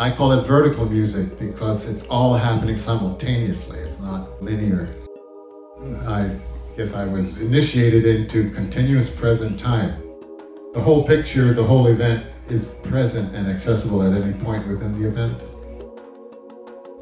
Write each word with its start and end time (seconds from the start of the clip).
I 0.00 0.10
call 0.10 0.32
it 0.32 0.46
vertical 0.46 0.88
music 0.88 1.38
because 1.38 1.84
it's 1.84 2.04
all 2.04 2.32
happening 2.32 2.78
simultaneously. 2.78 3.80
It's 3.80 3.98
not 3.98 4.42
linear. 4.42 4.88
I 6.06 6.40
guess 6.74 6.94
I 6.94 7.04
was 7.04 7.42
initiated 7.42 8.06
into 8.06 8.48
continuous 8.52 9.10
present 9.10 9.60
time. 9.60 10.02
The 10.72 10.80
whole 10.80 11.06
picture, 11.06 11.52
the 11.52 11.62
whole 11.62 11.86
event 11.88 12.24
is 12.48 12.76
present 12.82 13.34
and 13.34 13.46
accessible 13.46 14.02
at 14.02 14.18
any 14.18 14.32
point 14.42 14.66
within 14.66 14.98
the 14.98 15.06
event. 15.06 15.38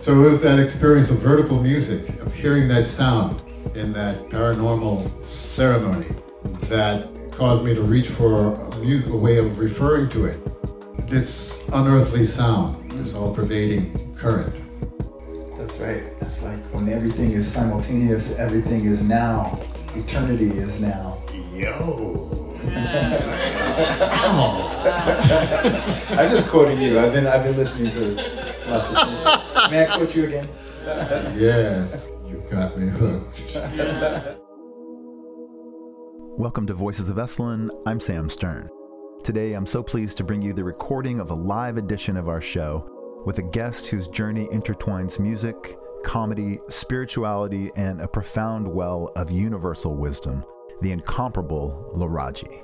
So 0.03 0.21
it 0.25 0.31
was 0.33 0.43
that 0.43 0.59
experience 0.59 1.09
of 1.09 1.21
vertical 1.21 1.63
music, 1.63 2.09
of 2.21 2.35
hearing 2.35 2.67
that 2.67 2.89
sound 2.89 3.41
in 3.77 3.93
that 3.93 4.29
paranormal 4.29 5.25
ceremony 5.25 6.17
that 6.63 7.09
caused 7.31 7.63
me 7.63 7.77
to 7.77 7.83
reach 7.83 8.09
for 8.09 8.55
a, 8.55 8.77
music, 8.79 9.09
a 9.13 9.17
way 9.17 9.39
of 9.39 9.57
referring 9.57 10.09
to 10.09 10.25
it. 10.25 11.09
This 11.09 11.63
unearthly 11.73 12.25
sound, 12.25 12.88
this 12.99 13.15
all 13.15 13.33
pervading 13.33 14.15
current. 14.17 14.53
That's 15.57 15.79
right. 15.79 16.03
It's 16.21 16.43
like 16.43 16.59
when 16.73 16.89
everything 16.89 17.31
is 17.31 17.47
simultaneous, 17.47 18.37
everything 18.39 18.87
is 18.87 19.01
now. 19.03 19.61
Eternity 19.95 20.49
is 20.49 20.81
now. 20.81 21.23
Yo. 21.55 22.57
I'm 26.11 26.29
just 26.29 26.49
quoting 26.49 26.81
you. 26.81 26.99
I've 26.99 27.13
been 27.13 27.29
I've 27.29 27.45
been 27.45 27.57
listening 27.57 27.93
to 27.93 28.15
lots 28.69 28.91
of 28.91 28.97
things. 28.97 29.71
May 29.71 29.87
I 29.87 29.97
quote 29.97 30.17
you 30.17 30.25
again? 30.25 30.49
yes, 31.39 32.11
you 32.27 32.43
got 32.51 32.77
me 32.77 32.89
hooked. 32.89 33.43
Welcome 36.37 36.67
to 36.67 36.75
Voices 36.75 37.09
of 37.09 37.17
Esalen. 37.17 37.71
I'm 37.87 38.01
Sam 38.01 38.29
Stern. 38.29 38.69
Today, 39.25 39.55
I'm 39.55 39.67
so 39.67 39.83
pleased 39.83 40.17
to 40.19 40.25
bring 40.25 40.41
you 40.41 40.53
the 40.53 40.65
recording 40.65 41.21
of 41.21 41.31
a 41.31 41.35
live 41.35 41.77
edition 41.77 42.17
of 42.17 42.29
our 42.29 42.41
show 42.41 42.98
with 43.25 43.39
a 43.39 43.43
guest 43.43 43.87
whose 43.87 44.09
journey 44.09 44.47
intertwines 44.53 45.19
music, 45.19 45.77
comedy, 46.05 46.61
spirituality, 46.69 47.71
and 47.77 48.01
a 48.01 48.09
profound 48.09 48.67
well 48.67 49.13
of 49.17 49.31
universal 49.31 49.95
wisdom, 49.95 50.45
the 50.83 50.93
incomparable 50.93 51.93
Laraaji. 51.95 52.63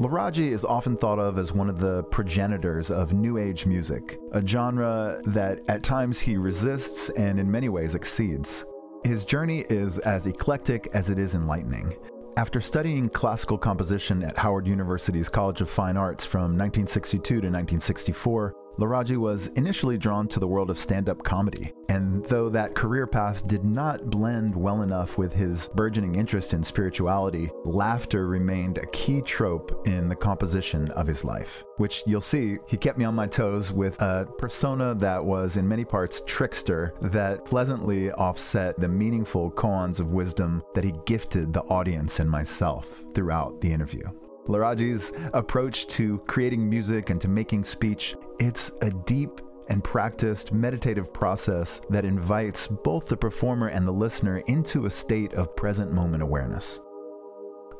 Laraaji 0.00 0.50
is 0.50 0.64
often 0.64 0.96
thought 0.96 1.18
of 1.18 1.36
as 1.36 1.52
one 1.52 1.68
of 1.68 1.78
the 1.78 2.02
progenitors 2.04 2.90
of 2.90 3.12
New 3.12 3.36
Age 3.36 3.66
music, 3.66 4.18
a 4.32 4.46
genre 4.46 5.20
that 5.26 5.60
at 5.68 5.82
times 5.82 6.18
he 6.18 6.36
resists 6.38 7.10
and 7.10 7.38
in 7.38 7.50
many 7.50 7.68
ways 7.68 7.94
exceeds. 7.94 8.64
His 9.04 9.24
journey 9.24 9.64
is 9.68 9.98
as 9.98 10.26
eclectic 10.26 10.88
as 10.94 11.10
it 11.10 11.18
is 11.18 11.34
enlightening. 11.34 11.96
After 12.36 12.60
studying 12.62 13.10
classical 13.10 13.58
composition 13.58 14.22
at 14.22 14.38
Howard 14.38 14.66
University's 14.66 15.28
College 15.28 15.60
of 15.60 15.68
Fine 15.68 15.98
Arts 15.98 16.24
from 16.24 16.56
1962 16.56 17.22
to 17.22 17.34
1964, 17.34 18.54
Laraaji 18.78 19.16
was 19.18 19.48
initially 19.56 19.98
drawn 19.98 20.26
to 20.28 20.40
the 20.40 20.46
world 20.46 20.70
of 20.70 20.78
stand 20.78 21.08
up 21.08 21.22
comedy, 21.22 21.72
and 21.88 22.24
though 22.26 22.48
that 22.48 22.74
career 22.74 23.06
path 23.06 23.46
did 23.46 23.64
not 23.64 24.08
blend 24.08 24.54
well 24.54 24.82
enough 24.82 25.18
with 25.18 25.32
his 25.32 25.68
burgeoning 25.74 26.14
interest 26.14 26.54
in 26.54 26.64
spirituality, 26.64 27.50
laughter 27.64 28.26
remained 28.26 28.78
a 28.78 28.86
key 28.86 29.20
trope 29.22 29.86
in 29.86 30.08
the 30.08 30.14
composition 30.14 30.90
of 30.92 31.06
his 31.06 31.24
life. 31.24 31.64
Which 31.76 32.02
you'll 32.06 32.20
see, 32.20 32.58
he 32.66 32.76
kept 32.76 32.98
me 32.98 33.04
on 33.04 33.14
my 33.14 33.26
toes 33.26 33.72
with 33.72 34.00
a 34.00 34.26
persona 34.38 34.94
that 34.96 35.24
was 35.24 35.56
in 35.56 35.68
many 35.68 35.84
parts 35.84 36.22
trickster 36.26 36.94
that 37.02 37.44
pleasantly 37.44 38.12
offset 38.12 38.78
the 38.80 38.88
meaningful 38.88 39.50
koans 39.50 39.98
of 39.98 40.12
wisdom 40.12 40.62
that 40.74 40.84
he 40.84 40.94
gifted 41.06 41.52
the 41.52 41.62
audience 41.62 42.18
and 42.20 42.30
myself 42.30 42.86
throughout 43.14 43.60
the 43.60 43.72
interview. 43.72 44.04
Laraaji's 44.46 45.12
approach 45.32 45.86
to 45.88 46.18
creating 46.26 46.68
music 46.68 47.10
and 47.10 47.20
to 47.20 47.28
making 47.28 47.64
speech, 47.64 48.14
it's 48.38 48.70
a 48.82 48.90
deep 48.90 49.40
and 49.68 49.84
practiced 49.84 50.52
meditative 50.52 51.12
process 51.12 51.80
that 51.90 52.04
invites 52.04 52.66
both 52.66 53.06
the 53.06 53.16
performer 53.16 53.68
and 53.68 53.86
the 53.86 53.92
listener 53.92 54.38
into 54.48 54.86
a 54.86 54.90
state 54.90 55.32
of 55.34 55.54
present 55.54 55.92
moment 55.92 56.22
awareness. 56.22 56.80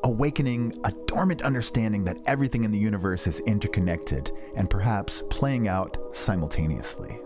Awakening 0.03 0.79
a 0.85 0.91
dormant 1.05 1.41
understanding 1.41 2.03
that 2.05 2.17
everything 2.25 2.63
in 2.63 2.71
the 2.71 2.77
universe 2.77 3.27
is 3.27 3.39
interconnected 3.41 4.31
and 4.55 4.69
perhaps 4.69 5.21
playing 5.29 5.67
out 5.67 5.97
simultaneously. 6.13 7.19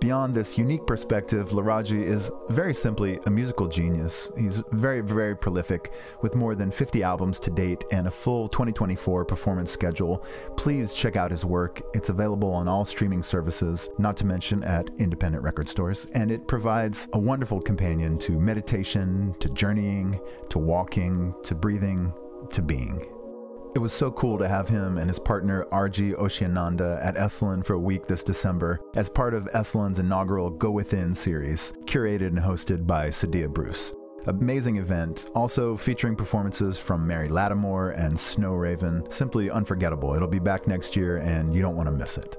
Beyond 0.00 0.34
this 0.34 0.56
unique 0.56 0.86
perspective, 0.86 1.50
Laraaji 1.50 2.02
is 2.02 2.30
very 2.48 2.72
simply 2.72 3.20
a 3.26 3.30
musical 3.30 3.68
genius. 3.68 4.30
He's 4.34 4.62
very, 4.72 5.02
very 5.02 5.36
prolific 5.36 5.92
with 6.22 6.34
more 6.34 6.54
than 6.54 6.70
50 6.70 7.02
albums 7.02 7.38
to 7.40 7.50
date 7.50 7.84
and 7.92 8.06
a 8.06 8.10
full 8.10 8.48
2024 8.48 9.26
performance 9.26 9.70
schedule. 9.70 10.24
Please 10.56 10.94
check 10.94 11.16
out 11.16 11.30
his 11.30 11.44
work. 11.44 11.82
It's 11.92 12.08
available 12.08 12.50
on 12.50 12.66
all 12.66 12.86
streaming 12.86 13.22
services, 13.22 13.90
not 13.98 14.16
to 14.16 14.24
mention 14.24 14.64
at 14.64 14.88
independent 14.98 15.44
record 15.44 15.68
stores, 15.68 16.06
and 16.12 16.30
it 16.30 16.48
provides 16.48 17.06
a 17.12 17.18
wonderful 17.18 17.60
companion 17.60 18.18
to 18.20 18.40
meditation, 18.40 19.34
to 19.38 19.50
journeying, 19.50 20.18
to 20.48 20.58
walking, 20.58 21.34
to 21.44 21.54
breathing, 21.54 22.10
to 22.52 22.62
being. 22.62 23.06
It 23.72 23.78
was 23.78 23.92
so 23.92 24.10
cool 24.10 24.36
to 24.38 24.48
have 24.48 24.68
him 24.68 24.98
and 24.98 25.08
his 25.08 25.20
partner 25.20 25.64
Arji 25.70 26.12
Oceananda 26.18 27.04
at 27.04 27.14
Esalen 27.14 27.64
for 27.64 27.74
a 27.74 27.78
week 27.78 28.08
this 28.08 28.24
December 28.24 28.80
as 28.96 29.08
part 29.08 29.32
of 29.32 29.48
Esalen's 29.54 30.00
inaugural 30.00 30.50
Go 30.50 30.72
Within 30.72 31.14
series, 31.14 31.72
curated 31.84 32.26
and 32.28 32.38
hosted 32.38 32.84
by 32.84 33.10
Sadia 33.10 33.48
Bruce. 33.48 33.92
Amazing 34.26 34.78
event, 34.78 35.30
also 35.36 35.76
featuring 35.76 36.16
performances 36.16 36.78
from 36.78 37.06
Mary 37.06 37.28
Lattimore 37.28 37.90
and 37.90 38.18
Snow 38.18 38.54
Raven. 38.54 39.04
Simply 39.10 39.50
unforgettable. 39.50 40.14
It'll 40.14 40.26
be 40.26 40.40
back 40.40 40.66
next 40.66 40.96
year 40.96 41.18
and 41.18 41.54
you 41.54 41.62
don't 41.62 41.76
want 41.76 41.86
to 41.86 41.92
miss 41.92 42.18
it. 42.18 42.36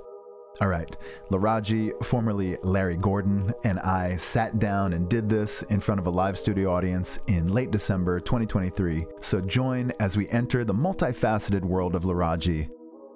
All 0.61 0.67
right, 0.67 0.95
Laraaji, 1.31 2.05
formerly 2.05 2.55
Larry 2.61 2.95
Gordon, 2.95 3.51
and 3.63 3.79
I 3.79 4.17
sat 4.17 4.59
down 4.59 4.93
and 4.93 5.09
did 5.09 5.27
this 5.27 5.63
in 5.71 5.79
front 5.79 5.97
of 5.99 6.05
a 6.05 6.11
live 6.11 6.37
studio 6.37 6.71
audience 6.71 7.17
in 7.25 7.47
late 7.47 7.71
December 7.71 8.19
2023. 8.19 9.07
So 9.21 9.41
join 9.41 9.91
as 9.99 10.15
we 10.15 10.29
enter 10.29 10.63
the 10.63 10.71
multifaceted 10.71 11.63
world 11.63 11.95
of 11.95 12.03
Laraaji. 12.03 12.69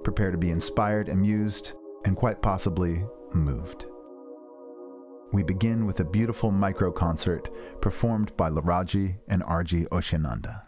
Prepare 0.04 0.32
to 0.32 0.40
be 0.40 0.50
inspired, 0.50 1.08
amused, 1.08 1.74
and 2.04 2.18
quite 2.18 2.42
possibly 2.42 3.04
moved. 3.32 3.86
We 5.32 5.44
begin 5.44 5.86
with 5.86 6.00
a 6.00 6.04
beautiful 6.04 6.50
micro 6.50 6.92
concert 6.92 7.52
performed 7.80 8.36
by 8.38 8.50
Laraaji 8.50 9.18
and 9.28 9.44
Arji 9.44 9.88
Oceananda. 9.90 10.65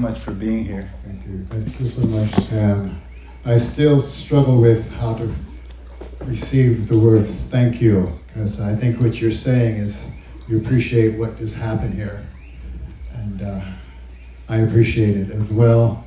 Much 0.00 0.18
for 0.18 0.32
being 0.32 0.64
here. 0.64 0.90
Thank 1.04 1.26
you. 1.26 1.44
Thank 1.48 1.80
you 1.80 1.88
so 1.88 2.00
much, 2.00 2.30
Sam. 2.46 3.00
I 3.44 3.58
still 3.58 4.02
struggle 4.02 4.58
with 4.60 4.90
how 4.92 5.14
to 5.14 5.34
receive 6.24 6.88
the 6.88 6.98
word 6.98 7.28
thank 7.28 7.80
you 7.80 8.12
because 8.26 8.60
I 8.60 8.74
think 8.74 9.00
what 9.00 9.20
you're 9.20 9.32
saying 9.32 9.76
is 9.76 10.10
you 10.48 10.58
appreciate 10.58 11.18
what 11.18 11.38
has 11.38 11.54
happened 11.54 11.94
here. 11.94 12.26
And 13.14 13.42
uh, 13.42 13.60
I 14.48 14.58
appreciate 14.58 15.16
it 15.16 15.30
as 15.30 15.50
well. 15.50 16.04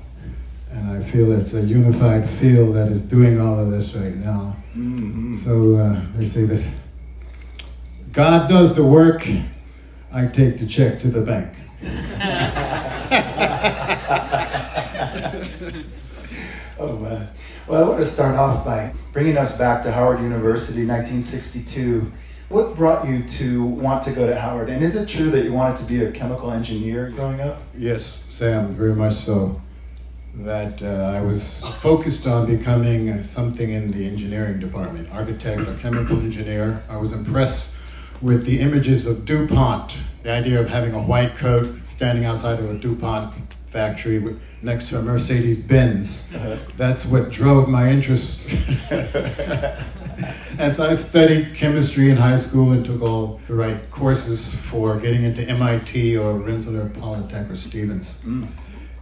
And 0.71 0.89
I 0.89 1.03
feel 1.03 1.31
it's 1.31 1.53
a 1.53 1.61
unified 1.61 2.27
feel 2.27 2.73
that 2.73 2.91
is 2.91 3.03
doing 3.03 3.39
all 3.39 3.59
of 3.59 3.69
this 3.69 3.93
right 3.93 4.15
now. 4.15 4.55
Mm-hmm. 4.75 5.35
So 5.35 5.75
uh, 5.75 6.01
they 6.15 6.25
say 6.25 6.45
that 6.45 6.63
God 8.11 8.49
does 8.49 8.75
the 8.75 8.83
work, 8.83 9.27
I 10.11 10.25
take 10.25 10.59
the 10.59 10.67
check 10.67 10.99
to 11.01 11.09
the 11.09 11.21
bank. 11.21 11.53
oh 16.79 16.97
man. 16.97 17.29
Well, 17.67 17.83
I 17.83 17.87
want 17.87 17.99
to 17.99 18.07
start 18.07 18.35
off 18.35 18.65
by 18.65 18.91
bringing 19.11 19.37
us 19.37 19.55
back 19.55 19.83
to 19.83 19.91
Howard 19.91 20.21
University, 20.21 20.85
1962. 20.85 22.11
What 22.49 22.75
brought 22.75 23.07
you 23.07 23.23
to 23.23 23.63
want 23.63 24.03
to 24.05 24.11
go 24.11 24.25
to 24.25 24.35
Howard? 24.35 24.69
And 24.69 24.83
is 24.83 24.95
it 24.95 25.07
true 25.07 25.29
that 25.29 25.45
you 25.45 25.53
wanted 25.53 25.77
to 25.77 25.83
be 25.83 26.03
a 26.03 26.11
chemical 26.11 26.51
engineer 26.51 27.11
growing 27.11 27.39
up? 27.39 27.61
Yes, 27.77 28.03
Sam, 28.03 28.73
very 28.73 28.95
much 28.95 29.13
so. 29.13 29.61
That 30.33 30.81
uh, 30.81 31.13
I 31.15 31.21
was 31.21 31.61
focused 31.81 32.25
on 32.25 32.47
becoming 32.47 33.21
something 33.21 33.69
in 33.69 33.91
the 33.91 34.07
engineering 34.07 34.59
department, 34.59 35.11
architect 35.11 35.61
or 35.61 35.75
chemical 35.75 36.17
engineer. 36.17 36.81
I 36.89 36.97
was 36.97 37.11
impressed 37.11 37.75
with 38.23 38.45
the 38.45 38.59
images 38.59 39.05
of 39.05 39.25
DuPont, 39.25 39.97
the 40.23 40.31
idea 40.31 40.59
of 40.59 40.69
having 40.69 40.93
a 40.93 41.01
white 41.01 41.35
coat 41.35 41.67
standing 41.83 42.25
outside 42.25 42.59
of 42.59 42.69
a 42.69 42.73
DuPont 42.73 43.33
factory 43.69 44.37
next 44.61 44.89
to 44.89 44.99
a 44.99 45.01
Mercedes 45.01 45.59
Benz. 45.61 46.29
That's 46.77 47.05
what 47.05 47.31
drove 47.31 47.67
my 47.67 47.89
interest. 47.89 48.47
and 50.59 50.73
so 50.73 50.89
I 50.89 50.95
studied 50.95 51.55
chemistry 51.55 52.09
in 52.09 52.17
high 52.17 52.37
school 52.37 52.71
and 52.71 52.85
took 52.85 53.01
all 53.01 53.41
the 53.47 53.55
right 53.55 53.89
courses 53.91 54.53
for 54.53 54.97
getting 54.99 55.23
into 55.23 55.43
MIT 55.43 56.17
or 56.17 56.33
Rensselaer 56.35 56.89
Polytech 56.89 57.51
or 57.51 57.55
Stevens. 57.55 58.21
Mm. 58.25 58.47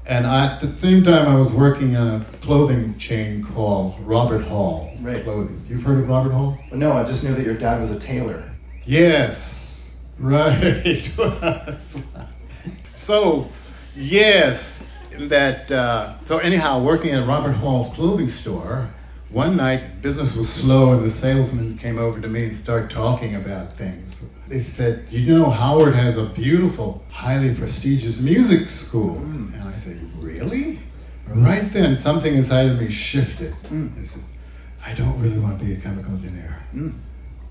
And 0.07 0.25
I, 0.25 0.55
at 0.55 0.61
the 0.61 0.79
same 0.79 1.03
time, 1.03 1.27
I 1.27 1.35
was 1.35 1.51
working 1.51 1.93
in 1.93 2.01
a 2.01 2.25
clothing 2.41 2.97
chain 2.97 3.43
called 3.43 3.99
Robert 3.99 4.41
Hall 4.41 4.91
right. 5.01 5.23
Clothing. 5.23 5.59
You've 5.67 5.83
heard 5.83 5.99
of 5.99 6.09
Robert 6.09 6.31
Hall? 6.31 6.57
No, 6.71 6.93
I 6.93 7.03
just 7.03 7.23
knew 7.23 7.33
that 7.35 7.45
your 7.45 7.53
dad 7.53 7.79
was 7.79 7.91
a 7.91 7.99
tailor. 7.99 8.49
Yes, 8.83 9.60
right. 10.21 11.01
so, 12.95 13.49
yes, 13.95 14.83
that. 15.17 15.71
Uh, 15.71 16.13
so 16.25 16.37
anyhow, 16.37 16.81
working 16.81 17.11
at 17.11 17.27
Robert 17.27 17.53
Hall's 17.53 17.87
clothing 17.89 18.29
store, 18.29 18.89
one 19.29 19.55
night 19.55 20.01
business 20.01 20.35
was 20.35 20.49
slow, 20.49 20.93
and 20.93 21.03
the 21.03 21.09
salesman 21.09 21.77
came 21.77 21.97
over 21.97 22.19
to 22.19 22.27
me 22.27 22.45
and 22.45 22.55
started 22.55 22.89
talking 22.89 23.35
about 23.35 23.75
things. 23.75 24.23
They 24.47 24.61
said, 24.61 25.07
"You 25.09 25.37
know, 25.37 25.49
Howard 25.49 25.95
has 25.95 26.17
a 26.17 26.25
beautiful, 26.25 27.03
highly 27.09 27.53
prestigious 27.53 28.19
music 28.19 28.69
school." 28.69 29.15
Mm. 29.15 29.53
And 29.59 29.69
I 29.69 29.75
said, 29.75 29.99
"Really?" 30.17 30.79
Mm. 31.29 31.45
Right 31.45 31.71
then, 31.71 31.97
something 31.97 32.35
inside 32.35 32.69
of 32.69 32.79
me 32.79 32.89
shifted. 32.89 33.53
Mm. 33.69 34.01
I 34.01 34.03
said, 34.03 34.23
"I 34.85 34.93
don't 34.93 35.19
really 35.21 35.39
want 35.39 35.59
to 35.59 35.65
be 35.65 35.73
a 35.73 35.77
chemical 35.77 36.13
engineer. 36.13 36.57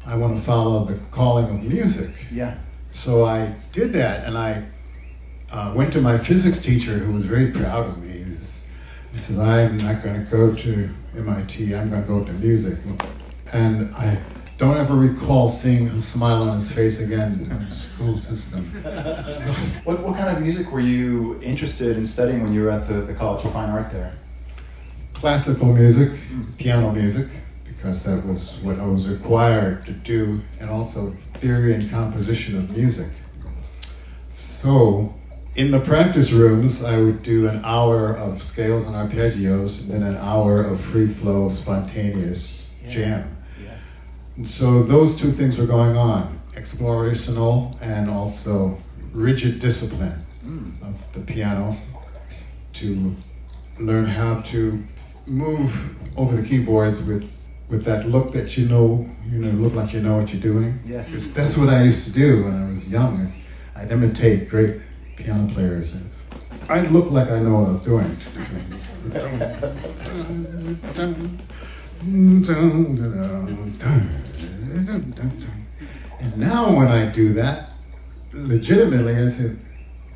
I 0.07 0.17
want 0.17 0.37
to 0.37 0.43
follow 0.43 0.85
the 0.85 0.99
calling 1.11 1.47
of 1.47 1.63
music." 1.63 2.11
Yeah. 2.31 2.57
So 2.93 3.25
I 3.25 3.55
did 3.73 3.93
that, 3.93 4.27
and 4.27 4.37
I 4.37 4.65
uh, 5.53 5.73
went 5.75 5.93
to 5.93 6.01
my 6.01 6.19
physics 6.19 6.61
teacher, 6.61 6.99
who 6.99 7.13
was 7.13 7.25
very 7.25 7.51
proud 7.51 7.87
of 7.87 7.99
me. 7.99 8.19
He, 8.25 8.35
says, 8.35 8.67
he 9.13 9.19
says, 9.19 9.39
I'm 9.39 9.79
not 9.79 10.03
going 10.03 10.25
to 10.25 10.31
go 10.31 10.55
to 10.55 10.91
MIT, 11.17 11.75
I'm 11.75 11.91
going 11.91 12.03
to 12.03 12.09
go 12.09 12.25
to 12.25 12.33
music. 12.35 12.79
And 13.53 13.95
I 13.95 14.19
don't 14.59 14.77
ever 14.77 14.95
recall 14.95 15.49
seeing 15.49 15.89
a 15.89 16.01
smile 16.01 16.43
on 16.43 16.55
his 16.55 16.71
face 16.71 17.01
again 17.01 17.49
in 17.51 17.69
the 17.69 17.75
school 17.75 18.17
system. 18.17 18.65
what, 19.85 20.01
what 20.01 20.17
kind 20.17 20.37
of 20.37 20.43
music 20.43 20.71
were 20.71 20.81
you 20.81 21.41
interested 21.43 21.97
in 21.97 22.07
studying 22.07 22.43
when 22.43 22.53
you 22.53 22.65
were 22.65 22.71
at 22.71 22.87
the, 22.87 22.95
the 22.95 23.15
College 23.15 23.45
of 23.45 23.53
Fine 23.53 23.71
Art 23.71 23.91
there? 23.91 24.15
Classical 25.15 25.73
music, 25.73 26.11
mm. 26.11 26.57
piano 26.57 26.93
music, 26.93 27.27
because 27.81 28.03
that 28.03 28.27
was 28.27 28.59
what 28.63 28.79
I 28.79 28.85
was 28.85 29.09
required 29.09 29.87
to 29.87 29.93
do, 29.93 30.43
and 30.59 30.69
also 30.69 31.17
theory 31.39 31.73
and 31.73 31.91
composition 31.91 32.59
of 32.59 32.77
music. 32.77 33.09
So, 34.33 35.15
in 35.57 35.71
the 35.71 35.81
practice 35.81 36.31
rooms, 36.31 36.85
I 36.85 37.01
would 37.01 37.23
do 37.23 37.49
an 37.49 37.63
hour 37.65 38.15
of 38.15 38.43
scales 38.43 38.85
and 38.85 38.95
arpeggios, 38.95 39.81
and 39.81 39.91
then 39.91 40.03
an 40.03 40.17
hour 40.19 40.63
of 40.63 40.79
free 40.81 41.09
flow, 41.09 41.49
spontaneous 41.49 42.69
yeah. 42.85 42.91
jam. 42.91 43.37
Yeah. 43.65 44.45
so 44.45 44.83
those 44.83 45.19
two 45.19 45.33
things 45.33 45.57
were 45.57 45.67
going 45.67 45.97
on 45.97 46.39
explorational 46.53 47.81
and 47.81 48.11
also 48.11 48.79
rigid 49.13 49.59
discipline 49.59 50.27
mm. 50.45 50.73
of 50.83 51.13
the 51.15 51.21
piano 51.21 51.77
to 52.75 53.17
learn 53.79 54.05
how 54.05 54.41
to 54.43 54.85
move 55.27 55.97
over 56.17 56.37
the 56.37 56.47
keyboards 56.47 57.01
with 57.01 57.31
with 57.71 57.85
that 57.85 58.09
look 58.09 58.33
that 58.33 58.57
you 58.57 58.69
know, 58.69 59.09
you 59.31 59.39
know, 59.39 59.51
look 59.53 59.75
like 59.75 59.93
you 59.93 60.01
know 60.01 60.19
what 60.19 60.33
you're 60.33 60.43
doing. 60.43 60.81
Yes. 60.85 61.29
That's 61.29 61.57
what 61.57 61.69
I 61.69 61.85
used 61.85 62.05
to 62.05 62.13
do 62.13 62.45
when 62.45 62.63
I 62.63 62.69
was 62.69 62.91
young. 62.91 63.33
I'd 63.77 63.93
imitate 63.93 64.49
great 64.51 64.81
piano 65.17 65.53
players. 65.53 65.95
And 65.95 66.11
I 66.69 66.81
look 66.81 67.11
like 67.11 67.31
I 67.31 67.39
know 67.39 67.61
what 67.61 67.69
I'm 67.69 67.79
doing. 67.79 68.17
and 76.21 76.37
now 76.37 76.77
when 76.77 76.89
I 76.89 77.07
do 77.07 77.33
that, 77.35 77.71
legitimately, 78.33 79.17
I 79.17 79.29
say, 79.29 79.57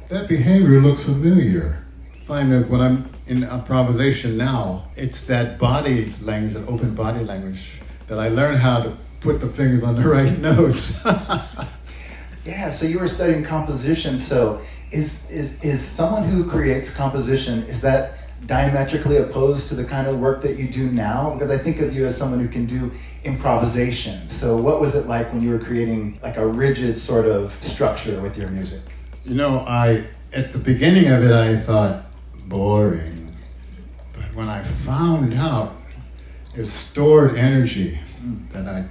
that 0.08 0.28
behavior 0.28 0.80
looks 0.80 1.04
familiar. 1.04 1.84
Find 2.24 2.52
that 2.52 2.68
when 2.68 2.80
I'm 2.80 3.13
in 3.26 3.42
improvisation 3.44 4.36
now, 4.36 4.84
it's 4.96 5.22
that 5.22 5.58
body 5.58 6.14
language, 6.20 6.54
that 6.54 6.68
open 6.68 6.94
body 6.94 7.24
language, 7.24 7.80
that 8.06 8.18
I 8.18 8.28
learn 8.28 8.56
how 8.56 8.82
to 8.82 8.96
put 9.20 9.40
the 9.40 9.48
fingers 9.48 9.82
on 9.82 9.96
the 9.96 10.08
right 10.08 10.38
notes. 10.38 11.02
yeah, 12.44 12.68
so 12.68 12.86
you 12.86 12.98
were 12.98 13.08
studying 13.08 13.42
composition, 13.42 14.18
so 14.18 14.60
is, 14.90 15.30
is, 15.30 15.62
is 15.64 15.82
someone 15.82 16.24
who 16.24 16.48
creates 16.48 16.94
composition, 16.94 17.62
is 17.64 17.80
that 17.80 18.18
diametrically 18.46 19.16
opposed 19.16 19.68
to 19.68 19.74
the 19.74 19.84
kind 19.84 20.06
of 20.06 20.18
work 20.18 20.42
that 20.42 20.58
you 20.58 20.68
do 20.68 20.90
now? 20.90 21.30
Because 21.30 21.50
I 21.50 21.56
think 21.56 21.80
of 21.80 21.94
you 21.94 22.04
as 22.04 22.16
someone 22.16 22.40
who 22.40 22.48
can 22.48 22.66
do 22.66 22.90
improvisation. 23.24 24.28
So 24.28 24.56
what 24.56 24.80
was 24.80 24.94
it 24.94 25.06
like 25.06 25.32
when 25.32 25.42
you 25.42 25.50
were 25.50 25.58
creating 25.58 26.18
like 26.22 26.36
a 26.36 26.46
rigid 26.46 26.98
sort 26.98 27.24
of 27.24 27.56
structure 27.62 28.20
with 28.20 28.36
your 28.36 28.50
music? 28.50 28.82
You 29.24 29.34
know, 29.34 29.60
I 29.60 30.04
at 30.34 30.52
the 30.52 30.58
beginning 30.58 31.08
of 31.08 31.22
it 31.22 31.32
I 31.32 31.56
thought 31.56 32.04
boring. 32.48 33.36
But 34.12 34.34
when 34.34 34.48
I 34.48 34.62
found 34.62 35.34
out 35.34 35.74
it's 36.54 36.70
stored 36.70 37.36
energy 37.36 37.98
that 38.52 38.66
I 38.66 38.84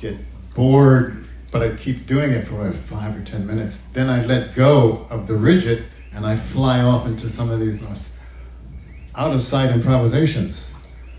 get 0.00 0.16
bored 0.54 1.20
but 1.50 1.62
I 1.62 1.74
keep 1.74 2.06
doing 2.06 2.32
it 2.32 2.46
for 2.46 2.64
like 2.64 2.74
five 2.74 3.16
or 3.16 3.24
ten 3.24 3.46
minutes. 3.46 3.78
Then 3.92 4.08
I 4.08 4.24
let 4.24 4.54
go 4.54 5.06
of 5.10 5.26
the 5.26 5.34
rigid 5.34 5.84
and 6.12 6.24
I 6.24 6.36
fly 6.36 6.80
off 6.80 7.06
into 7.06 7.28
some 7.28 7.50
of 7.50 7.60
these 7.60 7.80
most 7.80 8.12
out 9.16 9.32
of 9.32 9.42
sight 9.42 9.70
improvisations. 9.70 10.68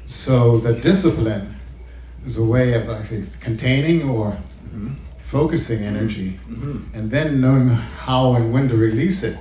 So 0.08 0.58
the 0.58 0.74
discipline 0.74 1.56
is 2.26 2.38
a 2.38 2.44
way 2.44 2.74
of 2.74 2.90
actually 2.90 3.26
containing 3.40 4.08
or 4.10 4.32
mm-hmm. 4.32 4.94
focusing 5.20 5.84
energy 5.84 6.40
mm-hmm. 6.50 6.96
and 6.98 7.12
then 7.12 7.42
knowing 7.42 7.70
how 7.70 8.36
and 8.36 8.54
when 8.54 8.70
to 8.70 8.78
release 8.78 9.24
it. 9.24 9.38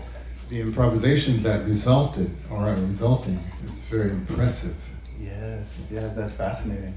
The 0.50 0.60
improvisations 0.60 1.44
that 1.44 1.64
resulted 1.64 2.28
or 2.50 2.58
are 2.68 2.74
resulting 2.74 3.38
is 3.64 3.76
very 3.88 4.10
impressive. 4.10 4.76
Yes, 5.20 5.88
yeah, 5.92 6.08
that's 6.08 6.34
fascinating. 6.34 6.96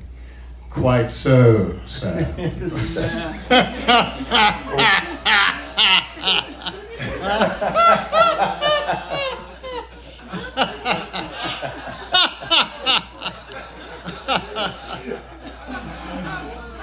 Quite 0.71 1.11
so, 1.11 1.79
sir. 1.85 2.23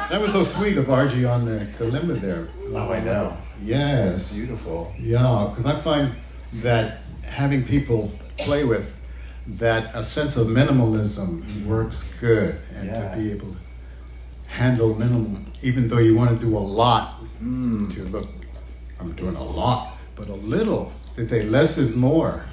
that 0.08 0.20
was 0.20 0.30
so 0.30 0.44
sweet 0.44 0.76
of 0.76 0.86
Arji 0.86 1.28
on 1.28 1.46
the 1.46 1.66
kalimba 1.76 2.20
there. 2.20 2.46
Oh, 2.68 2.92
I 2.92 3.00
know. 3.00 3.36
Yes. 3.60 4.12
That's 4.12 4.34
beautiful. 4.36 4.94
Yeah, 5.00 5.48
because 5.50 5.66
I 5.66 5.80
find 5.80 6.14
that 6.54 6.98
having 7.24 7.64
people 7.64 8.12
play 8.38 8.64
with 8.64 9.00
that 9.46 9.94
a 9.94 10.02
sense 10.02 10.36
of 10.36 10.46
minimalism 10.46 11.64
works 11.64 12.04
good 12.20 12.60
and 12.74 12.88
yeah. 12.88 13.14
to 13.14 13.20
be 13.20 13.30
able 13.30 13.48
to 13.48 13.56
handle 14.46 14.94
minimum, 14.94 15.52
even 15.62 15.86
though 15.88 15.98
you 15.98 16.14
want 16.14 16.30
to 16.30 16.36
do 16.36 16.56
a 16.56 16.58
lot 16.58 17.20
mm. 17.42 17.90
to 17.92 18.04
look, 18.04 18.28
I'm 18.98 19.12
doing 19.12 19.36
a 19.36 19.42
lot, 19.42 19.96
but 20.14 20.28
a 20.28 20.34
little, 20.34 20.92
they 21.16 21.26
say 21.26 21.42
less 21.42 21.78
is 21.78 21.96
more. 21.96 22.44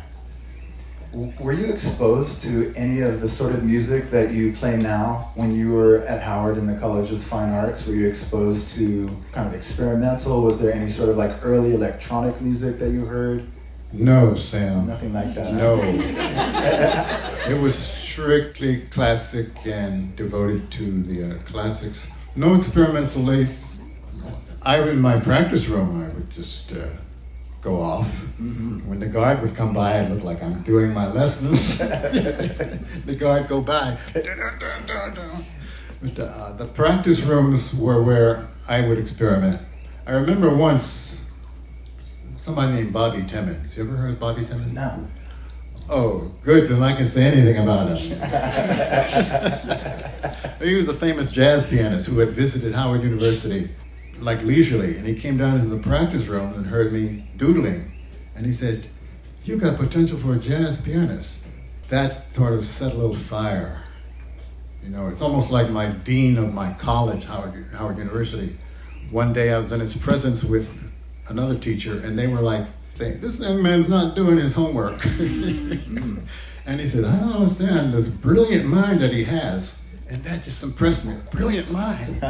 Were 1.13 1.53
you 1.53 1.67
exposed 1.67 2.41
to 2.43 2.73
any 2.75 3.01
of 3.01 3.21
the 3.21 3.27
sort 3.27 3.55
of 3.55 3.63
music 3.63 4.11
that 4.11 4.31
you 4.31 4.53
play 4.53 4.77
now 4.77 5.31
when 5.35 5.55
you 5.55 5.71
were 5.71 5.99
at 5.99 6.21
Howard 6.21 6.57
in 6.57 6.67
the 6.67 6.75
College 6.75 7.11
of 7.11 7.23
Fine 7.23 7.49
Arts? 7.49 7.87
Were 7.87 7.95
you 7.95 8.07
exposed 8.07 8.75
to 8.75 9.09
kind 9.31 9.47
of 9.47 9.53
experimental? 9.53 10.41
Was 10.43 10.59
there 10.59 10.73
any 10.73 10.89
sort 10.89 11.09
of 11.09 11.17
like 11.17 11.31
early 11.43 11.73
electronic 11.73 12.39
music 12.41 12.77
that 12.79 12.91
you 12.91 13.05
heard? 13.05 13.47
No, 13.93 14.35
Sam. 14.35 14.87
Nothing 14.87 15.13
like 15.13 15.33
that. 15.33 15.53
No. 15.53 15.79
it 17.49 17.59
was 17.59 17.75
strictly 17.75 18.81
classic 18.81 19.49
and 19.65 20.15
devoted 20.15 20.69
to 20.71 21.03
the 21.03 21.35
uh, 21.35 21.39
classics. 21.43 22.11
No 22.35 22.55
experimental 22.55 23.23
lace. 23.23 23.77
I, 24.61 24.81
in 24.89 24.99
my 24.99 25.19
practice 25.19 25.67
room, 25.67 26.03
I 26.03 26.13
would 26.13 26.29
just 26.29 26.73
uh, 26.73 26.87
go 27.61 27.81
off. 27.81 28.07
Mm-hmm. 28.41 28.89
When 28.89 28.99
the 28.99 29.05
guard 29.05 29.41
would 29.41 29.55
come 29.55 29.73
by, 29.73 29.99
it 29.99 30.09
looked 30.09 30.25
like 30.25 30.43
I'm 30.43 30.61
doing 30.63 30.93
my 30.93 31.09
lessons. 31.11 31.77
the 31.77 33.15
guard 33.17 33.47
go 33.47 33.61
by. 33.61 33.97
but, 36.01 36.19
uh, 36.19 36.51
the 36.53 36.65
practice 36.65 37.21
rooms 37.21 37.73
were 37.73 38.03
where 38.03 38.47
I 38.67 38.81
would 38.81 38.97
experiment. 38.97 39.61
I 40.05 40.11
remember 40.11 40.53
once 40.53 41.06
somebody 42.47 42.71
named 42.71 42.93
Bobby 42.93 43.23
Timmons. 43.23 43.75
You 43.75 43.83
ever 43.83 43.97
heard 43.97 44.11
of 44.11 44.21
Bobby 44.21 44.45
Timmons? 44.45 44.73
No. 44.73 45.05
Oh, 45.89 46.31
good, 46.43 46.69
then 46.69 46.81
I 46.81 46.95
can 46.95 47.05
say 47.05 47.25
anything 47.25 47.57
about 47.57 47.89
him. 47.89 48.17
he 50.65 50.75
was 50.75 50.87
a 50.87 50.93
famous 50.93 51.29
jazz 51.29 51.65
pianist 51.65 52.07
who 52.07 52.19
had 52.19 52.29
visited 52.29 52.73
Howard 52.73 53.03
University 53.03 53.69
like 54.19 54.41
leisurely, 54.43 54.95
and 54.95 55.05
he 55.05 55.13
came 55.13 55.35
down 55.35 55.55
into 55.55 55.67
the 55.67 55.77
practice 55.77 56.27
room 56.27 56.53
and 56.53 56.65
heard 56.65 56.93
me 56.93 57.29
doodling. 57.35 57.91
And 58.33 58.45
he 58.45 58.53
said, 58.53 58.87
"You've 59.43 59.59
got 59.59 59.75
potential 59.75 60.17
for 60.17 60.33
a 60.35 60.37
jazz 60.37 60.77
pianist. 60.77 61.49
That 61.89 62.33
sort 62.33 62.53
of 62.53 62.63
set 62.63 62.93
a 62.93 62.95
little 62.95 63.13
fire 63.13 63.83
You 64.81 64.89
know, 64.89 65.07
it's 65.07 65.21
almost 65.21 65.51
like 65.51 65.69
my 65.69 65.89
dean 65.89 66.37
of 66.37 66.53
my 66.53 66.71
college, 66.75 67.25
Howard, 67.25 67.65
Howard 67.73 67.97
University. 67.97 68.57
One 69.11 69.33
day 69.33 69.51
I 69.51 69.57
was 69.57 69.73
in 69.73 69.81
his 69.81 69.97
presence 69.97 70.45
with 70.45 70.87
another 71.29 71.57
teacher, 71.57 71.99
and 71.99 72.17
they 72.17 72.27
were 72.27 72.41
like, 72.41 72.65
this 72.97 73.39
young 73.39 73.61
man's 73.61 73.89
not 73.89 74.15
doing 74.15 74.37
his 74.37 74.55
homework. 74.55 75.05
and 75.05 76.79
he 76.79 76.87
said, 76.87 77.05
I 77.05 77.19
don't 77.19 77.33
understand 77.33 77.93
this 77.93 78.07
brilliant 78.07 78.65
mind 78.65 79.01
that 79.01 79.13
he 79.13 79.23
has. 79.25 79.83
And 80.09 80.23
that 80.23 80.41
just 80.43 80.63
impressed 80.63 81.05
me. 81.05 81.15
Brilliant 81.31 81.69
mind. 81.69 82.17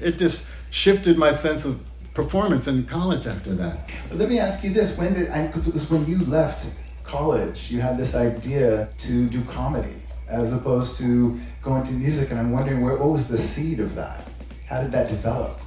it 0.00 0.18
just 0.18 0.46
shifted 0.70 1.16
my 1.18 1.30
sense 1.30 1.64
of 1.64 1.82
performance 2.14 2.68
in 2.68 2.84
college 2.84 3.26
after 3.26 3.54
that. 3.54 3.90
Let 4.12 4.28
me 4.28 4.38
ask 4.38 4.62
you 4.62 4.70
this: 4.70 4.96
When 4.98 5.14
did 5.14 5.30
I, 5.30 5.44
it 5.44 5.72
was 5.72 5.90
when 5.90 6.06
you 6.06 6.24
left 6.26 6.66
college, 7.04 7.70
you 7.70 7.80
had 7.80 7.96
this 7.96 8.14
idea 8.14 8.90
to 8.98 9.28
do 9.30 9.42
comedy 9.44 10.02
as 10.28 10.52
opposed 10.52 10.96
to 10.96 11.38
going 11.62 11.84
to 11.84 11.92
music, 11.92 12.30
and 12.30 12.40
I'm 12.40 12.52
wondering 12.52 12.80
where, 12.80 12.96
what 12.96 13.10
was 13.10 13.28
the 13.28 13.38
seed 13.38 13.80
of 13.80 13.94
that? 13.94 14.26
How 14.72 14.80
did 14.80 14.92
that 14.92 15.08
develop? 15.08 15.60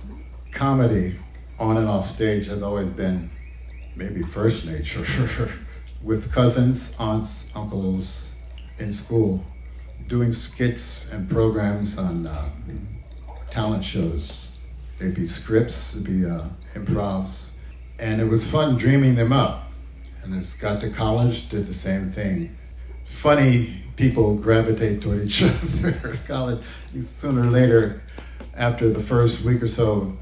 Comedy 0.52 1.16
on 1.60 1.78
and 1.78 1.88
off 1.88 2.10
stage 2.10 2.48
has 2.48 2.64
always 2.64 2.90
been 2.90 3.30
maybe 3.96 4.24
first 4.24 4.66
nature. 4.66 5.06
With 6.02 6.32
cousins, 6.32 6.96
aunts, 6.98 7.46
uncles 7.54 8.30
in 8.80 8.92
school, 8.92 9.46
doing 10.08 10.32
skits 10.32 11.12
and 11.12 11.30
programs 11.30 12.00
on 12.00 12.26
uh, 12.26 12.50
talent 13.52 13.84
shows. 13.84 14.48
They'd 14.98 15.14
be 15.14 15.28
scripts, 15.28 15.94
it'd 15.94 16.08
be 16.08 16.28
uh, 16.28 16.48
improvs, 16.74 17.50
and 18.00 18.20
it 18.20 18.28
was 18.28 18.44
fun 18.48 18.76
dreaming 18.76 19.14
them 19.14 19.32
up. 19.32 19.72
And 20.24 20.34
as 20.34 20.56
got 20.56 20.82
to 20.82 20.90
college, 20.90 21.48
did 21.50 21.68
the 21.68 21.74
same 21.74 22.12
thing. 22.12 22.58
Funny 23.06 23.84
people 23.98 24.36
gravitate 24.36 25.04
toward 25.04 25.22
each 25.26 25.44
other 25.44 25.90
at 26.12 26.26
college. 26.26 26.64
Sooner 27.00 27.42
or 27.42 27.52
later, 27.52 28.02
after 28.58 28.90
the 28.90 29.00
first 29.00 29.44
week 29.44 29.62
or 29.62 29.68
so 29.68 30.18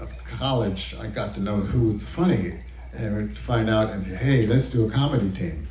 of 0.00 0.24
college, 0.24 0.94
I 0.98 1.06
got 1.06 1.34
to 1.34 1.40
know 1.40 1.56
who 1.56 1.88
was 1.88 2.06
funny 2.06 2.54
and 2.92 3.36
find 3.38 3.68
out, 3.68 3.90
and 3.90 4.06
hey, 4.06 4.46
let's 4.46 4.70
do 4.70 4.86
a 4.86 4.90
comedy 4.90 5.30
team. 5.30 5.68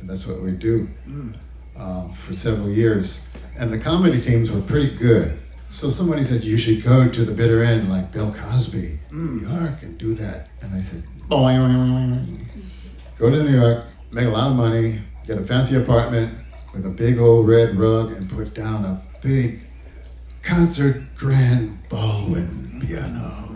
And 0.00 0.08
that's 0.08 0.26
what 0.26 0.42
we 0.42 0.52
do 0.52 0.88
mm. 1.06 1.36
uh, 1.76 2.08
for 2.12 2.34
several 2.34 2.70
years. 2.70 3.20
And 3.56 3.72
the 3.72 3.78
comedy 3.78 4.20
teams 4.20 4.50
were 4.50 4.60
pretty 4.60 4.94
good. 4.96 5.38
So 5.68 5.90
somebody 5.90 6.24
said, 6.24 6.44
you 6.44 6.56
should 6.56 6.82
go 6.82 7.08
to 7.08 7.24
the 7.24 7.32
bitter 7.32 7.62
end 7.62 7.90
like 7.90 8.12
Bill 8.12 8.32
Cosby, 8.32 8.98
mm. 9.10 9.42
New 9.42 9.48
York, 9.48 9.82
and 9.82 9.96
do 9.98 10.14
that. 10.14 10.48
And 10.60 10.74
I 10.74 10.80
said, 10.80 11.04
boing, 11.28 12.46
go 13.18 13.30
to 13.30 13.42
New 13.42 13.58
York, 13.58 13.84
make 14.12 14.26
a 14.26 14.30
lot 14.30 14.50
of 14.50 14.56
money, 14.56 15.00
get 15.26 15.38
a 15.38 15.44
fancy 15.44 15.76
apartment 15.76 16.38
with 16.72 16.86
a 16.86 16.90
big 16.90 17.18
old 17.18 17.46
red 17.48 17.76
rug, 17.76 18.12
and 18.12 18.28
put 18.28 18.54
down 18.54 18.84
a 18.84 19.02
big 19.20 19.63
concert 20.44 21.02
grand 21.16 21.76
Baldwin 21.88 22.82
piano. 22.86 23.48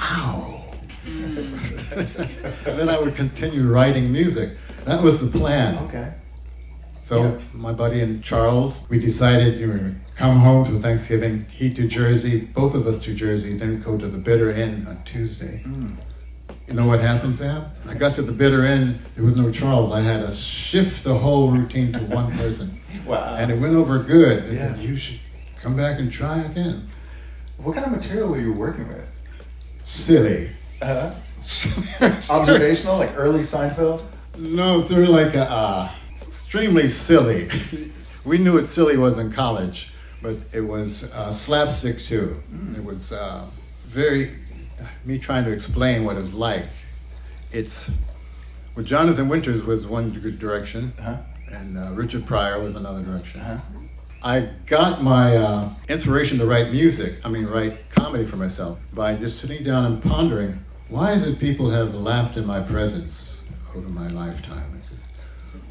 Ow! 0.00 0.64
and 1.04 1.44
then 2.64 2.88
I 2.88 2.98
would 2.98 3.14
continue 3.14 3.68
writing 3.68 4.12
music. 4.12 4.56
That 4.84 5.02
was 5.02 5.20
the 5.20 5.38
plan. 5.38 5.76
Okay. 5.86 6.12
So 7.02 7.24
yeah. 7.24 7.38
my 7.52 7.72
buddy 7.72 8.00
and 8.00 8.22
Charles, 8.22 8.86
we 8.88 8.98
decided 8.98 9.58
you 9.58 9.66
know, 9.66 9.94
come 10.14 10.38
home 10.38 10.64
for 10.64 10.76
Thanksgiving, 10.76 11.46
he 11.52 11.72
to 11.74 11.86
Jersey, 11.86 12.40
both 12.40 12.74
of 12.74 12.86
us 12.86 12.98
to 13.04 13.14
Jersey, 13.14 13.56
then 13.56 13.80
go 13.80 13.96
to 13.96 14.08
the 14.08 14.18
bitter 14.18 14.50
end 14.50 14.88
on 14.88 15.02
Tuesday. 15.04 15.62
Mm. 15.64 15.96
You 16.66 16.74
know 16.74 16.86
what 16.86 17.00
happens, 17.00 17.38
Sam? 17.38 17.70
I 17.88 17.94
got 17.94 18.14
to 18.16 18.22
the 18.22 18.32
bitter 18.32 18.64
end, 18.64 18.98
there 19.14 19.24
was 19.24 19.36
no 19.36 19.52
Charles. 19.52 19.92
I 19.92 20.00
had 20.00 20.24
to 20.26 20.32
shift 20.32 21.04
the 21.04 21.14
whole 21.14 21.52
routine 21.52 21.92
to 21.92 22.00
one 22.00 22.32
person. 22.36 22.80
wow. 23.06 23.36
And 23.36 23.52
it 23.52 23.58
went 23.58 23.74
over 23.74 24.00
good. 24.00 24.48
They 24.48 24.56
yeah. 24.56 24.74
said, 24.74 24.80
you 24.80 24.96
should 24.96 25.20
come 25.60 25.76
back 25.76 25.98
and 25.98 26.10
try 26.10 26.38
again. 26.42 26.88
What 27.58 27.74
kind 27.74 27.86
of 27.86 27.92
material 27.92 28.28
were 28.28 28.40
you 28.40 28.52
working 28.52 28.88
with? 28.88 29.10
Silly. 29.84 30.50
Uh-huh. 30.82 31.14
Observational, 32.30 32.98
like 32.98 33.12
early 33.16 33.40
Seinfeld? 33.40 34.02
No, 34.36 34.80
they're 34.80 35.06
like 35.06 35.34
a, 35.34 35.50
uh, 35.50 35.92
extremely 36.22 36.88
silly. 36.88 37.48
we 38.24 38.38
knew 38.38 38.54
what 38.54 38.66
silly 38.66 38.96
was 38.96 39.18
in 39.18 39.30
college, 39.30 39.92
but 40.22 40.36
it 40.52 40.60
was 40.60 41.12
uh, 41.12 41.30
slapstick 41.30 41.98
too. 41.98 42.42
Mm. 42.52 42.78
It 42.78 42.84
was 42.84 43.12
uh, 43.12 43.46
very, 43.84 44.34
me 45.04 45.18
trying 45.18 45.44
to 45.44 45.52
explain 45.52 46.04
what 46.04 46.16
it's 46.16 46.32
like. 46.32 46.66
It's, 47.52 47.90
well, 48.74 48.84
Jonathan 48.84 49.28
Winters 49.28 49.62
was 49.62 49.86
one 49.86 50.12
direction, 50.38 50.92
uh-huh. 50.98 51.16
and 51.50 51.78
uh, 51.78 51.92
Richard 51.92 52.26
Pryor 52.26 52.62
was 52.62 52.76
another 52.76 53.02
direction. 53.02 53.40
Uh-huh. 53.40 53.80
I 54.26 54.40
got 54.66 55.04
my 55.04 55.36
uh, 55.36 55.70
inspiration 55.88 56.36
to 56.38 56.46
write 56.46 56.72
music, 56.72 57.24
I 57.24 57.28
mean, 57.28 57.46
write 57.46 57.88
comedy 57.90 58.24
for 58.24 58.34
myself, 58.34 58.80
by 58.92 59.14
just 59.14 59.38
sitting 59.38 59.62
down 59.62 59.84
and 59.84 60.02
pondering 60.02 60.64
why 60.88 61.12
is 61.12 61.22
it 61.22 61.38
people 61.38 61.70
have 61.70 61.94
laughed 61.94 62.36
in 62.36 62.44
my 62.44 62.60
presence 62.60 63.48
over 63.76 63.88
my 63.88 64.08
lifetime? 64.08 64.74
It's 64.78 64.90
just, 64.90 65.10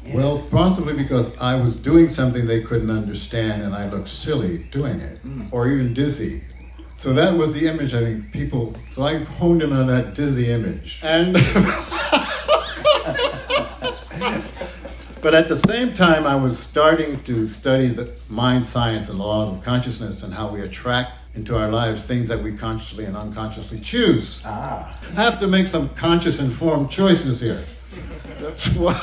yes. 0.02 0.14
Well, 0.14 0.42
possibly 0.50 0.94
because 0.94 1.36
I 1.36 1.54
was 1.54 1.76
doing 1.76 2.08
something 2.08 2.46
they 2.46 2.62
couldn't 2.62 2.90
understand 2.90 3.60
and 3.60 3.74
I 3.74 3.90
looked 3.90 4.08
silly 4.08 4.58
doing 4.70 5.00
it, 5.00 5.22
mm. 5.22 5.52
or 5.52 5.68
even 5.68 5.92
dizzy. 5.92 6.42
So 6.94 7.12
that 7.12 7.36
was 7.36 7.52
the 7.52 7.66
image 7.68 7.92
I 7.92 8.00
think 8.00 8.32
people, 8.32 8.74
so 8.88 9.02
I 9.02 9.18
honed 9.18 9.62
in 9.62 9.74
on 9.74 9.86
that 9.88 10.14
dizzy 10.14 10.50
image. 10.50 11.00
And. 11.02 11.36
But 15.22 15.34
at 15.34 15.48
the 15.48 15.56
same 15.56 15.94
time, 15.94 16.26
I 16.26 16.36
was 16.36 16.58
starting 16.58 17.22
to 17.24 17.46
study 17.46 17.88
the 17.88 18.12
mind 18.28 18.64
science 18.64 19.08
and 19.08 19.18
the 19.18 19.24
laws 19.24 19.56
of 19.56 19.64
consciousness 19.64 20.22
and 20.22 20.32
how 20.32 20.48
we 20.48 20.60
attract 20.60 21.12
into 21.34 21.56
our 21.56 21.70
lives 21.70 22.04
things 22.04 22.28
that 22.28 22.42
we 22.42 22.52
consciously 22.52 23.04
and 23.04 23.16
unconsciously 23.16 23.80
choose. 23.80 24.42
Ah. 24.44 24.98
I 25.16 25.22
have 25.22 25.40
to 25.40 25.46
make 25.46 25.68
some 25.68 25.88
conscious, 25.90 26.38
informed 26.38 26.90
choices 26.90 27.40
here. 27.40 27.64
That's 28.40 28.68
what. 28.74 28.96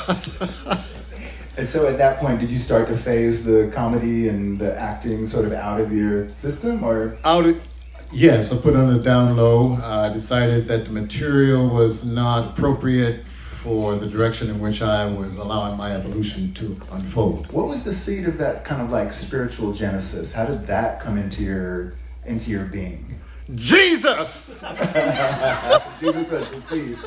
and 1.56 1.68
so 1.68 1.86
at 1.86 1.98
that 1.98 2.18
point, 2.18 2.40
did 2.40 2.50
you 2.50 2.58
start 2.58 2.88
to 2.88 2.96
phase 2.96 3.44
the 3.44 3.70
comedy 3.74 4.28
and 4.28 4.58
the 4.58 4.78
acting 4.78 5.26
sort 5.26 5.44
of 5.44 5.52
out 5.52 5.80
of 5.80 5.92
your 5.92 6.28
system, 6.30 6.84
or 6.84 7.16
out? 7.24 7.46
Of, 7.46 7.64
yes, 8.12 8.52
I 8.52 8.56
put 8.56 8.74
on 8.76 8.90
a 8.94 9.00
down 9.00 9.36
low. 9.36 9.74
I 9.74 10.12
decided 10.12 10.66
that 10.66 10.86
the 10.86 10.92
material 10.92 11.68
was 11.68 12.04
not 12.04 12.50
appropriate 12.50 13.26
for 13.64 13.96
the 13.96 14.06
direction 14.06 14.50
in 14.50 14.60
which 14.60 14.82
I 14.82 15.06
was 15.06 15.38
allowing 15.38 15.78
my 15.78 15.92
evolution 15.92 16.52
to 16.52 16.78
unfold. 16.90 17.50
What 17.50 17.66
was 17.66 17.82
the 17.82 17.94
seed 17.94 18.28
of 18.28 18.36
that 18.36 18.62
kind 18.62 18.82
of 18.82 18.90
like 18.90 19.10
spiritual 19.10 19.72
genesis? 19.72 20.34
How 20.34 20.44
did 20.44 20.66
that 20.66 21.00
come 21.00 21.16
into 21.16 21.42
your 21.42 21.94
into 22.26 22.50
your 22.50 22.66
being? 22.66 23.18
Jesus. 23.54 24.60
Jesus 25.98 26.30
was 26.30 26.50
the 26.50 26.60
seed. 26.68 26.98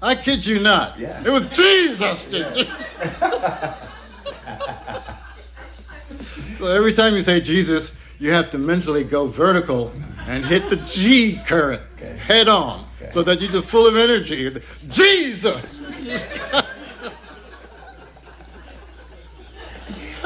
I 0.00 0.14
kid 0.14 0.46
you 0.46 0.60
not. 0.60 0.98
Yeah. 0.98 1.22
It 1.22 1.28
was 1.28 1.46
Jesus. 1.50 2.32
Yeah. 2.32 3.74
so 6.58 6.66
every 6.66 6.94
time 6.94 7.12
you 7.12 7.20
say 7.20 7.42
Jesus, 7.42 7.92
you 8.18 8.32
have 8.32 8.50
to 8.50 8.58
mentally 8.58 9.04
go 9.04 9.26
vertical 9.26 9.92
and 10.26 10.44
hit 10.44 10.68
the 10.70 10.76
G 10.76 11.40
current 11.46 11.82
okay. 11.96 12.16
head 12.16 12.48
on 12.48 12.86
okay. 13.00 13.10
so 13.12 13.22
that 13.22 13.40
you're 13.40 13.50
just 13.50 13.68
full 13.68 13.86
of 13.86 13.96
energy. 13.96 14.50
Jesus! 14.88 15.78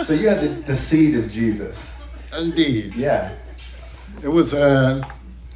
so 0.05 0.13
you 0.13 0.29
had 0.29 0.41
the, 0.41 0.49
the, 0.67 0.75
seed 0.75 1.17
of 1.17 1.31
Jesus. 1.31 1.93
Indeed. 2.39 2.95
Yeah. 2.95 3.35
It 4.23 4.29
was, 4.29 4.55
uh, 4.55 5.03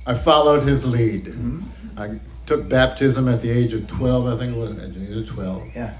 I 0.06 0.14
followed 0.14 0.66
his 0.66 0.84
lead. 0.84 1.26
Mm-hmm. 1.26 1.60
I 1.98 2.18
took 2.46 2.68
baptism 2.68 3.28
at 3.28 3.42
the 3.42 3.50
age 3.50 3.72
of 3.72 3.86
12, 3.86 4.26
I 4.26 4.36
think 4.38 4.56
it 4.56 4.58
was, 4.58 4.78
at 4.78 4.94
the 4.94 5.10
age 5.10 5.16
of 5.18 5.28
12. 5.28 5.76
Yeah. 5.76 5.94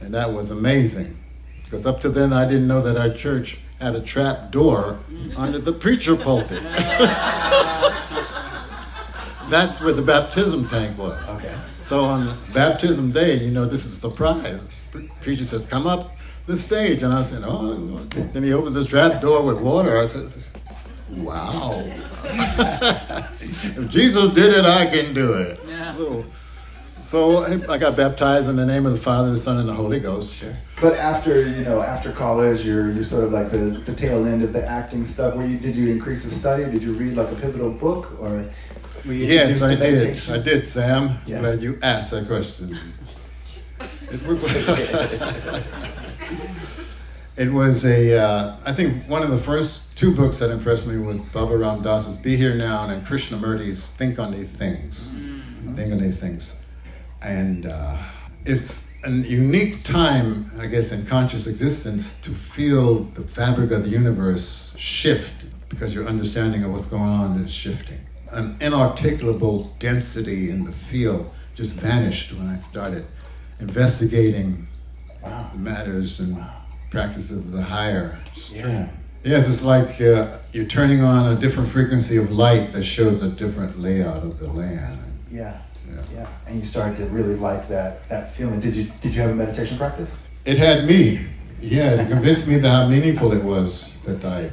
And 0.00 0.14
that 0.14 0.32
was 0.32 0.50
amazing. 0.50 1.16
Because 1.64 1.86
up 1.86 2.00
to 2.00 2.08
then, 2.08 2.32
I 2.32 2.46
didn't 2.46 2.68
know 2.68 2.82
that 2.82 2.96
our 2.96 3.14
church 3.14 3.58
had 3.80 3.94
a 3.94 4.00
trap 4.00 4.50
door 4.50 4.98
under 5.36 5.58
the 5.58 5.72
preacher 5.72 6.16
pulpit. 6.16 6.62
That's 9.48 9.80
where 9.80 9.92
the 9.92 10.02
baptism 10.02 10.66
tank 10.66 10.98
was. 10.98 11.28
Okay. 11.30 11.54
So 11.80 12.04
on 12.04 12.36
baptism 12.52 13.12
day, 13.12 13.36
you 13.36 13.50
know, 13.50 13.64
this 13.64 13.84
is 13.84 13.92
a 13.92 14.00
surprise. 14.00 14.80
Preacher 15.20 15.44
says, 15.44 15.66
"Come 15.66 15.86
up 15.86 16.16
the 16.46 16.56
stage," 16.56 17.02
and 17.02 17.12
I 17.12 17.22
said, 17.24 17.42
"Oh." 17.44 17.74
Then 18.32 18.42
he 18.42 18.52
opened 18.52 18.74
this 18.74 18.86
trap 18.86 19.20
door 19.20 19.42
with 19.42 19.58
water. 19.60 19.98
I 19.98 20.06
said, 20.06 20.32
"Wow." 21.10 21.84
if 22.24 23.88
Jesus 23.88 24.32
did 24.34 24.52
it, 24.52 24.64
I 24.64 24.86
can 24.86 25.14
do 25.14 25.34
it. 25.34 25.60
Yeah. 25.68 25.92
So, 25.92 26.24
so 27.06 27.44
I 27.44 27.78
got 27.78 27.96
baptized 27.96 28.48
in 28.48 28.56
the 28.56 28.66
name 28.66 28.84
of 28.84 28.92
the 28.92 28.98
Father, 28.98 29.30
the 29.30 29.38
Son, 29.38 29.58
and 29.58 29.68
the 29.68 29.74
Holy 29.74 30.00
Ghost. 30.00 30.36
Sure. 30.36 30.52
But 30.80 30.96
after 30.96 31.48
you 31.48 31.64
know, 31.64 31.80
after 31.80 32.10
college, 32.10 32.64
you're 32.64 32.90
you're 32.90 33.04
sort 33.04 33.24
of 33.24 33.32
like 33.32 33.52
the, 33.52 33.58
the 33.58 33.94
tail 33.94 34.26
end 34.26 34.42
of 34.42 34.52
the 34.52 34.66
acting 34.66 35.04
stuff. 35.04 35.36
Where 35.36 35.46
you 35.46 35.58
did 35.58 35.76
you 35.76 35.90
increase 35.90 36.24
the 36.24 36.30
study? 36.30 36.64
Did 36.64 36.82
you 36.82 36.92
read 36.94 37.14
like 37.14 37.30
a 37.30 37.36
pivotal 37.36 37.70
book 37.70 38.20
or? 38.20 38.44
we 39.06 39.26
Yes, 39.26 39.62
I 39.62 39.74
to 39.74 39.80
did. 39.80 40.28
I 40.28 40.38
did, 40.38 40.66
Sam. 40.66 41.18
Yes. 41.26 41.40
Glad 41.40 41.62
you 41.62 41.78
asked 41.82 42.10
that 42.10 42.26
question. 42.26 42.78
It 44.08 44.24
was. 44.24 44.44
it 47.36 47.52
was 47.52 47.84
a. 47.84 48.16
Uh, 48.16 48.56
I 48.64 48.72
think 48.72 49.08
one 49.08 49.24
of 49.24 49.30
the 49.30 49.38
first 49.38 49.96
two 49.96 50.14
books 50.14 50.38
that 50.38 50.50
impressed 50.50 50.86
me 50.86 50.96
was 50.96 51.20
Baba 51.20 51.56
Ram 51.56 51.82
Dass's 51.82 52.16
"Be 52.16 52.36
Here 52.36 52.54
Now" 52.54 52.88
and 52.88 53.04
Krishnamurti's 53.04 53.90
"Think 53.90 54.20
on 54.20 54.30
These 54.30 54.50
Things." 54.50 55.12
Think 55.74 55.92
on 55.92 56.00
these 56.00 56.16
things, 56.16 56.62
and 57.22 57.66
uh, 57.66 57.96
it's 58.44 58.84
a 59.04 59.10
unique 59.10 59.82
time, 59.84 60.50
I 60.58 60.66
guess, 60.66 60.92
in 60.92 61.06
conscious 61.06 61.46
existence 61.46 62.20
to 62.22 62.30
feel 62.30 63.04
the 63.04 63.22
fabric 63.22 63.70
of 63.70 63.84
the 63.84 63.90
universe 63.90 64.74
shift 64.78 65.46
because 65.68 65.94
your 65.94 66.06
understanding 66.06 66.64
of 66.64 66.72
what's 66.72 66.86
going 66.86 67.02
on 67.02 67.40
is 67.44 67.52
shifting. 67.52 68.00
An 68.30 68.56
inarticulable 68.60 69.70
density 69.78 70.50
in 70.50 70.64
the 70.64 70.72
field 70.72 71.30
just 71.54 71.72
vanished 71.72 72.32
when 72.32 72.48
I 72.48 72.58
started 72.58 73.06
investigating 73.60 74.68
Wow. 75.22 75.50
matters 75.56 76.20
and 76.20 76.40
practices 76.90 77.38
of 77.38 77.50
the 77.50 77.62
higher 77.62 78.16
Yeah. 78.52 78.86
Yes, 79.24 79.48
it's 79.48 79.62
like 79.62 80.00
uh, 80.00 80.38
you're 80.52 80.66
turning 80.66 81.00
on 81.02 81.36
a 81.36 81.40
different 81.40 81.68
frequency 81.68 82.16
of 82.16 82.30
light 82.30 82.72
that 82.74 82.84
shows 82.84 83.22
a 83.22 83.28
different 83.28 83.80
layout 83.80 84.22
of 84.22 84.38
the 84.38 84.46
land. 84.46 85.00
Yeah. 85.28 85.58
Yeah. 85.88 86.02
Yeah. 86.12 86.28
And 86.46 86.58
you 86.58 86.64
started 86.64 86.96
to 86.98 87.06
really 87.06 87.36
like 87.36 87.68
that 87.68 88.08
that 88.08 88.34
feeling. 88.34 88.60
Did 88.60 88.74
you 88.74 88.90
did 89.00 89.14
you 89.14 89.20
have 89.22 89.30
a 89.30 89.34
meditation 89.34 89.76
practice? 89.78 90.26
It 90.44 90.58
had 90.58 90.86
me. 90.86 91.26
Yeah, 91.60 92.02
it 92.02 92.08
convinced 92.08 92.46
me 92.46 92.58
that 92.58 92.68
how 92.68 92.86
meaningful 92.88 93.32
it 93.32 93.42
was 93.42 93.94
that 94.04 94.24
I 94.24 94.50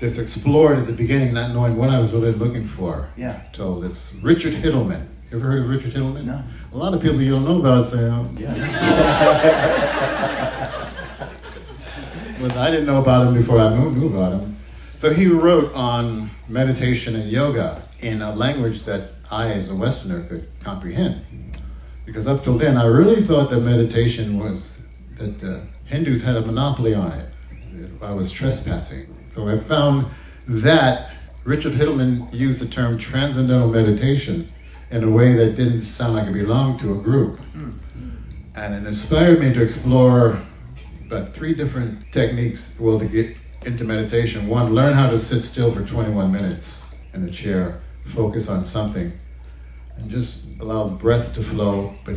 just 0.00 0.18
explored 0.18 0.78
at 0.78 0.86
the 0.86 0.92
beginning, 0.92 1.34
not 1.34 1.52
knowing 1.52 1.76
what 1.76 1.90
I 1.90 1.98
was 2.00 2.10
really 2.12 2.32
looking 2.32 2.66
for. 2.66 3.08
Yeah. 3.16 3.42
Till 3.52 3.84
it's 3.84 4.14
Richard 4.22 4.54
Hittleman. 4.54 5.06
You 5.30 5.38
ever 5.38 5.46
heard 5.46 5.62
of 5.62 5.68
Richard 5.68 5.92
Hittleman? 5.92 6.24
No. 6.24 6.42
A 6.72 6.76
lot 6.76 6.94
of 6.94 7.00
people 7.02 7.20
you 7.20 7.30
don't 7.32 7.44
know 7.44 7.60
about 7.60 7.86
Sam. 7.86 8.36
Yeah. 8.38 8.58
Well, 12.42 12.58
I 12.58 12.72
didn't 12.72 12.86
know 12.86 13.00
about 13.00 13.28
him 13.28 13.34
before 13.34 13.60
I 13.60 13.68
knew 13.72 14.08
about 14.08 14.32
him. 14.32 14.56
So 14.96 15.12
he 15.12 15.28
wrote 15.28 15.72
on 15.74 16.28
meditation 16.48 17.14
and 17.14 17.30
yoga 17.30 17.84
in 18.00 18.20
a 18.20 18.34
language 18.34 18.82
that 18.82 19.21
I, 19.32 19.52
as 19.52 19.70
a 19.70 19.74
Westerner, 19.74 20.28
could 20.28 20.46
comprehend. 20.60 21.24
Because 22.04 22.26
up 22.26 22.42
till 22.44 22.58
then, 22.58 22.76
I 22.76 22.84
really 22.84 23.22
thought 23.22 23.48
that 23.50 23.60
meditation 23.60 24.38
was 24.38 24.82
that 25.16 25.40
the 25.40 25.66
Hindus 25.86 26.22
had 26.22 26.36
a 26.36 26.42
monopoly 26.42 26.94
on 26.94 27.12
it. 27.12 27.28
I 28.02 28.12
was 28.12 28.30
trespassing. 28.30 29.06
So 29.32 29.48
I 29.48 29.58
found 29.58 30.06
that 30.46 31.14
Richard 31.44 31.72
Hittleman 31.72 32.32
used 32.32 32.60
the 32.60 32.66
term 32.66 32.98
transcendental 32.98 33.68
meditation 33.68 34.52
in 34.90 35.04
a 35.04 35.10
way 35.10 35.32
that 35.32 35.54
didn't 35.54 35.82
sound 35.82 36.14
like 36.14 36.28
it 36.28 36.34
belonged 36.34 36.80
to 36.80 36.92
a 36.92 37.02
group. 37.02 37.40
And 38.54 38.74
it 38.74 38.86
inspired 38.86 39.40
me 39.40 39.54
to 39.54 39.62
explore 39.62 40.38
about 41.06 41.32
three 41.34 41.54
different 41.54 42.10
techniques 42.12 42.76
well 42.78 42.98
to 42.98 43.06
get 43.06 43.36
into 43.66 43.84
meditation 43.84 44.48
one 44.48 44.74
learn 44.74 44.92
how 44.92 45.08
to 45.08 45.18
sit 45.18 45.42
still 45.42 45.70
for 45.72 45.84
21 45.84 46.32
minutes 46.32 46.94
in 47.14 47.22
a 47.28 47.30
chair 47.30 47.80
focus 48.06 48.48
on 48.48 48.64
something 48.64 49.12
and 49.96 50.10
just 50.10 50.38
allow 50.60 50.84
the 50.84 50.94
breath 50.94 51.34
to 51.34 51.42
flow 51.42 51.94
but 52.04 52.16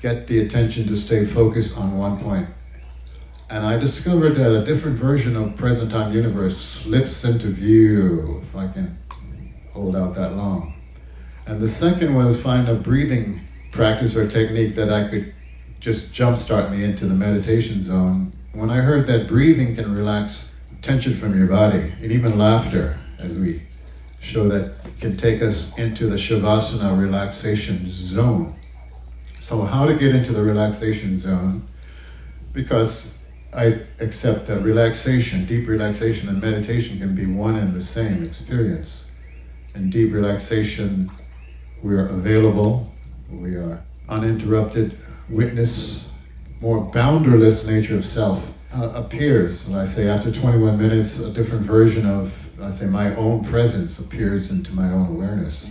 get 0.00 0.26
the 0.26 0.40
attention 0.40 0.86
to 0.86 0.96
stay 0.96 1.24
focused 1.24 1.76
on 1.76 1.96
one 1.96 2.18
point. 2.18 2.48
and 3.48 3.64
i 3.64 3.76
discovered 3.76 4.34
that 4.34 4.52
a 4.52 4.64
different 4.64 4.96
version 4.96 5.36
of 5.36 5.56
present 5.56 5.90
time 5.90 6.12
universe 6.12 6.56
slips 6.56 7.24
into 7.24 7.48
view 7.48 8.42
if 8.42 8.56
i 8.56 8.66
can 8.72 8.96
hold 9.72 9.96
out 9.96 10.14
that 10.14 10.36
long 10.36 10.74
and 11.46 11.60
the 11.60 11.68
second 11.68 12.14
was 12.14 12.40
find 12.40 12.68
a 12.68 12.74
breathing 12.74 13.40
practice 13.72 14.16
or 14.16 14.26
technique 14.28 14.74
that 14.74 14.92
i 14.92 15.08
could 15.08 15.34
just 15.80 16.12
jumpstart 16.12 16.70
me 16.70 16.84
into 16.84 17.06
the 17.06 17.14
meditation 17.14 17.80
zone. 17.80 18.32
When 18.52 18.70
I 18.70 18.76
heard 18.76 19.06
that 19.06 19.26
breathing 19.26 19.74
can 19.74 19.94
relax 19.94 20.54
tension 20.82 21.16
from 21.16 21.36
your 21.36 21.46
body, 21.46 21.92
and 22.02 22.12
even 22.12 22.38
laughter, 22.38 22.98
as 23.18 23.36
we 23.36 23.62
show 24.20 24.48
that 24.48 24.74
can 25.00 25.16
take 25.16 25.42
us 25.42 25.76
into 25.78 26.06
the 26.06 26.16
Shavasana 26.16 27.00
relaxation 27.00 27.84
zone. 27.88 28.54
So, 29.40 29.62
how 29.62 29.86
to 29.86 29.94
get 29.94 30.14
into 30.14 30.32
the 30.32 30.42
relaxation 30.42 31.16
zone? 31.18 31.66
Because 32.52 33.24
I 33.52 33.80
accept 33.98 34.46
that 34.46 34.60
relaxation, 34.60 35.44
deep 35.46 35.66
relaxation, 35.66 36.28
and 36.28 36.40
meditation 36.40 36.98
can 36.98 37.14
be 37.14 37.26
one 37.26 37.56
and 37.56 37.74
the 37.74 37.80
same 37.80 38.22
experience. 38.22 39.12
In 39.74 39.90
deep 39.90 40.12
relaxation, 40.12 41.10
we 41.82 41.94
are 41.94 42.06
available, 42.06 42.92
we 43.30 43.56
are 43.56 43.82
uninterrupted 44.08 44.96
witness, 45.28 46.12
more 46.60 46.90
boundaryless 46.92 47.66
nature 47.66 47.96
of 47.96 48.04
self 48.04 48.46
uh, 48.74 48.90
appears. 48.94 49.66
And 49.66 49.76
I 49.76 49.84
say 49.84 50.08
after 50.08 50.30
21 50.30 50.78
minutes, 50.78 51.18
a 51.20 51.30
different 51.32 51.64
version 51.64 52.06
of, 52.06 52.39
I 52.62 52.70
say, 52.70 52.86
my 52.86 53.14
own 53.16 53.44
presence 53.44 53.98
appears 53.98 54.50
into 54.50 54.72
my 54.74 54.90
own 54.92 55.08
awareness. 55.08 55.70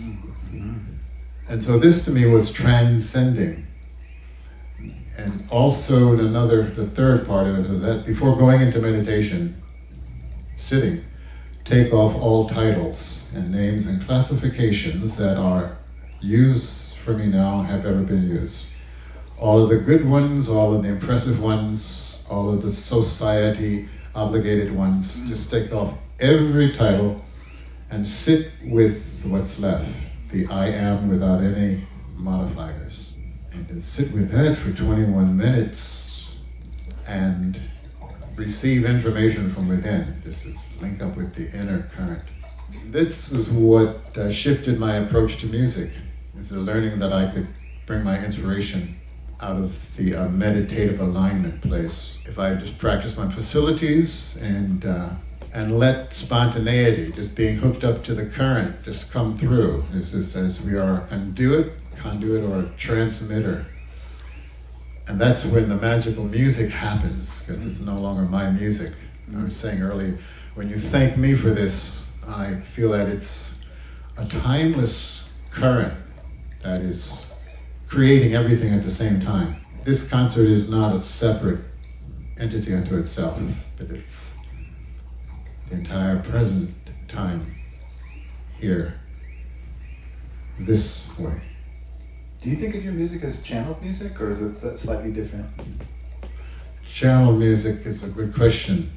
And 1.47 1.63
so 1.63 1.79
this 1.79 2.05
to 2.05 2.11
me 2.11 2.25
was 2.25 2.51
transcending. 2.51 3.67
And 5.17 5.47
also 5.49 6.13
in 6.13 6.19
another, 6.21 6.69
the 6.69 6.87
third 6.87 7.27
part 7.27 7.47
of 7.47 7.59
it 7.59 7.65
is 7.65 7.81
that 7.81 8.05
before 8.05 8.35
going 8.37 8.61
into 8.61 8.79
meditation, 8.79 9.61
sitting, 10.57 11.03
take 11.65 11.93
off 11.93 12.15
all 12.15 12.47
titles 12.47 13.31
and 13.35 13.51
names 13.51 13.87
and 13.87 14.01
classifications 14.05 15.15
that 15.17 15.37
are 15.37 15.77
used 16.21 16.95
for 16.95 17.13
me 17.13 17.25
now 17.25 17.61
have 17.61 17.85
ever 17.85 18.01
been 18.01 18.23
used 18.23 18.65
all 19.39 19.63
of 19.63 19.69
the 19.69 19.77
good 19.77 20.07
ones, 20.07 20.49
all 20.49 20.75
of 20.75 20.83
the 20.83 20.89
impressive 20.89 21.41
ones, 21.41 22.25
all 22.29 22.53
of 22.53 22.61
the 22.61 22.71
society 22.71 23.87
obligated 24.13 24.73
ones. 24.75 25.27
Just 25.27 25.49
take 25.49 25.71
off 25.71 25.93
every 26.19 26.71
title 26.71 27.23
and 27.89 28.07
sit 28.07 28.51
with 28.65 29.03
what's 29.23 29.59
left, 29.59 29.89
the 30.29 30.47
I 30.47 30.67
am 30.67 31.09
without 31.09 31.41
any 31.41 31.87
modifiers. 32.15 33.15
And 33.51 33.67
then 33.67 33.81
sit 33.81 34.11
with 34.11 34.29
that 34.31 34.57
for 34.57 34.71
21 34.71 35.35
minutes 35.35 36.35
and 37.07 37.59
receive 38.35 38.85
information 38.85 39.49
from 39.49 39.67
within. 39.67 40.21
This 40.23 40.45
is 40.45 40.55
link 40.81 41.01
up 41.01 41.17
with 41.17 41.33
the 41.33 41.51
inner 41.57 41.89
current. 41.91 42.23
This 42.85 43.31
is 43.31 43.49
what 43.49 44.17
uh, 44.17 44.31
shifted 44.31 44.79
my 44.79 44.95
approach 44.95 45.37
to 45.37 45.47
music. 45.47 45.89
It's 46.37 46.49
the 46.49 46.59
learning 46.59 46.99
that 46.99 47.11
I 47.11 47.31
could 47.31 47.47
bring 47.85 48.03
my 48.03 48.23
inspiration 48.23 48.99
out 49.41 49.57
of 49.57 49.95
the 49.95 50.15
uh, 50.15 50.29
meditative 50.29 50.99
alignment 50.99 51.61
place. 51.61 52.17
If 52.25 52.37
I 52.37 52.53
just 52.53 52.77
practice 52.77 53.17
on 53.17 53.29
facilities 53.31 54.37
and 54.41 54.85
uh, 54.85 55.09
and 55.51 55.79
let 55.79 56.13
spontaneity, 56.13 57.11
just 57.11 57.35
being 57.35 57.57
hooked 57.57 57.83
up 57.83 58.03
to 58.03 58.13
the 58.13 58.25
current, 58.25 58.83
just 58.83 59.11
come 59.11 59.37
through. 59.37 59.85
This 59.91 60.13
is 60.13 60.35
as 60.35 60.61
we 60.61 60.75
are 60.75 61.01
a 61.01 61.07
conduit, 61.07 61.73
conduit 61.95 62.43
or 62.43 62.59
a 62.59 62.69
transmitter. 62.77 63.65
And 65.07 65.19
that's 65.19 65.43
when 65.45 65.69
the 65.69 65.75
magical 65.75 66.23
music 66.23 66.69
happens, 66.69 67.41
because 67.41 67.65
it's 67.65 67.79
no 67.79 67.99
longer 67.99 68.23
my 68.23 68.51
music. 68.51 68.93
I 69.35 69.43
was 69.43 69.55
saying 69.55 69.81
earlier, 69.81 70.19
when 70.53 70.69
you 70.69 70.77
thank 70.77 71.17
me 71.17 71.33
for 71.35 71.49
this, 71.49 72.11
I 72.27 72.55
feel 72.55 72.91
that 72.91 73.07
it's 73.07 73.57
a 74.17 74.25
timeless 74.25 75.29
current 75.49 75.93
that 76.61 76.81
is 76.81 77.31
creating 77.87 78.35
everything 78.35 78.71
at 78.73 78.83
the 78.83 78.91
same 78.91 79.19
time. 79.19 79.55
This 79.83 80.07
concert 80.07 80.47
is 80.47 80.69
not 80.69 80.95
a 80.95 81.01
separate 81.01 81.61
entity 82.37 82.73
unto 82.75 82.97
itself, 82.97 83.41
but 83.77 83.89
it's 83.89 84.28
the 85.69 85.75
entire 85.75 86.19
present 86.19 86.73
time 87.07 87.55
here, 88.59 88.99
this 90.59 91.09
way. 91.17 91.41
Do 92.41 92.49
you 92.49 92.55
think 92.55 92.75
of 92.75 92.83
your 92.83 92.93
music 92.93 93.23
as 93.23 93.41
channeled 93.43 93.81
music, 93.81 94.19
or 94.19 94.29
is 94.29 94.41
it 94.41 94.61
that 94.61 94.79
slightly 94.79 95.11
different? 95.11 95.47
Channel 96.87 97.33
music 97.33 97.85
is 97.85 98.03
a 98.03 98.07
good 98.07 98.33
question. 98.33 98.91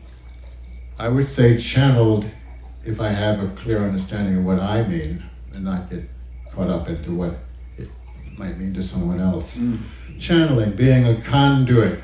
I 0.99 1.09
would 1.09 1.29
say 1.29 1.59
channeled 1.61 2.31
if 2.85 3.01
I 3.01 3.09
have 3.09 3.43
a 3.43 3.49
clear 3.55 3.83
understanding 3.83 4.39
of 4.39 4.45
what 4.45 4.59
I 4.59 4.87
mean 4.87 5.23
and 5.53 5.65
not 5.65 5.91
get 5.91 6.09
caught 6.53 6.69
up 6.69 6.89
into 6.89 7.15
what 7.15 7.37
it 7.77 7.89
might 8.37 8.59
mean 8.59 8.75
to 8.75 8.83
someone 8.83 9.21
else. 9.21 9.57
Mm. 9.59 9.79
Channeling, 10.19 10.73
being 10.73 11.07
a 11.07 11.21
conduit 11.21 12.01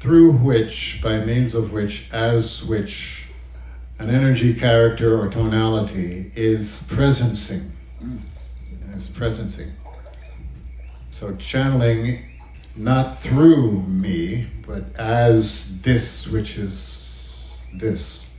through 0.00 0.32
which, 0.32 1.00
by 1.02 1.18
means 1.20 1.54
of 1.54 1.72
which, 1.72 2.08
as 2.12 2.62
which, 2.64 3.27
an 3.98 4.10
energy 4.10 4.54
character 4.54 5.20
or 5.20 5.28
tonality 5.28 6.30
is 6.36 6.82
presencing. 6.88 7.70
Is 8.94 9.08
presencing. 9.08 9.70
So 11.10 11.34
channeling 11.36 12.24
not 12.76 13.22
through 13.22 13.82
me, 13.82 14.46
but 14.66 14.84
as 14.98 15.80
this 15.82 16.26
which 16.28 16.56
is 16.58 17.10
this. 17.74 18.30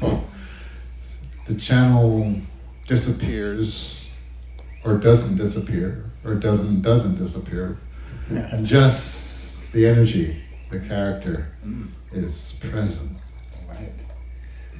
the 1.46 1.54
channel 1.54 2.40
disappears 2.86 4.04
or 4.84 4.96
doesn't 4.96 5.36
disappear, 5.36 6.10
or 6.24 6.34
doesn't 6.34 6.82
doesn't 6.82 7.16
disappear, 7.18 7.78
and 8.28 8.66
just 8.66 9.72
the 9.72 9.86
energy, 9.86 10.42
the 10.70 10.80
character 10.80 11.48
Mm. 11.66 11.88
is 12.12 12.54
present. 12.60 13.18
Right. 13.68 13.92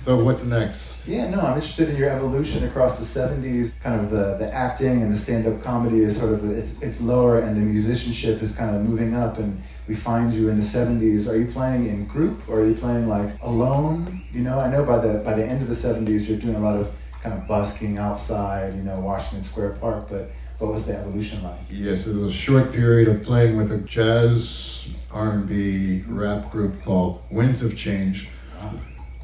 So 0.01 0.23
what's 0.25 0.45
next? 0.45 1.07
Yeah, 1.07 1.29
no, 1.29 1.41
I'm 1.41 1.55
interested 1.57 1.89
in 1.89 1.97
your 1.97 2.09
evolution 2.09 2.65
across 2.65 2.99
the 2.99 3.05
70s. 3.05 3.73
Kind 3.83 4.01
of 4.01 4.11
the, 4.11 4.37
the 4.39 4.53
acting 4.53 5.03
and 5.03 5.13
the 5.13 5.17
stand-up 5.17 5.63
comedy 5.63 6.01
is 6.01 6.19
sort 6.19 6.33
of 6.33 6.51
it's 6.51 6.81
it's 6.83 7.01
lower, 7.01 7.41
and 7.41 7.57
the 7.57 7.61
musicianship 7.61 8.43
is 8.43 8.55
kind 8.55 8.75
of 8.75 8.83
moving 8.83 9.15
up. 9.15 9.39
And 9.39 9.61
we 9.87 9.95
find 9.95 10.33
you 10.33 10.49
in 10.49 10.57
the 10.57 10.63
70s. 10.63 11.29
Are 11.29 11.37
you 11.37 11.47
playing 11.47 11.87
in 11.89 12.07
group 12.07 12.49
or 12.49 12.61
are 12.61 12.67
you 12.67 12.75
playing 12.75 13.09
like 13.09 13.31
alone? 13.43 14.23
You 14.33 14.43
know, 14.43 14.59
I 14.61 14.71
know 14.71 14.85
by 14.85 14.99
the 14.99 15.19
by 15.19 15.35
the 15.35 15.45
end 15.45 15.63
of 15.63 15.69
the 15.69 15.75
70s, 15.75 16.29
you're 16.29 16.39
doing 16.39 16.57
a 16.57 16.61
lot 16.61 16.77
of 16.77 16.91
kind 17.23 17.35
of 17.35 17.47
busking 17.47 17.99
outside. 17.99 18.75
You 18.77 18.83
know, 18.83 19.01
Washington 19.01 19.43
Square 19.43 19.73
Park. 19.81 20.09
But 20.09 20.31
what 20.59 20.73
was 20.73 20.87
the 20.87 20.97
evolution 20.97 21.43
like? 21.43 21.59
Yes, 21.71 22.07
it 22.07 22.17
was 22.17 22.33
a 22.33 22.37
short 22.37 22.73
period 22.73 23.09
of 23.09 23.23
playing 23.23 23.57
with 23.57 23.73
a 23.73 23.79
jazz 23.79 24.89
R&B 25.13 26.05
rap 26.07 26.51
group 26.51 26.83
called 26.83 27.23
Winds 27.31 27.63
of 27.63 27.77
Change. 27.77 28.29
Uh-huh. 28.59 28.77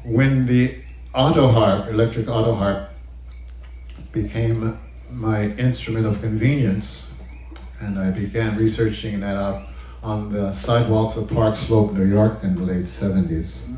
When 0.05 0.45
the 0.45 0.75
auto 1.15 1.47
harp, 1.47 1.87
electric 1.87 2.27
auto 2.29 2.53
harp, 2.53 2.91
became 4.11 4.77
my 5.09 5.45
instrument 5.53 6.05
of 6.05 6.21
convenience, 6.21 7.11
and 7.79 7.97
I 7.97 8.11
began 8.11 8.55
researching 8.55 9.21
that 9.21 9.35
out 9.35 9.69
on 10.03 10.31
the 10.31 10.53
sidewalks 10.53 11.17
of 11.17 11.27
Park 11.27 11.55
Slope, 11.55 11.93
New 11.93 12.05
York, 12.05 12.43
in 12.43 12.53
the 12.53 12.61
late 12.61 12.85
70s. 12.85 13.75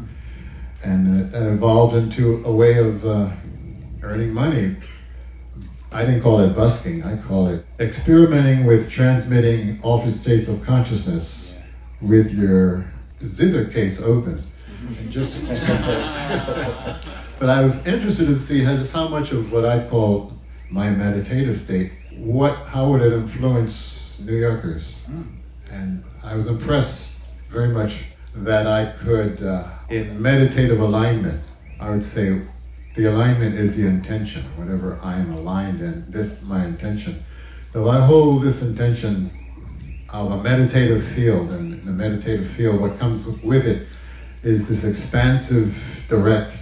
And 0.83 1.33
it 1.33 1.41
evolved 1.41 1.95
into 1.95 2.43
a 2.43 2.51
way 2.51 2.77
of 2.77 3.05
uh, 3.05 3.31
earning 4.03 4.33
money. 4.33 4.75
I 5.93 6.03
didn't 6.03 6.23
call 6.23 6.41
it 6.41 6.53
busking, 6.53 7.03
I 7.03 7.15
call 7.15 7.47
it 7.47 7.65
experimenting 7.79 8.65
with 8.65 8.91
transmitting 8.91 9.79
altered 9.81 10.17
states 10.17 10.49
of 10.49 10.61
consciousness 10.61 11.55
with 12.01 12.33
your 12.33 12.85
zither 13.23 13.63
case 13.63 14.01
open. 14.01 14.43
And 14.85 15.11
just 15.11 15.47
but 17.39 17.49
I 17.49 17.61
was 17.61 17.85
interested 17.85 18.27
to 18.27 18.37
see 18.37 18.63
how, 18.63 18.75
just 18.75 18.93
how 18.93 19.07
much 19.07 19.31
of 19.31 19.51
what 19.51 19.65
I 19.65 19.87
call 19.87 20.33
my 20.69 20.89
meditative 20.89 21.59
state, 21.59 21.91
what 22.17 22.55
how 22.67 22.89
would 22.89 23.01
it 23.01 23.13
influence 23.13 24.19
New 24.23 24.35
Yorkers? 24.35 24.95
And 25.71 26.03
I 26.23 26.35
was 26.35 26.47
impressed 26.47 27.17
very 27.49 27.69
much 27.69 28.03
that 28.35 28.67
I 28.67 28.91
could, 29.03 29.41
uh, 29.41 29.67
in 29.89 30.21
meditative 30.21 30.79
alignment, 30.79 31.41
I 31.79 31.89
would 31.89 32.03
say 32.03 32.41
the 32.95 33.05
alignment 33.05 33.55
is 33.55 33.75
the 33.75 33.87
intention, 33.87 34.43
whatever 34.55 34.99
I 35.01 35.19
am 35.19 35.31
aligned 35.31 35.81
in, 35.81 36.05
this 36.09 36.33
is 36.33 36.41
my 36.43 36.65
intention. 36.65 37.23
So 37.73 37.89
I 37.89 37.99
hold 37.99 38.43
this 38.43 38.61
intention 38.61 39.31
of 40.09 40.31
a 40.31 40.41
meditative 40.41 41.03
field, 41.03 41.51
and 41.51 41.83
the 41.85 41.91
meditative 41.91 42.49
field, 42.49 42.79
what 42.79 42.97
comes 42.97 43.27
with 43.43 43.65
it 43.65 43.87
is 44.43 44.67
this 44.67 44.83
expansive, 44.83 45.77
direct, 46.07 46.55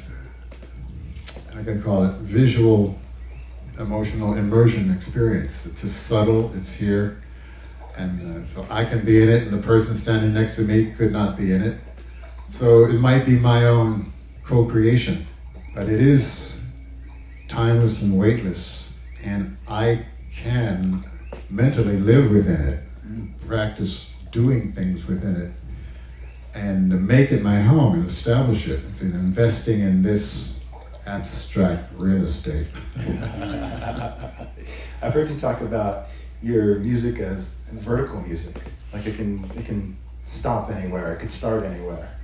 I 1.57 1.63
can 1.63 1.81
call 1.81 2.03
it 2.05 2.13
visual, 2.17 2.97
emotional 3.79 4.35
immersion 4.35 4.91
experience. 4.91 5.65
It's 5.65 5.89
subtle, 5.91 6.53
it's 6.55 6.73
here, 6.73 7.21
and 7.97 8.43
uh, 8.43 8.47
so 8.47 8.65
I 8.69 8.85
can 8.85 9.05
be 9.05 9.21
in 9.21 9.29
it, 9.29 9.43
and 9.43 9.53
the 9.53 9.65
person 9.65 9.95
standing 9.95 10.33
next 10.33 10.55
to 10.57 10.61
me 10.63 10.91
could 10.97 11.11
not 11.11 11.37
be 11.37 11.51
in 11.53 11.61
it. 11.61 11.79
So 12.47 12.85
it 12.85 12.99
might 12.99 13.25
be 13.25 13.37
my 13.37 13.65
own 13.65 14.11
co 14.43 14.65
creation, 14.65 15.27
but 15.73 15.89
it 15.89 16.01
is 16.01 16.65
timeless 17.47 18.01
and 18.01 18.17
weightless, 18.17 18.97
and 19.23 19.57
I 19.67 20.05
can 20.35 21.03
mentally 21.49 21.97
live 21.97 22.31
within 22.31 22.61
it, 22.61 23.47
practice 23.47 24.11
doing 24.31 24.73
things 24.73 25.07
within 25.07 25.35
it, 25.35 25.51
and 26.55 27.05
make 27.05 27.31
it 27.31 27.43
my 27.43 27.59
home 27.59 27.95
and 27.95 28.09
establish 28.09 28.67
it. 28.67 28.81
It's 28.89 29.01
in 29.01 29.11
investing 29.11 29.81
in 29.81 30.01
this 30.01 30.63
abstract 31.05 31.91
real 31.97 32.23
estate. 32.23 32.67
I've 35.01 35.13
heard 35.13 35.29
you 35.29 35.37
talk 35.37 35.61
about 35.61 36.07
your 36.41 36.79
music 36.79 37.19
as 37.19 37.55
vertical 37.71 38.21
music, 38.21 38.55
like 38.93 39.05
it 39.05 39.17
can 39.17 39.51
it 39.55 39.65
can 39.65 39.97
stop 40.25 40.71
anywhere, 40.71 41.13
it 41.13 41.19
could 41.19 41.31
start 41.31 41.63
anywhere. 41.63 42.17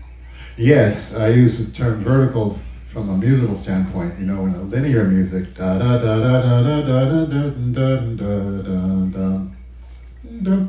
Yes, 0.58 1.16
I 1.16 1.30
use 1.30 1.66
the 1.66 1.72
term 1.72 2.04
vertical 2.04 2.58
from 2.92 3.10
a 3.10 3.18
musical 3.18 3.58
standpoint. 3.58 4.20
You 4.20 4.26
know, 4.26 4.46
in 4.46 4.56
a 4.56 4.62
linear 4.62 5.04
music, 5.04 5.56
da 5.56 5.78
da 5.78 5.98
da 5.98 6.20
da 6.20 6.42
da 6.42 6.62
da 6.62 6.82
da 6.82 7.26
da 7.26 7.50
da 7.50 8.00
da 8.16 8.62
da 8.62 9.08
da 9.08 9.48
da. 10.44 10.68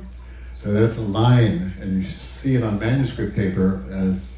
So 0.62 0.72
that's 0.72 0.96
a 0.96 1.01
line, 1.01 1.75
and 1.81 1.94
you 1.94 2.03
see 2.03 2.55
it 2.55 2.62
on 2.62 2.79
manuscript 2.79 3.35
paper 3.35 3.85
as 3.90 4.37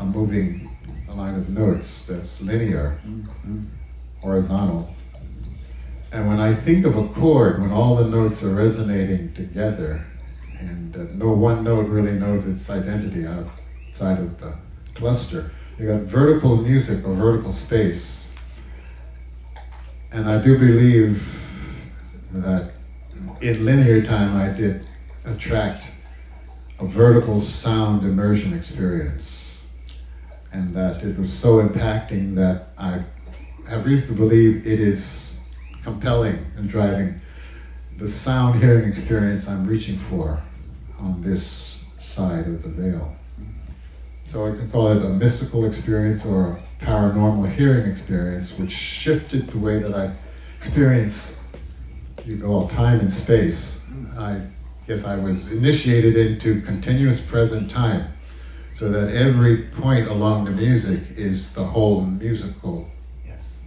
a 0.00 0.06
moving 0.06 0.74
a 1.06 1.14
line 1.14 1.34
of 1.34 1.50
notes. 1.50 2.06
That's 2.06 2.40
linear, 2.40 2.98
horizontal. 4.22 4.94
And 6.12 6.28
when 6.28 6.40
I 6.40 6.54
think 6.54 6.86
of 6.86 6.96
a 6.96 7.06
chord, 7.08 7.60
when 7.60 7.72
all 7.72 7.96
the 7.96 8.06
notes 8.06 8.42
are 8.42 8.54
resonating 8.54 9.34
together, 9.34 10.06
and 10.58 10.96
uh, 10.96 11.04
no 11.12 11.32
one 11.32 11.62
note 11.62 11.88
really 11.88 12.12
knows 12.12 12.46
its 12.46 12.70
identity 12.70 13.26
outside 13.26 14.18
of 14.18 14.40
the 14.40 14.56
cluster, 14.94 15.50
you 15.78 15.88
got 15.88 16.00
vertical 16.02 16.56
music 16.56 17.06
or 17.06 17.14
vertical 17.14 17.52
space. 17.52 18.32
And 20.10 20.26
I 20.30 20.42
do 20.42 20.58
believe 20.58 21.38
that 22.32 22.70
in 23.42 23.66
linear 23.66 24.00
time 24.00 24.38
I 24.38 24.56
did 24.56 24.85
attract 25.26 25.86
a 26.78 26.86
vertical 26.86 27.40
sound 27.40 28.02
immersion 28.02 28.52
experience. 28.52 29.66
And 30.52 30.74
that 30.74 31.02
it 31.02 31.18
was 31.18 31.32
so 31.32 31.62
impacting 31.62 32.34
that 32.36 32.68
I 32.78 33.04
have 33.68 33.84
reason 33.84 34.08
to 34.08 34.14
believe 34.14 34.66
it 34.66 34.80
is 34.80 35.40
compelling 35.82 36.46
and 36.56 36.68
driving 36.68 37.20
the 37.96 38.08
sound 38.08 38.62
hearing 38.62 38.88
experience 38.88 39.48
I'm 39.48 39.66
reaching 39.66 39.98
for 39.98 40.42
on 40.98 41.22
this 41.22 41.84
side 42.00 42.46
of 42.46 42.62
the 42.62 42.68
veil. 42.68 43.16
So 44.26 44.46
I 44.46 44.56
can 44.56 44.70
call 44.70 44.92
it 44.92 45.04
a 45.04 45.08
mystical 45.08 45.66
experience 45.66 46.24
or 46.24 46.60
a 46.80 46.84
paranormal 46.84 47.52
hearing 47.52 47.90
experience, 47.90 48.58
which 48.58 48.72
shifted 48.72 49.48
the 49.48 49.58
way 49.58 49.78
that 49.78 49.94
I 49.94 50.14
experience, 50.56 51.42
you 52.24 52.40
call 52.40 52.68
time 52.68 53.00
and 53.00 53.12
space. 53.12 53.88
I 54.18 54.40
guess 54.86 55.04
I 55.04 55.16
was 55.16 55.52
initiated 55.52 56.16
into 56.16 56.60
continuous 56.62 57.20
present 57.20 57.70
time, 57.70 58.12
so 58.72 58.88
that 58.90 59.14
every 59.14 59.62
point 59.64 60.06
along 60.06 60.44
the 60.44 60.52
music 60.52 61.00
is 61.16 61.52
the 61.54 61.64
whole 61.64 62.02
musical 62.02 62.88
Yes. 63.26 63.62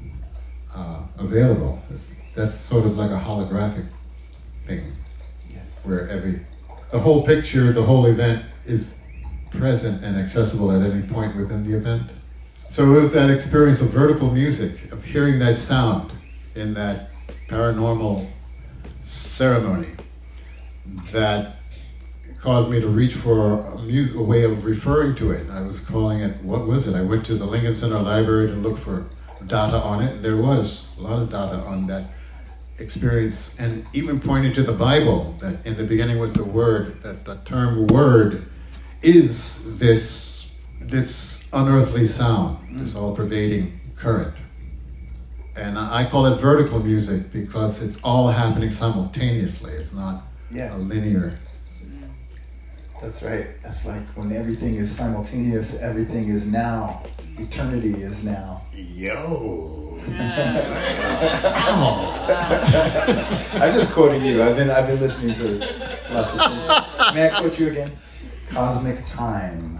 uh, 0.74 1.02
available. 1.18 1.82
That's, 1.90 2.12
that's 2.36 2.56
sort 2.56 2.86
of 2.86 2.96
like 2.98 3.12
a 3.12 3.20
holographic 3.20 3.88
thing, 4.66 4.94
Yes. 5.52 5.84
where 5.84 6.08
every, 6.10 6.42
the 6.92 7.00
whole 7.00 7.26
picture, 7.26 7.74
the 7.74 7.84
whole 7.84 8.06
event 8.06 8.46
is 8.66 8.94
present 9.52 10.04
and 10.04 10.16
accessible 10.16 10.72
at 10.72 10.90
any 10.90 11.02
point 11.02 11.36
within 11.36 11.70
the 11.70 11.76
event. 11.76 12.04
So 12.72 12.94
with 12.94 13.12
that 13.14 13.30
experience 13.32 13.82
of 13.82 13.90
vertical 13.90 14.32
music, 14.32 14.92
of 14.92 15.04
hearing 15.04 15.40
that 15.40 15.58
sound 15.58 16.12
in 16.56 16.76
that 16.76 17.10
paranormal 17.48 18.30
ceremony, 19.02 19.88
that 21.12 21.58
caused 22.40 22.70
me 22.70 22.80
to 22.80 22.88
reach 22.88 23.14
for 23.14 23.60
a, 23.60 23.80
music, 23.80 24.16
a 24.16 24.22
way 24.24 24.44
of 24.44 24.64
referring 24.64 25.16
to 25.16 25.32
it. 25.32 25.50
I 25.50 25.62
was 25.62 25.82
calling 25.82 26.20
it, 26.20 26.42
what 26.44 26.66
was 26.66 26.88
it? 26.88 26.96
I 26.96 27.02
went 27.02 27.26
to 27.26 27.36
the 27.36 27.46
Lincoln 27.46 27.76
Center 27.76 28.00
Library 28.00 28.48
to 28.48 28.54
look 28.54 28.78
for 28.78 29.06
data 29.48 29.78
on 29.78 30.02
it, 30.02 30.22
there 30.22 30.38
was 30.38 30.88
a 30.98 31.02
lot 31.02 31.20
of 31.20 31.30
data 31.30 31.58
on 31.64 31.88
that 31.88 32.12
experience, 32.78 33.60
and 33.60 33.86
even 33.94 34.20
pointing 34.20 34.54
to 34.54 34.64
the 34.64 34.74
Bible, 34.74 35.36
that 35.42 35.66
in 35.66 35.78
the 35.78 35.84
beginning 35.84 36.20
was 36.20 36.34
the 36.34 36.44
Word, 36.44 37.02
that 37.04 37.26
the 37.26 37.36
term 37.46 37.88
Word 37.88 38.48
is 39.02 39.80
this, 39.80 40.52
this 40.82 41.44
unearthly 41.54 42.06
sound, 42.06 42.80
this 42.80 42.96
all 42.96 43.16
pervading 43.16 43.80
current. 43.96 44.34
And 45.56 45.78
I 45.78 46.06
call 46.06 46.26
it 46.28 46.40
vertical 46.40 46.80
music 46.80 47.32
because 47.32 47.82
it's 47.82 47.98
all 48.02 48.30
happening 48.30 48.72
simultaneously. 48.72 49.74
It's 49.74 49.92
not 49.92 50.24
Yeah. 50.52 50.76
a 50.76 50.78
linear. 50.78 51.40
That's 53.02 53.24
right. 53.24 53.48
That's 53.64 53.86
like 53.86 54.06
when 54.16 54.34
everything 54.34 54.76
is 54.76 54.94
simultaneous, 54.94 55.80
everything 55.80 56.30
is 56.30 56.46
now. 56.46 57.06
Eternity 57.38 57.94
is 58.02 58.26
now. 58.26 58.64
Yo. 58.74 60.00
I'm 63.54 63.74
just 63.74 63.92
quoting 63.94 64.24
you. 64.26 64.44
I've 64.44 64.56
been 64.58 64.70
I've 64.70 64.88
been 64.88 65.00
listening 65.00 65.36
to 65.36 65.60
lots 66.12 66.34
of 66.34 66.40
things. 66.40 67.14
May 67.16 67.30
I 67.30 67.40
quote 67.40 67.58
you 67.60 67.70
again? 67.70 67.92
Cosmic 68.50 69.06
time 69.06 69.80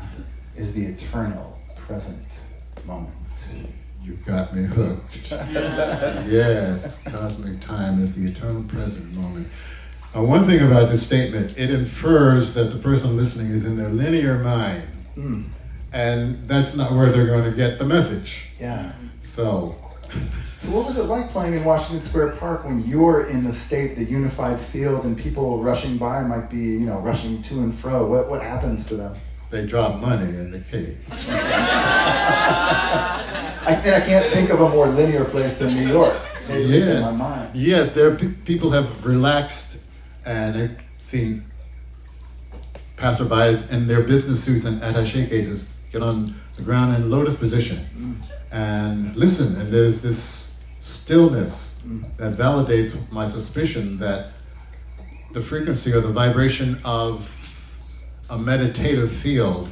is 0.56 0.74
the 0.74 0.86
eternal 0.86 1.60
present 1.76 2.26
moment. 2.86 3.14
You 4.04 4.14
got 4.26 4.56
me 4.56 4.64
hooked. 4.64 5.32
yes, 5.32 7.00
cosmic 7.00 7.60
time 7.62 8.02
is 8.02 8.14
the 8.14 8.28
eternal 8.28 8.64
present 8.64 9.14
moment. 9.14 9.48
Now, 10.14 10.24
one 10.24 10.46
thing 10.46 10.60
about 10.62 10.90
this 10.90 11.06
statement, 11.06 11.58
it 11.58 11.70
infers 11.70 12.54
that 12.56 12.74
the 12.74 12.80
person 12.80 13.16
listening 13.16 13.52
is 13.52 13.66
in 13.66 13.78
their 13.78 13.90
linear 13.90 14.40
mind. 14.40 14.88
Mm. 15.16 15.50
And 15.92 16.48
that's 16.48 16.76
not 16.76 16.94
where 16.94 17.12
they're 17.12 17.28
going 17.28 17.44
to 17.50 17.56
get 17.56 17.80
the 17.80 17.86
message. 17.86 18.46
Yeah. 18.60 18.94
So. 19.22 19.76
So, 20.58 20.72
what 20.72 20.86
was 20.86 20.98
it 20.98 21.04
like 21.04 21.30
playing 21.30 21.54
in 21.54 21.64
Washington 21.64 22.02
Square 22.02 22.32
Park 22.32 22.66
when 22.66 22.84
you're 22.86 23.28
in 23.28 23.44
the 23.44 23.52
state, 23.52 23.96
the 23.96 24.04
unified 24.04 24.60
field, 24.60 25.06
and 25.06 25.18
people 25.18 25.62
rushing 25.64 25.98
by 25.98 26.22
might 26.24 26.50
be, 26.50 26.58
you 26.58 26.82
know, 26.82 27.00
rushing 27.00 27.42
to 27.44 27.60
and 27.60 27.74
fro? 27.74 28.06
What, 28.06 28.28
what 28.30 28.42
happens 28.42 28.86
to 28.88 28.96
them? 28.96 29.16
They 29.52 29.66
drop 29.66 29.96
money 30.00 30.30
in 30.30 30.52
the 30.52 30.60
cave. 30.60 30.98
I, 33.70 33.82
and 33.84 33.96
I 33.96 34.06
can't 34.06 34.26
think 34.32 34.50
of 34.50 34.62
a 34.62 34.70
more 34.70 34.88
linear 34.88 35.26
place 35.26 35.58
than 35.58 35.74
New 35.76 35.88
York. 35.88 36.20
Yes, 36.50 37.52
yes. 37.54 37.92
There, 37.92 38.16
people 38.16 38.72
have 38.72 39.06
relaxed, 39.06 39.79
and 40.26 40.58
I've 40.58 40.78
seen 40.98 41.46
passerbys 42.98 43.72
in 43.72 43.88
their 43.88 44.02
business 44.02 44.44
suits 44.44 44.66
and 44.66 44.82
attaché 44.82 45.30
cases 45.30 45.82
get 45.92 46.02
on 46.02 46.36
the 46.58 46.62
ground 46.62 46.96
in 46.96 47.10
lotus 47.10 47.36
position 47.36 47.88
mm. 47.98 48.32
and 48.52 49.16
listen. 49.16 49.56
And 49.60 49.72
there's 49.72 50.02
this 50.02 50.60
stillness 50.80 51.82
mm. 51.86 52.04
that 52.18 52.34
validates 52.34 52.96
my 53.12 53.26
suspicion 53.26 53.98
that 53.98 54.32
the 55.32 55.42
frequency 55.42 55.94
or 55.94 56.02
the 56.02 56.12
vibration 56.12 56.80
of 56.84 57.36
a 58.30 58.38
meditative 58.38 59.12
field 59.12 59.70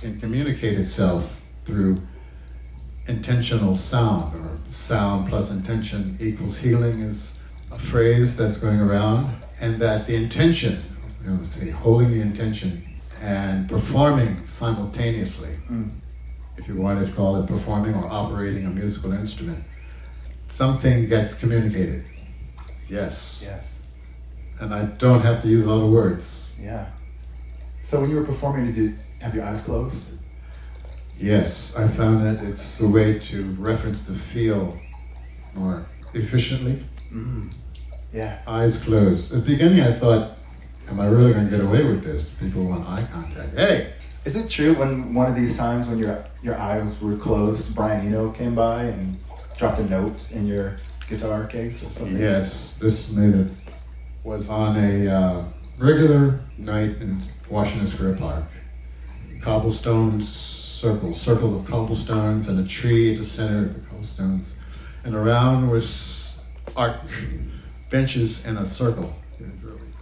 can 0.00 0.20
communicate 0.20 0.78
itself 0.78 1.40
through 1.64 2.00
intentional 3.06 3.76
sound, 3.76 4.34
or 4.34 4.58
sound 4.70 5.28
plus 5.28 5.50
intention 5.50 6.16
equals 6.20 6.58
healing 6.58 7.00
is 7.00 7.34
a 7.70 7.78
phrase 7.78 8.36
that's 8.36 8.56
going 8.56 8.80
around, 8.80 9.34
and 9.64 9.80
that 9.80 10.06
the 10.06 10.14
intention, 10.14 10.82
you 11.22 11.30
know, 11.30 11.44
say 11.44 11.70
holding 11.70 12.10
the 12.12 12.20
intention 12.20 12.86
and 13.22 13.66
performing 13.66 14.46
simultaneously, 14.46 15.56
mm. 15.70 15.90
if 16.58 16.68
you 16.68 16.76
wanted 16.76 17.06
to 17.06 17.12
call 17.12 17.36
it 17.36 17.46
performing 17.46 17.94
or 17.94 18.06
operating 18.06 18.66
a 18.66 18.70
musical 18.70 19.12
instrument, 19.12 19.64
something 20.48 21.08
gets 21.08 21.34
communicated. 21.34 22.04
Yes. 22.90 23.42
Yes. 23.42 23.82
And 24.60 24.74
I 24.74 24.84
don't 24.84 25.22
have 25.22 25.40
to 25.42 25.48
use 25.48 25.64
a 25.64 25.70
lot 25.70 25.82
of 25.82 25.90
words. 25.90 26.56
Yeah. 26.60 26.90
So 27.80 28.02
when 28.02 28.10
you 28.10 28.16
were 28.16 28.26
performing, 28.26 28.66
did 28.66 28.76
you 28.76 28.98
have 29.22 29.34
your 29.34 29.44
eyes 29.44 29.62
closed? 29.62 30.10
Yes, 31.18 31.74
I 31.76 31.88
found 31.88 32.26
that 32.26 32.44
it's 32.44 32.80
a 32.80 32.88
way 32.88 33.18
to 33.18 33.52
reference 33.52 34.00
the 34.02 34.14
feel 34.14 34.78
more 35.54 35.86
efficiently. 36.12 36.84
Mm. 37.10 37.50
Yeah. 38.14 38.38
Eyes 38.46 38.82
closed. 38.82 39.32
At 39.32 39.44
the 39.44 39.50
beginning, 39.50 39.80
I 39.80 39.92
thought, 39.92 40.36
am 40.88 41.00
I 41.00 41.06
really 41.06 41.32
going 41.32 41.50
to 41.50 41.50
get 41.50 41.64
away 41.64 41.82
with 41.82 42.04
this? 42.04 42.28
People 42.40 42.64
want 42.64 42.88
eye 42.88 43.06
contact. 43.12 43.58
Hey! 43.58 43.92
Is 44.24 44.36
it 44.36 44.48
true 44.48 44.72
when 44.74 45.12
one 45.12 45.28
of 45.28 45.34
these 45.34 45.56
times 45.56 45.88
when 45.88 45.98
your 45.98 46.24
your 46.42 46.56
eyes 46.56 46.98
were 47.00 47.16
closed, 47.16 47.74
Brian 47.74 48.06
Eno 48.06 48.30
came 48.30 48.54
by 48.54 48.84
and 48.84 49.18
dropped 49.58 49.80
a 49.80 49.84
note 49.84 50.16
in 50.30 50.46
your 50.46 50.76
guitar 51.10 51.46
case 51.46 51.82
or 51.82 51.90
something? 51.92 52.16
Yes, 52.18 52.78
this 52.78 53.12
made 53.12 53.34
it 53.34 53.48
was 54.22 54.48
on 54.48 54.78
a 54.78 55.08
uh, 55.08 55.44
regular 55.76 56.40
night 56.56 57.02
in 57.02 57.20
Washington 57.50 57.86
Square 57.86 58.14
Park. 58.14 58.44
Cobblestones 59.42 60.26
circles, 60.84 61.20
circles 61.20 61.60
of 61.60 61.66
cobblestones, 61.66 62.48
and 62.48 62.58
a 62.58 62.68
tree 62.68 63.12
at 63.12 63.18
the 63.18 63.24
center 63.24 63.66
of 63.66 63.74
the 63.74 63.80
cobblestones. 63.80 64.56
And 65.04 65.14
around 65.14 65.68
was 65.68 66.40
art 66.76 66.96
benches 67.94 68.44
in 68.44 68.56
a 68.56 68.66
circle, 68.66 69.14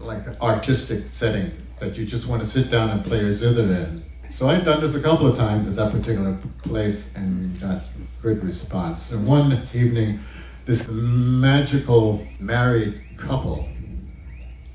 like 0.00 0.26
an 0.26 0.34
artistic 0.40 1.04
setting 1.10 1.52
that 1.78 1.94
you 1.94 2.06
just 2.06 2.26
want 2.26 2.42
to 2.42 2.48
sit 2.48 2.70
down 2.70 2.88
and 2.88 3.04
play 3.04 3.20
your 3.20 3.34
zither 3.34 3.64
in. 3.64 4.02
So 4.32 4.48
I've 4.48 4.64
done 4.64 4.80
this 4.80 4.94
a 4.94 5.00
couple 5.00 5.26
of 5.26 5.36
times 5.36 5.68
at 5.68 5.76
that 5.76 5.92
particular 5.92 6.38
place 6.62 7.14
and 7.16 7.60
got 7.60 7.84
good 8.22 8.42
response. 8.42 9.12
And 9.12 9.26
one 9.26 9.68
evening, 9.74 10.20
this 10.64 10.88
magical 10.88 12.26
married 12.40 12.98
couple 13.18 13.68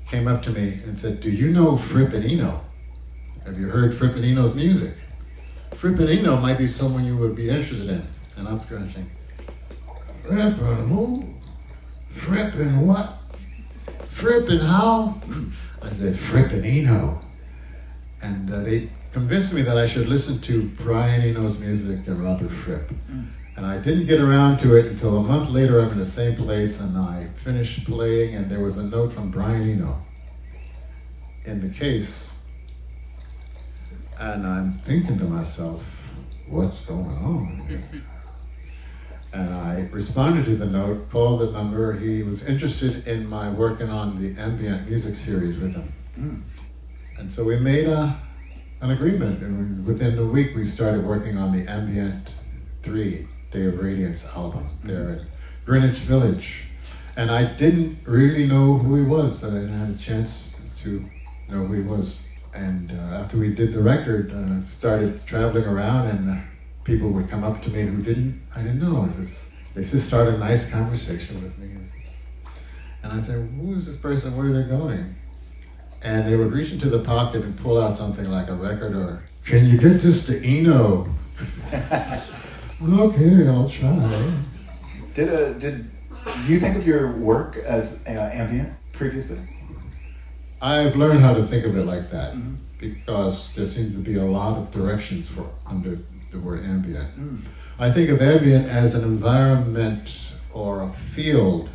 came 0.06 0.28
up 0.28 0.40
to 0.42 0.50
me 0.50 0.78
and 0.84 0.96
said, 0.96 1.18
Do 1.18 1.32
you 1.32 1.50
know 1.50 1.76
Fripp 1.76 2.12
and 2.12 2.24
Eno? 2.24 2.64
Have 3.46 3.58
you 3.58 3.66
heard 3.66 3.92
Fripp 3.92 4.14
and 4.14 4.24
Eno's 4.24 4.54
music? 4.54 4.94
Fripp 5.74 5.98
and 5.98 6.08
Eno 6.08 6.36
might 6.36 6.56
be 6.56 6.68
someone 6.68 7.04
you 7.04 7.16
would 7.16 7.34
be 7.34 7.50
interested 7.50 7.88
in. 7.88 8.06
And 8.36 8.46
I 8.46 8.52
was 8.52 8.64
going 8.64 8.86
to 8.86 8.92
think? 8.94 9.08
Fripp 12.18 12.54
and 12.54 12.86
what? 12.86 13.14
Fripp 14.08 14.48
and 14.48 14.62
how? 14.62 15.20
I 15.82 15.90
said, 15.90 16.18
Fripp 16.18 16.52
and 16.52 16.64
Eno. 16.64 17.22
And 18.20 18.52
uh, 18.52 18.60
they 18.60 18.90
convinced 19.12 19.52
me 19.52 19.62
that 19.62 19.78
I 19.78 19.86
should 19.86 20.08
listen 20.08 20.40
to 20.40 20.68
Brian 20.70 21.22
Eno's 21.22 21.58
music 21.58 22.06
and 22.06 22.22
Robert 22.22 22.50
Fripp. 22.50 22.90
Mm. 23.10 23.28
And 23.56 23.66
I 23.66 23.78
didn't 23.78 24.06
get 24.06 24.20
around 24.20 24.58
to 24.58 24.76
it 24.76 24.86
until 24.86 25.18
a 25.18 25.22
month 25.22 25.50
later. 25.50 25.80
I'm 25.80 25.90
in 25.92 25.98
the 25.98 26.04
same 26.04 26.36
place 26.36 26.80
and 26.80 26.96
I 26.96 27.28
finished 27.34 27.84
playing, 27.84 28.34
and 28.34 28.50
there 28.50 28.60
was 28.60 28.76
a 28.76 28.84
note 28.84 29.12
from 29.12 29.30
Brian 29.30 29.62
Eno 29.62 30.04
in 31.44 31.60
the 31.60 31.68
case 31.68 32.38
and 34.20 34.46
I'm 34.46 34.72
thinking 34.72 35.18
to 35.18 35.24
myself, 35.24 35.84
what's 36.48 36.80
going 36.80 37.06
on 37.06 38.04
and 39.32 39.54
I 39.54 39.88
responded 39.92 40.44
to 40.46 40.56
the 40.56 40.66
note, 40.66 41.10
called 41.10 41.40
the 41.40 41.50
number. 41.52 41.92
He 41.92 42.22
was 42.22 42.46
interested 42.46 43.06
in 43.06 43.28
my 43.28 43.50
working 43.50 43.90
on 43.90 44.20
the 44.20 44.40
ambient 44.40 44.88
music 44.88 45.14
series 45.14 45.58
with 45.58 45.74
him. 45.74 45.92
Mm. 46.18 46.42
And 47.18 47.32
so 47.32 47.44
we 47.44 47.58
made 47.58 47.86
a, 47.86 48.20
an 48.80 48.90
agreement, 48.90 49.42
and 49.42 49.84
within 49.86 50.18
a 50.18 50.24
week 50.24 50.54
we 50.54 50.64
started 50.64 51.04
working 51.04 51.36
on 51.36 51.52
the 51.52 51.70
Ambient 51.70 52.34
3 52.82 53.28
Day 53.50 53.66
of 53.66 53.78
Radiance 53.78 54.24
album 54.26 54.64
mm-hmm. 54.64 54.88
there 54.88 55.10
at 55.10 55.20
Greenwich 55.64 55.98
Village. 55.98 56.64
And 57.16 57.30
I 57.30 57.44
didn't 57.44 57.98
really 58.04 58.46
know 58.46 58.78
who 58.78 58.94
he 58.96 59.02
was, 59.02 59.42
I 59.42 59.50
didn't 59.50 59.76
have 59.76 59.96
a 59.96 59.98
chance 59.98 60.60
to 60.82 61.04
know 61.48 61.66
who 61.66 61.74
he 61.74 61.82
was 61.82 62.20
and 62.54 62.90
uh, 62.90 63.16
after 63.16 63.36
we 63.38 63.54
did 63.54 63.72
the 63.72 63.82
record, 63.82 64.32
uh, 64.32 64.64
started 64.64 65.24
traveling 65.26 65.64
around, 65.64 66.06
and 66.08 66.30
uh, 66.30 66.40
people 66.88 67.10
would 67.10 67.28
come 67.28 67.44
up 67.44 67.60
to 67.62 67.68
me 67.68 67.82
who 67.82 68.02
didn't 68.02 68.40
I 68.56 68.62
didn't 68.62 68.80
know. 68.80 69.08
They 69.74 69.84
just 69.84 70.08
started 70.08 70.34
a 70.34 70.38
nice 70.38 70.68
conversation 70.68 71.40
with 71.42 71.56
me, 71.58 71.68
and 73.02 73.12
I 73.12 73.22
said, 73.22 73.48
"Who 73.56 73.74
is 73.74 73.86
this 73.86 73.96
person? 73.96 74.36
Where 74.36 74.46
are 74.48 74.62
they 74.62 74.68
going?" 74.68 75.14
And 76.02 76.26
they 76.26 76.34
would 76.34 76.50
reach 76.52 76.72
into 76.72 76.88
the 76.88 77.00
pocket 77.00 77.42
and 77.44 77.56
pull 77.56 77.80
out 77.80 77.96
something 77.98 78.24
like 78.24 78.48
a 78.48 78.54
record, 78.54 78.96
or 78.96 79.22
"Can 79.44 79.66
you 79.66 79.76
get 79.76 80.00
this 80.00 80.24
to 80.26 80.34
Eno?" 80.42 81.14
okay, 82.82 83.48
I'll 83.48 83.68
try. 83.68 84.32
Did 85.14 85.28
uh, 85.28 85.52
did 85.64 85.90
you 86.46 86.58
think 86.58 86.76
of 86.76 86.86
your 86.86 87.12
work 87.12 87.56
as 87.58 88.02
uh, 88.08 88.30
ambient 88.32 88.72
previously? 88.92 89.40
I've 90.62 90.96
learned 90.96 91.20
how 91.20 91.34
to 91.34 91.44
think 91.44 91.66
of 91.66 91.76
it 91.76 91.84
like 91.84 92.10
that 92.10 92.32
mm-hmm. 92.32 92.54
because 92.78 93.54
there 93.54 93.66
seems 93.66 93.94
to 93.94 94.02
be 94.02 94.16
a 94.16 94.24
lot 94.38 94.56
of 94.58 94.72
directions 94.72 95.28
for 95.28 95.46
under 95.66 95.98
the 96.30 96.38
word 96.38 96.64
ambient. 96.64 97.06
Mm. 97.18 97.40
I 97.78 97.90
think 97.90 98.10
of 98.10 98.20
ambient 98.20 98.66
as 98.68 98.94
an 98.94 99.04
environment 99.04 100.32
or 100.52 100.82
a 100.82 100.92
field, 100.92 101.68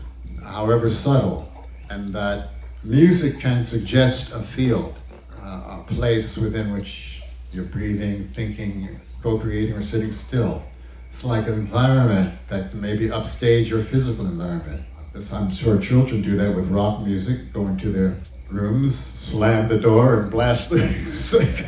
however 0.44 0.90
subtle, 0.90 1.50
and 1.90 2.14
that 2.14 2.50
music 2.84 3.40
can 3.40 3.64
suggest 3.64 4.34
a 4.34 4.40
field, 4.42 5.00
uh, 5.42 5.80
a 5.80 5.84
place 5.88 6.38
within 6.38 6.74
which 6.74 7.24
you're 7.52 7.66
breathing, 7.66 8.28
thinking, 8.28 9.00
co-creating, 9.22 9.76
or 9.76 9.82
sitting 9.82 10.12
still. 10.12 10.64
It's 11.08 11.24
like 11.24 11.48
an 11.48 11.54
environment 11.54 12.34
that 12.50 12.74
maybe 12.74 13.12
upstage 13.12 13.70
your 13.70 13.84
physical 13.84 14.26
environment. 14.26 14.84
I'm 15.32 15.52
sure 15.52 15.78
children 15.78 16.24
do 16.24 16.36
that 16.38 16.56
with 16.56 16.68
rock 16.70 17.02
music, 17.02 17.54
go 17.54 17.68
into 17.68 17.92
their 17.92 18.18
rooms, 18.50 18.96
slam 18.96 19.68
the 19.68 19.78
door, 19.78 20.22
and 20.22 20.32
blast 20.32 20.72
the 20.72 20.78
music. 21.04 21.66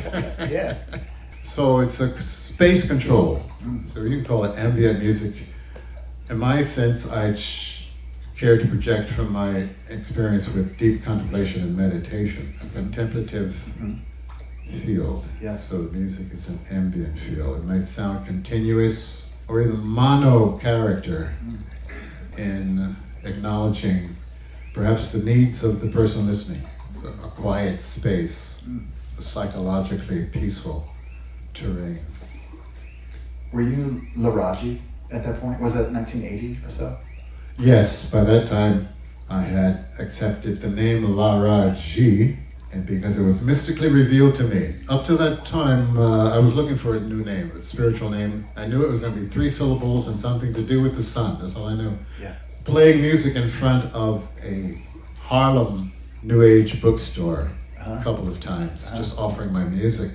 yeah. 0.50 0.76
So 1.46 1.78
it's 1.78 2.00
a 2.00 2.20
space 2.20 2.86
control. 2.86 3.42
So 3.86 4.02
you 4.02 4.16
can 4.16 4.24
call 4.26 4.44
it 4.44 4.58
ambient 4.58 5.00
music. 5.00 5.32
In 6.28 6.38
my 6.38 6.60
sense, 6.60 7.10
I 7.10 7.32
ch- 7.34 7.88
care 8.36 8.58
to 8.58 8.66
project 8.66 9.08
from 9.08 9.32
my 9.32 9.68
experience 9.88 10.48
with 10.48 10.76
deep 10.76 11.02
contemplation 11.02 11.62
and 11.62 11.74
meditation, 11.74 12.54
a 12.60 12.74
contemplative 12.74 13.52
mm-hmm. 13.80 14.78
field. 14.80 15.24
Yeah. 15.40 15.56
So 15.56 15.82
the 15.82 15.92
music 15.92 16.32
is 16.32 16.48
an 16.48 16.58
ambient 16.70 17.18
field. 17.18 17.58
It 17.58 17.64
might 17.64 17.86
sound 17.86 18.26
continuous 18.26 19.32
or 19.48 19.62
even 19.62 19.78
mono 19.78 20.58
character 20.58 21.32
mm. 21.42 22.38
in 22.38 22.96
acknowledging 23.22 24.14
perhaps 24.74 25.12
the 25.12 25.22
needs 25.22 25.64
of 25.64 25.80
the 25.80 25.88
person 25.88 26.26
listening 26.26 26.60
a 27.04 27.28
quiet 27.28 27.80
space, 27.80 28.68
a 29.16 29.22
psychologically 29.22 30.24
peaceful 30.24 30.88
terrain. 31.56 31.98
Were 33.52 33.62
you 33.62 34.06
Laraaji 34.16 34.80
at 35.10 35.24
that 35.24 35.40
point? 35.40 35.60
Was 35.60 35.74
that 35.74 35.92
1980 35.92 36.66
or 36.66 36.70
so? 36.70 36.98
Yes, 37.58 38.10
by 38.10 38.22
that 38.24 38.46
time 38.48 38.88
I 39.30 39.42
had 39.42 39.86
accepted 39.98 40.60
the 40.60 40.68
name 40.68 41.04
Lara 41.04 41.74
Ji, 41.80 42.36
and 42.72 42.84
because 42.84 43.16
it 43.16 43.22
was 43.22 43.40
mystically 43.42 43.88
revealed 43.88 44.34
to 44.36 44.42
me. 44.44 44.74
Up 44.88 45.04
to 45.06 45.16
that 45.16 45.44
time, 45.44 45.96
uh, 45.96 46.34
I 46.34 46.38
was 46.38 46.54
looking 46.54 46.76
for 46.76 46.96
a 46.96 47.00
new 47.00 47.24
name, 47.24 47.50
a 47.56 47.62
spiritual 47.62 48.10
name. 48.10 48.46
I 48.56 48.66
knew 48.66 48.84
it 48.84 48.90
was 48.90 49.00
going 49.00 49.14
to 49.14 49.20
be 49.20 49.26
three 49.28 49.48
syllables 49.48 50.08
and 50.08 50.18
something 50.20 50.52
to 50.54 50.62
do 50.62 50.82
with 50.82 50.94
the 50.96 51.02
sun. 51.02 51.38
That's 51.40 51.56
all 51.56 51.66
I 51.68 51.74
knew. 51.74 51.96
Yeah. 52.20 52.34
Playing 52.64 53.00
music 53.00 53.36
in 53.36 53.48
front 53.48 53.92
of 53.94 54.28
a 54.44 54.82
Harlem 55.20 55.92
New 56.22 56.42
Age 56.42 56.80
bookstore 56.82 57.50
Uh-huh. 57.80 57.92
a 58.00 58.02
couple 58.02 58.28
of 58.28 58.38
times, 58.40 58.86
Uh-huh. 58.88 58.96
just 58.98 59.16
offering 59.18 59.52
my 59.52 59.64
music. 59.64 60.10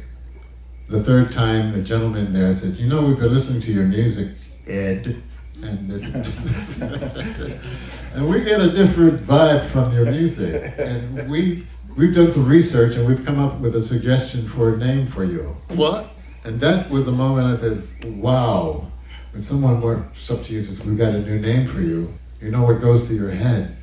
The 0.91 1.01
third 1.01 1.31
time, 1.31 1.71
the 1.71 1.81
gentleman 1.81 2.33
there 2.33 2.53
said, 2.53 2.75
"You 2.75 2.87
know, 2.87 3.01
we've 3.05 3.17
been 3.17 3.33
listening 3.33 3.61
to 3.61 3.71
your 3.71 3.85
music, 3.85 4.29
Ed." 4.67 5.23
And, 5.63 5.91
it- 5.91 6.03
and 8.15 8.27
we 8.29 8.41
get 8.41 8.59
a 8.59 8.69
different 8.71 9.21
vibe 9.21 9.69
from 9.69 9.93
your 9.93 10.05
music. 10.11 10.73
And 10.77 11.29
we 11.29 11.65
we've 11.95 12.13
done 12.13 12.29
some 12.31 12.47
research 12.47 12.95
and 12.97 13.07
we've 13.07 13.23
come 13.25 13.39
up 13.39 13.59
with 13.59 13.75
a 13.75 13.81
suggestion 13.81 14.47
for 14.49 14.73
a 14.73 14.77
name 14.77 15.07
for 15.07 15.23
you. 15.23 15.55
What? 15.69 16.07
And 16.43 16.59
that 16.61 16.89
was 16.89 17.07
a 17.07 17.11
moment 17.11 17.47
I 17.47 17.55
said, 17.55 17.79
wow. 18.21 18.87
When 19.31 19.41
someone 19.41 19.79
walks 19.81 20.29
up 20.29 20.43
to 20.45 20.51
you 20.51 20.57
and 20.59 20.67
says, 20.67 20.83
We've 20.83 20.97
got 20.97 21.13
a 21.15 21.19
new 21.19 21.39
name 21.39 21.67
for 21.67 21.79
you, 21.79 22.13
you 22.41 22.51
know 22.51 22.63
what 22.63 22.81
goes 22.81 23.07
through 23.07 23.17
your 23.17 23.31
head? 23.31 23.77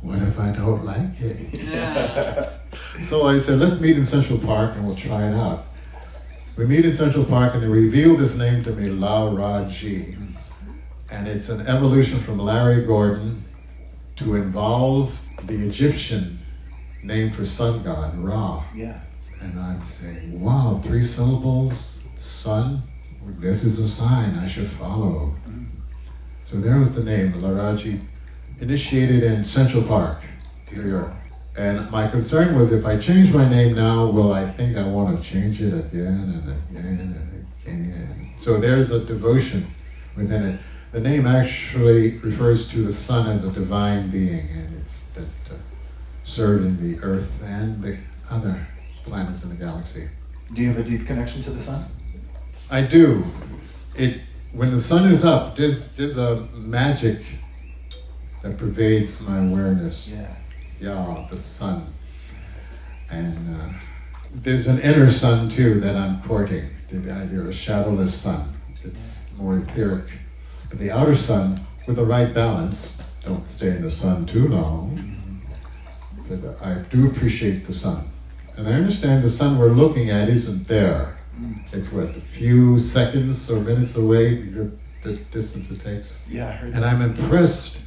What 0.00 0.20
if 0.22 0.36
I 0.40 0.50
don't 0.50 0.84
like 0.84 1.20
it? 1.20 1.60
Yeah. 1.62 2.48
So 3.02 3.26
I 3.26 3.38
said, 3.38 3.58
let's 3.58 3.80
meet 3.80 3.96
in 3.98 4.04
Central 4.04 4.38
Park 4.38 4.76
and 4.76 4.86
we'll 4.86 4.96
try 4.96 5.26
it 5.28 5.34
out. 5.34 5.66
We 6.54 6.66
meet 6.66 6.84
in 6.84 6.92
Central 6.92 7.24
Park 7.24 7.54
and 7.54 7.62
they 7.62 7.66
revealed 7.66 8.18
this 8.18 8.34
name 8.34 8.62
to 8.64 8.72
me, 8.72 8.90
La 8.90 9.30
Ra 9.30 9.66
Ji. 9.68 10.16
And 11.10 11.26
it's 11.26 11.48
an 11.48 11.66
evolution 11.66 12.18
from 12.18 12.38
Larry 12.38 12.84
Gordon 12.84 13.44
to 14.16 14.34
involve 14.34 15.18
the 15.44 15.66
Egyptian 15.66 16.38
name 17.02 17.30
for 17.30 17.46
sun 17.46 17.82
god, 17.82 18.18
Ra. 18.18 18.64
Yeah. 18.74 19.00
And 19.40 19.58
I'm 19.58 19.82
saying, 19.82 20.40
wow, 20.40 20.80
three 20.84 21.02
syllables, 21.02 22.02
sun, 22.18 22.82
this 23.38 23.64
is 23.64 23.78
a 23.78 23.88
sign 23.88 24.34
I 24.36 24.46
should 24.46 24.68
follow. 24.68 25.34
So 26.44 26.60
there 26.60 26.78
was 26.78 26.94
the 26.94 27.02
name, 27.02 27.32
Laraaji, 27.32 27.98
initiated 28.60 29.22
in 29.22 29.42
Central 29.42 29.82
Park, 29.82 30.22
New 30.70 30.86
York. 30.86 31.14
And 31.56 31.90
my 31.90 32.08
concern 32.08 32.58
was 32.58 32.72
if 32.72 32.86
I 32.86 32.96
change 32.98 33.32
my 33.32 33.48
name 33.48 33.74
now, 33.76 34.06
will 34.06 34.32
I 34.32 34.50
think 34.50 34.76
I 34.76 34.86
want 34.86 35.22
to 35.22 35.28
change 35.28 35.60
it 35.60 35.74
again 35.74 36.06
and 36.06 36.48
again 36.48 36.86
and 36.86 37.16
again? 37.16 38.32
So 38.38 38.58
there's 38.58 38.90
a 38.90 39.04
devotion 39.04 39.72
within 40.16 40.42
it. 40.42 40.60
The 40.92 41.00
name 41.00 41.26
actually 41.26 42.18
refers 42.18 42.68
to 42.70 42.82
the 42.82 42.92
sun 42.92 43.28
as 43.28 43.44
a 43.44 43.50
divine 43.50 44.10
being, 44.10 44.48
and 44.50 44.76
it's 44.80 45.02
that 45.14 45.24
uh, 45.50 45.54
serving 46.22 46.80
the 46.80 47.02
earth 47.04 47.30
and 47.42 47.82
the 47.82 47.98
other 48.30 48.66
planets 49.04 49.42
in 49.42 49.50
the 49.50 49.54
galaxy. 49.54 50.08
Do 50.52 50.62
you 50.62 50.68
have 50.68 50.78
a 50.78 50.82
deep 50.82 51.06
connection 51.06 51.42
to 51.42 51.50
the 51.50 51.58
sun? 51.58 51.84
I 52.70 52.82
do. 52.82 53.24
It 53.94 54.24
when 54.52 54.70
the 54.70 54.80
sun 54.80 55.10
is 55.12 55.24
up, 55.24 55.56
there's 55.56 55.88
there's 55.96 56.16
a 56.16 56.46
magic 56.54 57.20
that 58.42 58.58
pervades 58.58 59.20
my 59.26 59.38
awareness. 59.38 60.08
Yeah. 60.08 60.34
Yeah, 60.82 61.28
the 61.30 61.36
sun. 61.36 61.94
And 63.08 63.56
uh, 63.56 63.68
there's 64.32 64.66
an 64.66 64.80
inner 64.80 65.12
sun 65.12 65.48
too 65.48 65.78
that 65.78 65.94
I'm 65.94 66.20
courting. 66.22 66.70
You're 66.90 67.50
a 67.50 67.52
shadowless 67.52 68.12
sun. 68.12 68.52
It's 68.82 69.30
more 69.38 69.58
etheric. 69.58 70.06
But 70.68 70.80
the 70.80 70.90
outer 70.90 71.14
sun, 71.14 71.60
with 71.86 71.96
the 71.96 72.04
right 72.04 72.34
balance, 72.34 73.00
don't 73.24 73.48
stay 73.48 73.68
in 73.68 73.82
the 73.82 73.92
sun 73.92 74.26
too 74.26 74.48
long. 74.48 75.40
But 76.28 76.60
I 76.60 76.80
do 76.90 77.06
appreciate 77.06 77.64
the 77.64 77.72
sun. 77.72 78.10
And 78.56 78.66
I 78.66 78.72
understand 78.72 79.22
the 79.22 79.30
sun 79.30 79.58
we're 79.58 79.68
looking 79.68 80.10
at 80.10 80.28
isn't 80.28 80.66
there. 80.66 81.16
It's 81.72 81.90
what, 81.92 82.16
a 82.16 82.20
few 82.20 82.76
seconds 82.78 83.48
or 83.48 83.60
minutes 83.60 83.94
away, 83.94 84.42
the 84.50 84.70
the 85.02 85.14
distance 85.32 85.70
it 85.70 85.82
takes. 85.82 86.24
Yeah, 86.28 86.48
I 86.48 86.52
heard 86.52 86.72
that. 86.72 86.76
And. 86.76 86.84
I'm 86.84 87.02
impressed. 87.02 87.80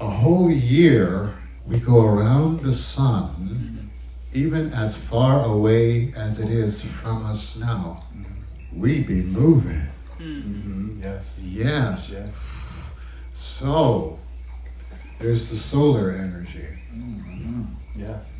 A 0.00 0.08
whole 0.08 0.50
year 0.50 1.34
we 1.68 1.78
go 1.78 2.04
around 2.06 2.62
the 2.62 2.74
sun, 2.74 3.90
even 4.32 4.72
as 4.72 4.96
far 4.96 5.44
away 5.44 6.12
as 6.16 6.38
it 6.38 6.48
is 6.50 6.80
from 6.82 7.24
us 7.26 7.56
now. 7.56 8.04
We 8.74 9.02
be 9.02 9.22
moving. 9.22 9.86
Mhm, 10.18 11.02
Yes. 11.02 11.40
Yes. 11.44 12.08
Yes. 12.10 12.90
So 13.34 14.18
there's 15.18 15.50
the 15.50 15.56
solar 15.56 16.10
energy. 16.10 16.66
Mhm, 16.94 17.66
Yes. 17.96 18.30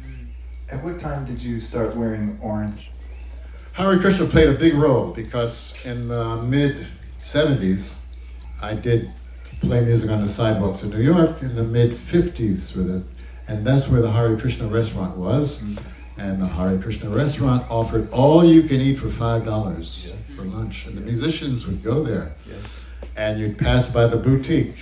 At 0.70 0.83
what 0.85 0.99
time 0.99 1.24
did 1.24 1.43
you 1.43 1.59
start 1.61 1.97
wearing 1.97 2.37
orange? 2.41 2.91
Hare 3.72 3.99
Krishna 3.99 4.26
played 4.26 4.49
a 4.49 4.55
big 4.55 4.74
role 4.74 5.12
because 5.12 5.74
in 5.85 6.09
the 6.09 6.43
mid 6.43 6.87
70s, 7.20 7.97
I 8.61 8.74
did 8.74 9.11
play 9.61 9.85
music 9.85 10.11
on 10.11 10.20
the 10.22 10.29
sidewalks 10.29 10.83
of 10.83 10.91
New 10.95 11.01
York 11.03 11.43
in 11.43 11.55
the 11.55 11.62
mid 11.64 11.93
50s 11.97 12.74
with 12.76 12.91
it. 12.91 13.07
And 13.49 13.67
that's 13.67 13.89
where 13.89 14.01
the 14.03 14.11
Hare 14.11 14.37
Krishna 14.37 14.67
restaurant 14.69 15.17
was. 15.17 15.63
And 16.17 16.43
the 16.43 16.47
Hare 16.47 16.79
Krishna 16.79 17.09
restaurant 17.11 17.69
offered 17.71 18.11
all 18.11 18.45
you 18.45 18.63
can 18.63 18.81
eat 18.81 18.97
for 18.97 19.07
$5 19.09 19.47
Yes. 19.47 20.13
for 20.35 20.43
lunch. 20.43 20.87
And 20.87 20.97
the 20.97 21.01
musicians 21.03 21.67
would 21.67 21.83
go 21.83 22.03
there. 22.03 22.33
Yes. 22.47 22.59
And 23.17 23.41
you'd 23.41 23.57
pass 23.59 23.91
by 23.91 24.07
the 24.07 24.17
boutique. 24.17 24.77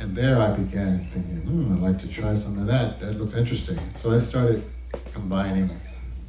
And 0.00 0.14
there 0.16 0.40
I 0.40 0.50
began 0.52 1.06
thinking, 1.12 1.36
hmm, 1.42 1.72
I'd 1.74 1.80
like 1.80 2.00
to 2.00 2.08
try 2.08 2.34
some 2.34 2.58
of 2.58 2.66
that. 2.66 3.00
That 3.00 3.12
looks 3.18 3.34
interesting. 3.34 3.78
So 3.96 4.12
I 4.14 4.18
started 4.18 4.64
combining 5.12 5.70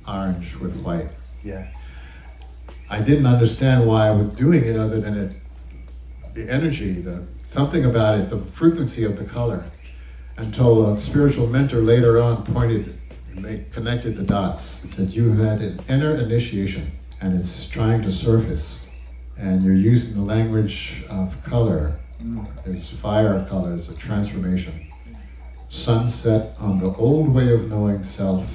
orange 0.07 0.55
with 0.57 0.75
white. 0.77 1.09
Yeah. 1.43 1.67
I 2.89 2.99
didn't 2.99 3.25
understand 3.25 3.87
why 3.87 4.07
I 4.07 4.11
was 4.11 4.27
doing 4.27 4.63
it 4.63 4.75
other 4.75 5.01
than 5.01 5.17
it, 5.17 5.31
the 6.35 6.49
energy, 6.51 6.93
the 7.01 7.23
something 7.49 7.85
about 7.85 8.19
it, 8.19 8.29
the 8.29 8.37
frequency 8.37 9.03
of 9.05 9.17
the 9.17 9.23
color, 9.23 9.63
until 10.37 10.93
a 10.93 10.99
spiritual 10.99 11.47
mentor 11.47 11.79
later 11.79 12.19
on 12.19 12.43
pointed, 12.43 12.99
made, 13.33 13.71
connected 13.71 14.15
the 14.17 14.23
dots. 14.23 14.63
Said, 14.63 15.11
You 15.11 15.31
had 15.33 15.61
an 15.61 15.81
inner 15.87 16.15
initiation 16.15 16.91
and 17.21 17.39
it's 17.39 17.69
trying 17.69 18.01
to 18.03 18.11
surface, 18.11 18.93
and 19.37 19.63
you're 19.63 19.73
using 19.73 20.15
the 20.15 20.21
language 20.21 21.03
of 21.09 21.41
color. 21.43 21.99
There's 22.63 22.89
fire 22.89 23.45
colors, 23.49 23.89
a 23.89 23.95
transformation. 23.95 24.87
Sunset 25.69 26.55
on 26.59 26.79
the 26.79 26.93
old 26.95 27.33
way 27.33 27.51
of 27.51 27.69
knowing 27.69 28.03
self, 28.03 28.47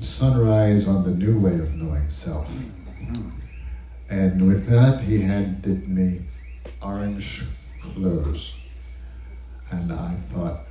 sunrise 0.00 0.88
on 0.88 1.04
the 1.04 1.10
new 1.10 1.38
way 1.38 1.54
of 1.54 1.74
knowing 1.74 2.08
self. 2.10 2.50
And 4.08 4.46
with 4.46 4.66
that, 4.68 5.02
he 5.02 5.22
handed 5.22 5.88
me 5.88 6.22
orange 6.80 7.44
clothes. 7.80 8.54
And 9.70 9.92
I 9.92 10.14
thought, 10.32 10.65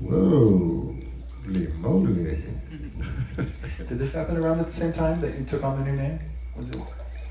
whoa, 0.00 0.94
holy 1.44 1.66
moly. 1.78 2.42
Did 3.88 3.98
this 3.98 4.12
happen 4.12 4.36
around 4.36 4.60
at 4.60 4.66
the 4.66 4.72
same 4.72 4.92
time 4.92 5.20
that 5.20 5.36
you 5.38 5.44
took 5.44 5.62
on 5.64 5.78
the 5.78 5.90
new 5.90 5.96
name? 5.96 6.18
Was 6.56 6.68
it 6.70 6.76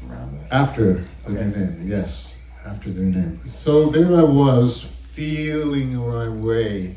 around? 0.10 0.40
After 0.52 1.06
the 1.26 1.32
Okay. 1.32 1.46
new 1.46 1.56
name, 1.66 1.88
yes, 1.88 2.36
after 2.66 2.92
the 2.92 3.02
new 3.02 3.20
name. 3.22 3.42
So 3.48 3.90
there 3.90 4.16
I 4.16 4.24
was, 4.24 4.84
feeling 5.12 5.96
my 5.96 6.30
way 6.30 6.96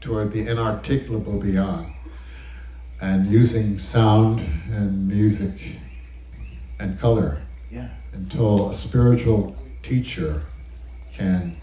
toward 0.00 0.32
the 0.32 0.46
inarticulable 0.46 1.40
beyond, 1.40 1.92
and 3.00 3.26
using 3.30 3.78
sound 3.78 4.40
and 4.70 5.06
music 5.08 5.78
and 6.78 6.98
color 6.98 7.38
Yeah. 7.70 7.88
until 8.12 8.70
a 8.70 8.74
spiritual 8.74 9.56
teacher 9.82 10.42
can 11.12 11.56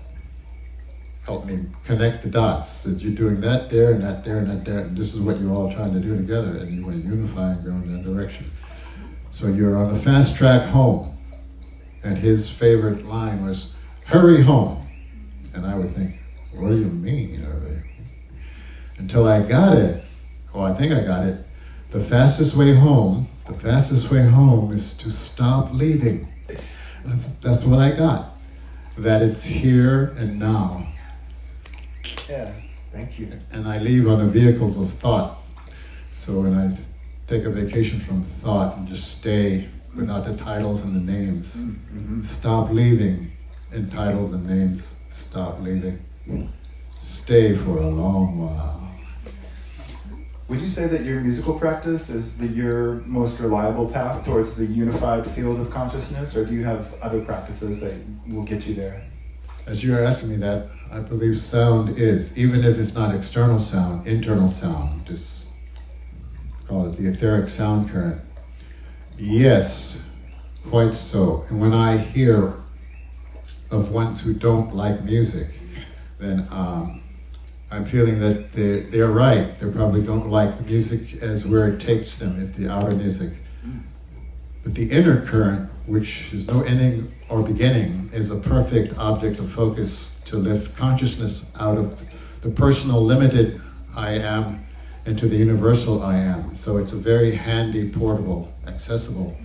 help 1.26 1.46
me 1.46 1.66
connect 1.86 2.24
the 2.24 2.30
dots. 2.30 2.86
You're 3.02 3.16
doing 3.16 3.40
that 3.42 3.70
there 3.70 3.94
and 3.94 4.04
that 4.04 4.24
there 4.24 4.40
and 4.40 4.50
that 4.50 4.66
there, 4.66 4.80
and 4.82 4.98
this 4.98 5.14
is 5.14 5.22
what 5.22 5.40
you're 5.40 5.52
all 5.52 5.72
trying 5.72 5.94
to 5.94 6.00
do 6.00 6.16
together, 6.18 6.58
and 6.58 6.74
you 6.74 6.86
want 6.86 7.02
to 7.02 7.08
unify 7.08 7.54
and 7.54 7.64
go 7.64 7.72
in 7.72 7.94
that 7.94 8.04
direction. 8.04 8.52
So 9.32 9.48
you're 9.48 9.78
on 9.78 9.94
the 9.94 10.00
fast 10.00 10.36
track 10.36 10.70
home, 10.70 11.18
and 12.04 12.18
his 12.18 12.50
favorite 12.50 13.06
line 13.06 13.44
was, 13.44 13.74
"Hurry 14.06 14.42
home," 14.42 14.86
and 15.54 15.66
I 15.66 15.76
would 15.76 15.96
think, 15.96 16.20
"What 16.54 16.70
do 16.70 16.78
you 16.78 16.88
mean, 16.88 17.42
hurry?" 17.42 17.84
Until 18.98 19.28
I 19.28 19.42
got 19.42 19.78
it. 19.78 20.04
Oh, 20.54 20.62
I 20.62 20.74
think 20.74 20.94
I 20.94 21.04
got 21.04 21.26
it. 21.26 21.46
The 21.92 22.00
fastest 22.00 22.56
way 22.56 22.76
home, 22.76 23.28
the 23.48 23.54
fastest 23.54 24.12
way 24.12 24.26
home 24.28 24.72
is 24.72 24.94
to 24.96 25.10
stop 25.10 25.74
leaving. 25.74 26.28
That's, 27.06 27.26
that's 27.42 27.64
what 27.64 27.80
I 27.80 27.92
got. 27.92 28.38
That 28.98 29.22
it's 29.22 29.44
here 29.44 30.14
and 30.18 30.38
now. 30.38 30.93
Yeah. 32.30 32.52
Thank 32.92 33.18
you. 33.20 33.28
And 33.52 33.68
I 33.68 33.80
leave 33.80 34.08
on 34.08 34.20
the 34.20 34.28
vehicles 34.28 34.78
of 34.78 34.92
thought. 35.00 35.40
So 36.14 36.42
when 36.42 36.54
I 36.54 36.78
take 37.28 37.44
a 37.46 37.50
vacation 37.50 38.00
from 38.00 38.24
thought 38.24 38.78
and 38.78 38.88
just 38.88 39.18
stay 39.20 39.68
without 39.96 40.26
the 40.26 40.36
titles 40.38 40.82
and 40.82 40.96
the 40.96 41.12
names, 41.12 41.56
Mm-hmm. 41.56 42.24
stop 42.24 42.72
leaving 42.72 43.32
in 43.72 43.90
titles 43.90 44.34
and 44.34 44.46
names 44.48 44.96
stop 45.12 45.60
leaving. 45.62 46.04
Stay 47.00 47.56
for 47.56 47.78
a 47.78 47.88
long 47.88 48.40
while. 48.40 48.80
Would 50.48 50.62
you 50.62 50.68
say 50.68 50.88
that 50.88 51.04
your 51.04 51.22
musical 51.22 51.58
practice 51.58 52.10
is 52.10 52.38
the, 52.38 52.48
your 52.48 52.96
most 53.06 53.40
reliable 53.40 53.88
path 53.88 54.24
towards 54.26 54.56
the 54.56 54.66
unified 54.66 55.26
field 55.32 55.60
of 55.60 55.72
consciousness, 55.72 56.36
or 56.36 56.46
do 56.46 56.54
you 56.54 56.64
have 56.66 56.94
other 57.02 57.22
practices 57.24 57.80
that 57.80 57.94
will 58.28 58.44
get 58.44 58.66
you 58.68 58.76
there? 58.76 59.04
As 59.66 59.84
you're 59.84 60.04
asking 60.04 60.32
me 60.32 60.36
that, 60.38 60.68
I 60.92 61.00
believe 61.00 61.40
sound 61.42 61.98
is, 61.98 62.38
even 62.38 62.64
if 62.64 62.78
it's 62.78 62.94
not 62.94 63.16
external 63.16 63.60
sound, 63.60 64.06
internal 64.06 64.52
sound, 64.52 65.06
just 65.06 65.48
call 66.68 66.86
it 66.88 66.98
the 66.98 67.08
etheric 67.08 67.48
sound 67.48 67.90
current. 67.90 68.22
Yes, 69.18 70.06
quite 70.70 70.96
so. 70.96 71.46
And 71.50 71.62
when 71.62 71.74
I 71.74 71.98
hear 71.98 72.54
of 73.72 73.90
ones 73.90 74.22
who 74.22 74.34
don't 74.34 74.76
like 74.76 75.04
music, 75.04 75.48
then 76.20 76.48
um, 76.52 77.02
I'm 77.72 77.86
feeling 77.86 78.20
that 78.20 78.52
they're, 78.52 78.82
they're 78.82 79.12
right. 79.12 79.58
They 79.60 79.72
probably 79.72 80.02
don't 80.02 80.30
like 80.30 80.66
music 80.66 81.24
as 81.24 81.46
where 81.46 81.70
it 81.70 81.80
takes 81.80 82.18
them, 82.18 82.44
if 82.44 82.54
the 82.54 82.70
outer 82.70 82.96
music. 82.96 83.34
But 84.64 84.74
the 84.74 84.90
inner 84.90 85.26
current, 85.26 85.70
which 85.86 86.34
is 86.34 86.48
no 86.48 86.62
ending 86.62 87.14
or 87.30 87.42
beginning, 87.42 88.10
is 88.14 88.30
a 88.30 88.38
perfect 88.38 88.98
object 88.98 89.40
of 89.40 89.52
focus 89.52 90.20
to 90.26 90.38
lift 90.38 90.76
consciousness 90.78 91.52
out 91.60 91.78
of 91.78 92.02
the 92.42 92.50
personal 92.50 93.04
limited 93.04 93.62
I 93.96 94.12
am 94.12 94.66
into 95.06 95.28
the 95.28 95.36
universal 95.36 96.02
I 96.02 96.18
am. 96.18 96.56
So 96.56 96.78
it's 96.78 96.94
a 96.94 96.96
very 96.96 97.32
handy, 97.32 97.90
portable, 97.90 98.54
accessible 98.68 99.38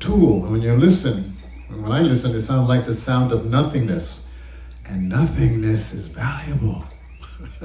tool. 0.00 0.42
And 0.44 0.52
when 0.52 0.62
you 0.62 0.76
listen, 0.76 1.36
when 1.68 1.90
I 1.90 2.02
listen, 2.02 2.34
it 2.34 2.42
sounds 2.42 2.68
like 2.68 2.84
the 2.84 2.94
sound 2.94 3.32
of 3.32 3.46
nothingness. 3.46 4.28
And 4.88 5.08
nothingness 5.08 5.92
is 5.92 6.06
valuable. 6.06 6.84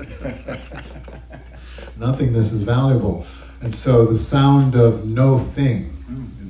nothingness 1.97 2.51
is 2.51 2.61
valuable. 2.61 3.25
And 3.61 3.75
so 3.75 4.05
the 4.05 4.17
sound 4.17 4.75
of 4.75 5.05
no 5.05 5.37
thing, 5.37 6.00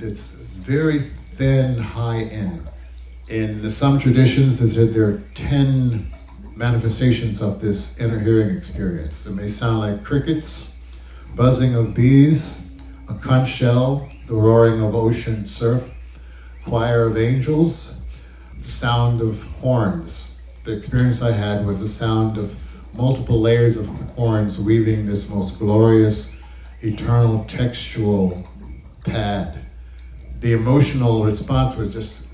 it's 0.04 0.32
very 0.32 1.00
thin, 1.36 1.78
high 1.78 2.24
end. 2.24 2.68
In 3.28 3.70
some 3.72 4.00
traditions, 4.00 4.60
they 4.60 4.70
said 4.70 4.94
there 4.94 5.10
are 5.10 5.24
10 5.36 6.12
manifestations 6.56 7.42
of 7.42 7.62
this 7.62 8.00
inner 8.00 8.20
hearing 8.20 8.56
experience. 8.56 9.26
It 9.26 9.36
may 9.36 9.48
sound 9.48 9.80
like 9.80 10.04
crickets, 10.04 10.80
buzzing 11.36 11.76
of 11.76 11.94
bees, 11.94 12.78
a 13.08 13.14
conch 13.16 13.50
shell, 13.50 14.10
the 14.28 14.36
roaring 14.36 14.82
of 14.82 14.96
ocean 14.96 15.48
surf, 15.48 15.90
choir 16.64 17.06
of 17.06 17.18
angels, 17.18 18.02
the 18.62 18.72
sound 18.72 19.22
of 19.22 19.44
horns. 19.62 20.42
The 20.64 20.76
experience 20.76 21.22
I 21.22 21.32
had 21.32 21.66
was 21.66 21.80
the 21.80 21.88
sound 21.88 22.38
of 22.38 22.56
multiple 22.94 23.40
layers 23.40 23.78
of 23.78 23.88
horns 24.16 24.60
weaving 24.60 25.06
this 25.06 25.30
most 25.30 25.58
glorious, 25.58 26.36
eternal 26.82 27.46
textual 27.46 28.48
pad. 29.06 29.61
The 30.42 30.54
emotional 30.54 31.24
response 31.24 31.76
was 31.76 31.94
just 31.94 32.28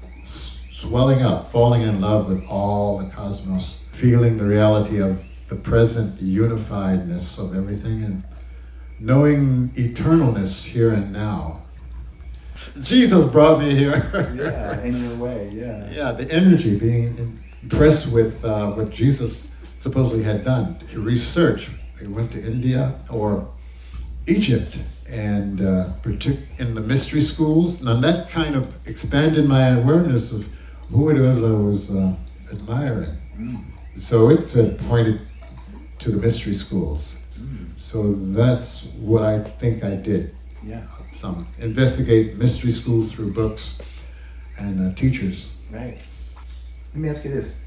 swelling 0.69 1.21
up, 1.23 1.51
falling 1.51 1.81
in 1.81 1.99
love 1.99 2.29
with 2.29 2.45
all 2.47 2.99
the 2.99 3.09
cosmos, 3.11 3.81
feeling 3.91 4.37
the 4.37 4.45
reality 4.45 5.01
of 5.01 5.21
the 5.49 5.57
present 5.57 6.17
unifiedness 6.21 7.37
of 7.37 7.53
everything 7.53 8.05
and 8.05 8.23
knowing 8.97 9.71
eternalness 9.71 10.63
here 10.63 10.91
and 10.93 11.11
now. 11.11 11.63
Jesus 12.79 13.29
brought 13.29 13.59
me 13.59 13.75
here. 13.75 14.09
yeah, 14.33 14.81
in 14.83 15.03
your 15.03 15.17
way, 15.17 15.49
yeah. 15.51 15.89
Yeah, 15.91 16.11
the 16.13 16.31
energy, 16.31 16.79
being 16.79 17.41
impressed 17.61 18.13
with 18.13 18.41
uh, 18.45 18.71
what 18.71 18.89
Jesus 18.89 19.49
supposedly 19.79 20.23
had 20.23 20.45
done. 20.45 20.77
He 20.89 20.95
researched. 20.95 21.71
He 21.99 22.07
went 22.07 22.31
to 22.31 22.39
India 22.39 22.95
or 23.09 23.49
Egypt 24.27 24.79
and 25.09 25.61
uh, 25.61 25.93
in 26.57 26.73
the 26.75 26.81
mystery 26.81 27.21
schools. 27.21 27.81
And 27.81 28.03
that 28.03 28.29
kind 28.29 28.55
of 28.55 28.77
expanded 28.87 29.45
my 29.45 29.69
awareness 29.69 30.31
of 30.31 30.47
who 30.89 31.09
it 31.09 31.19
was 31.19 31.43
I 31.43 31.51
was 31.51 31.91
uh, 31.91 32.15
admiring. 32.51 33.17
Mm. 33.37 33.63
So 33.97 34.29
it 34.29 34.43
said 34.43 34.79
pointed 34.79 35.21
to 35.99 36.11
the 36.11 36.17
mystery 36.17 36.53
schools. 36.53 37.25
Mm. 37.39 37.69
So 37.77 38.13
that's 38.13 38.85
what 38.99 39.23
I 39.23 39.39
think 39.43 39.83
I 39.83 39.95
did. 39.95 40.35
Yeah. 40.63 40.83
Some 41.13 41.47
investigate 41.59 42.37
mystery 42.37 42.71
schools 42.71 43.11
through 43.11 43.33
books 43.33 43.81
and 44.57 44.91
uh, 44.91 44.95
teachers. 44.95 45.51
Right. 45.71 45.97
Let 46.93 47.01
me 47.01 47.09
ask 47.09 47.23
you 47.23 47.31
this: 47.31 47.59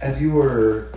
as 0.00 0.20
you 0.20 0.32
were 0.32 0.94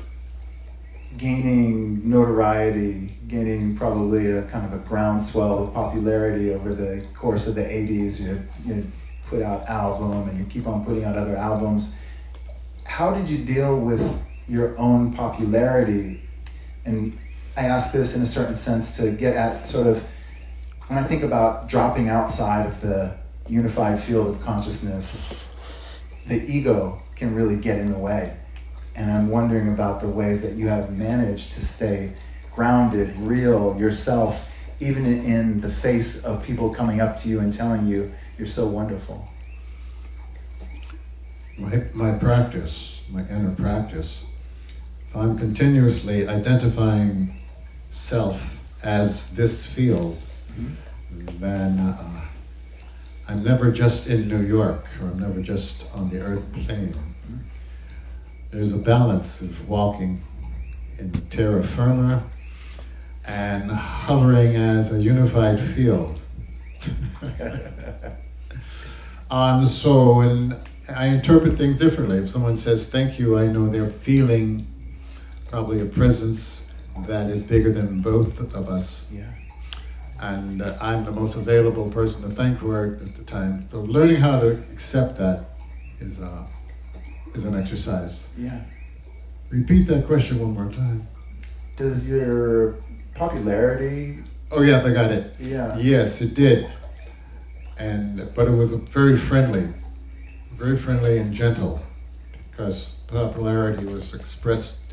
gaining 1.17 2.09
notoriety, 2.09 3.17
gaining 3.27 3.75
probably 3.75 4.31
a 4.31 4.43
kind 4.43 4.65
of 4.65 4.73
a 4.73 4.83
groundswell 4.83 5.63
of 5.63 5.73
popularity 5.73 6.53
over 6.53 6.73
the 6.73 7.05
course 7.13 7.47
of 7.47 7.55
the 7.55 7.61
80s. 7.61 8.19
You, 8.19 8.41
you 8.65 8.91
put 9.27 9.41
out 9.41 9.67
album 9.67 10.29
and 10.29 10.37
you 10.37 10.45
keep 10.45 10.67
on 10.67 10.85
putting 10.85 11.03
out 11.03 11.17
other 11.17 11.35
albums. 11.35 11.93
How 12.85 13.13
did 13.13 13.27
you 13.27 13.39
deal 13.39 13.79
with 13.79 14.01
your 14.47 14.77
own 14.77 15.13
popularity? 15.13 16.21
And 16.85 17.17
I 17.57 17.65
ask 17.65 17.91
this 17.91 18.15
in 18.15 18.21
a 18.21 18.27
certain 18.27 18.55
sense 18.55 18.97
to 18.97 19.11
get 19.11 19.35
at 19.35 19.65
sort 19.65 19.87
of 19.87 20.03
when 20.87 20.99
I 20.99 21.03
think 21.03 21.23
about 21.23 21.67
dropping 21.67 22.09
outside 22.09 22.67
of 22.67 22.81
the 22.81 23.15
unified 23.47 23.99
field 23.99 24.27
of 24.27 24.41
consciousness, 24.41 25.33
the 26.27 26.43
ego 26.43 27.01
can 27.15 27.33
really 27.33 27.55
get 27.55 27.79
in 27.79 27.91
the 27.91 27.97
way. 27.97 28.37
And 28.95 29.11
I'm 29.11 29.29
wondering 29.29 29.73
about 29.73 30.01
the 30.01 30.07
ways 30.07 30.41
that 30.41 30.53
you 30.53 30.67
have 30.67 30.91
managed 30.91 31.51
to 31.53 31.65
stay 31.65 32.13
grounded, 32.53 33.15
real, 33.17 33.77
yourself, 33.77 34.49
even 34.79 35.05
in 35.05 35.59
the 35.61 35.69
face 35.69 36.23
of 36.23 36.43
people 36.43 36.69
coming 36.69 37.01
up 37.01 37.17
to 37.17 37.29
you 37.29 37.39
and 37.41 37.51
telling 37.51 37.85
you 37.87 38.11
you're 38.37 38.47
so 38.47 38.67
wonderful. 38.67 39.27
My, 41.57 41.83
my 41.93 42.17
practice, 42.17 43.01
my 43.09 43.21
inner 43.27 43.53
practice, 43.55 44.23
if 45.07 45.15
I'm 45.15 45.37
continuously 45.37 46.27
identifying 46.27 47.37
self 47.89 48.61
as 48.83 49.35
this 49.35 49.65
field, 49.65 50.19
mm-hmm. 50.51 51.39
then 51.39 51.79
uh, 51.79 52.25
I'm 53.27 53.43
never 53.43 53.71
just 53.71 54.07
in 54.07 54.27
New 54.27 54.41
York 54.41 54.85
or 55.01 55.07
I'm 55.07 55.19
never 55.19 55.41
just 55.41 55.85
on 55.93 56.09
the 56.09 56.21
earth 56.21 56.51
plane 56.53 57.14
there's 58.55 58.71
a 58.71 58.77
balance 58.77 59.41
of 59.41 59.67
walking 59.67 60.23
in 60.97 61.11
terra 61.29 61.61
firma 61.61 62.23
and 63.25 63.69
hovering 63.69 64.55
as 64.55 64.93
a 64.93 65.01
unified 65.01 65.59
field. 65.59 66.17
um, 69.29 69.65
so, 69.65 70.21
and 70.21 70.55
I 70.87 71.07
interpret 71.07 71.57
things 71.57 71.77
differently. 71.77 72.19
If 72.19 72.29
someone 72.29 72.55
says 72.55 72.87
thank 72.87 73.19
you, 73.19 73.37
I 73.37 73.47
know 73.47 73.67
they're 73.67 73.87
feeling 73.87 74.65
probably 75.49 75.81
a 75.81 75.85
presence 75.85 76.65
that 77.07 77.29
is 77.29 77.43
bigger 77.43 77.73
than 77.73 78.01
both 78.01 78.39
of 78.55 78.69
us. 78.69 79.11
Yeah. 79.11 79.33
And 80.21 80.61
uh, 80.61 80.77
I'm 80.79 81.03
the 81.03 81.11
most 81.11 81.35
available 81.35 81.89
person 81.91 82.21
to 82.21 82.29
thank 82.29 82.59
for 82.59 82.85
it 82.85 83.01
at 83.01 83.15
the 83.17 83.23
time. 83.23 83.67
So, 83.69 83.81
learning 83.81 84.17
how 84.17 84.39
to 84.39 84.51
accept 84.71 85.17
that 85.17 85.43
is. 85.99 86.21
Uh, 86.21 86.45
is 87.35 87.45
an 87.45 87.55
exercise. 87.55 88.27
Yeah. 88.37 88.61
Repeat 89.49 89.87
that 89.87 90.07
question 90.07 90.39
one 90.39 90.53
more 90.53 90.71
time. 90.71 91.07
Does 91.75 92.09
your 92.09 92.75
popularity? 93.13 94.23
Oh 94.51 94.61
yeah, 94.61 94.83
I 94.83 94.91
got 94.91 95.11
it. 95.11 95.33
Yeah. 95.39 95.77
Yes, 95.77 96.21
it 96.21 96.33
did. 96.33 96.71
And 97.77 98.33
but 98.33 98.47
it 98.47 98.51
was 98.51 98.71
very 98.71 99.17
friendly, 99.17 99.67
very 100.53 100.77
friendly 100.77 101.17
and 101.17 101.33
gentle, 101.33 101.81
because 102.49 102.95
popularity 103.07 103.85
was 103.85 104.13
expressed 104.13 104.83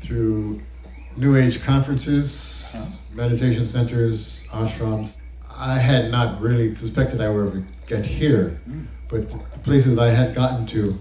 through 0.00 0.62
New 1.16 1.36
Age 1.36 1.62
conferences, 1.62 2.70
huh. 2.72 2.86
meditation 3.12 3.66
centers, 3.68 4.44
ashrams. 4.50 5.16
I 5.56 5.74
had 5.74 6.12
not 6.12 6.40
really 6.40 6.72
suspected 6.74 7.20
I 7.20 7.28
would 7.28 7.48
ever 7.48 7.64
get 7.88 8.06
here, 8.06 8.60
mm. 8.68 8.86
but 9.08 9.28
the 9.28 9.58
places 9.64 9.98
I 9.98 10.10
had 10.10 10.32
gotten 10.32 10.66
to 10.66 10.96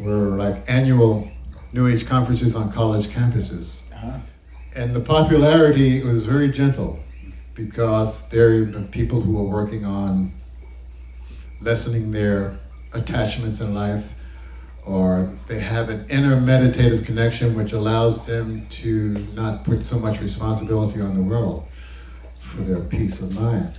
were 0.00 0.36
like 0.36 0.64
annual 0.68 1.30
New 1.72 1.86
Age 1.86 2.06
conferences 2.06 2.56
on 2.56 2.72
college 2.72 3.08
campuses. 3.08 3.80
Uh-huh. 3.92 4.18
And 4.74 4.94
the 4.94 5.00
popularity 5.00 6.02
was 6.02 6.24
very 6.24 6.50
gentle 6.50 7.00
because 7.54 8.28
there 8.28 8.62
are 8.62 8.82
people 8.90 9.20
who 9.20 9.38
are 9.38 9.44
working 9.44 9.84
on 9.84 10.32
lessening 11.60 12.10
their 12.10 12.58
attachments 12.92 13.60
in 13.60 13.74
life, 13.74 14.14
or 14.86 15.30
they 15.46 15.60
have 15.60 15.88
an 15.90 16.06
inner 16.08 16.40
meditative 16.40 17.04
connection 17.04 17.54
which 17.54 17.72
allows 17.72 18.26
them 18.26 18.66
to 18.68 19.18
not 19.34 19.64
put 19.64 19.84
so 19.84 19.98
much 19.98 20.20
responsibility 20.20 21.00
on 21.00 21.14
the 21.14 21.22
world 21.22 21.66
for 22.40 22.62
their 22.62 22.80
peace 22.80 23.20
of 23.20 23.34
mind. 23.34 23.72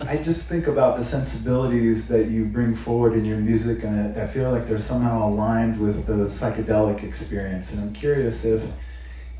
I 0.00 0.16
just 0.16 0.48
think 0.48 0.66
about 0.66 0.96
the 0.96 1.04
sensibilities 1.04 2.08
that 2.08 2.28
you 2.28 2.44
bring 2.44 2.74
forward 2.74 3.14
in 3.14 3.24
your 3.24 3.38
music, 3.38 3.84
and 3.84 4.18
I, 4.18 4.24
I 4.24 4.26
feel 4.26 4.50
like 4.50 4.68
they're 4.68 4.78
somehow 4.78 5.28
aligned 5.28 5.78
with 5.78 6.06
the 6.06 6.24
psychedelic 6.24 7.02
experience. 7.02 7.72
And 7.72 7.80
I'm 7.80 7.92
curious 7.92 8.44
if 8.44 8.62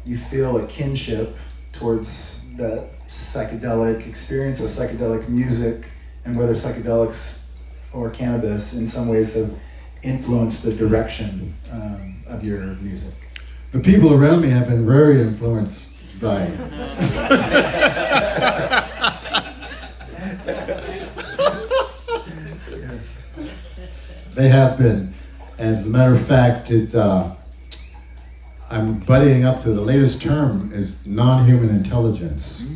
you 0.05 0.17
feel 0.19 0.59
a 0.59 0.67
kinship 0.67 1.37
towards 1.73 2.41
that 2.57 2.89
psychedelic 3.09 4.07
experience 4.07 4.61
or 4.61 4.65
psychedelic 4.65 5.29
music, 5.29 5.87
and 6.25 6.37
whether 6.37 6.55
psychedelics 6.55 7.43
or 7.93 8.11
cannabis 8.11 8.75
in 8.75 8.87
some 8.87 9.09
ways 9.09 9.35
have 9.35 9.53
influenced 10.03 10.63
the 10.63 10.73
direction 10.75 11.55
um, 11.73 12.23
of 12.27 12.45
your 12.45 12.61
music. 12.77 13.15
The 13.73 13.81
people 13.81 14.13
around 14.13 14.43
me 14.43 14.51
have 14.51 14.69
been 14.69 14.87
very 14.87 15.21
influenced 15.21 16.21
by. 16.21 16.47
they 24.39 24.49
have 24.49 24.79
been. 24.79 25.13
And 25.59 25.75
as 25.75 25.85
a 25.85 25.89
matter 25.89 26.15
of 26.15 26.25
fact, 26.25 26.71
it, 26.71 26.95
uh, 26.95 27.35
I'm 28.71 29.01
buddying 29.01 29.45
up 29.45 29.61
to 29.63 29.73
the 29.73 29.81
latest 29.81 30.23
term 30.23 30.71
is 30.73 31.05
non-human 31.05 31.71
intelligence. 31.71 32.71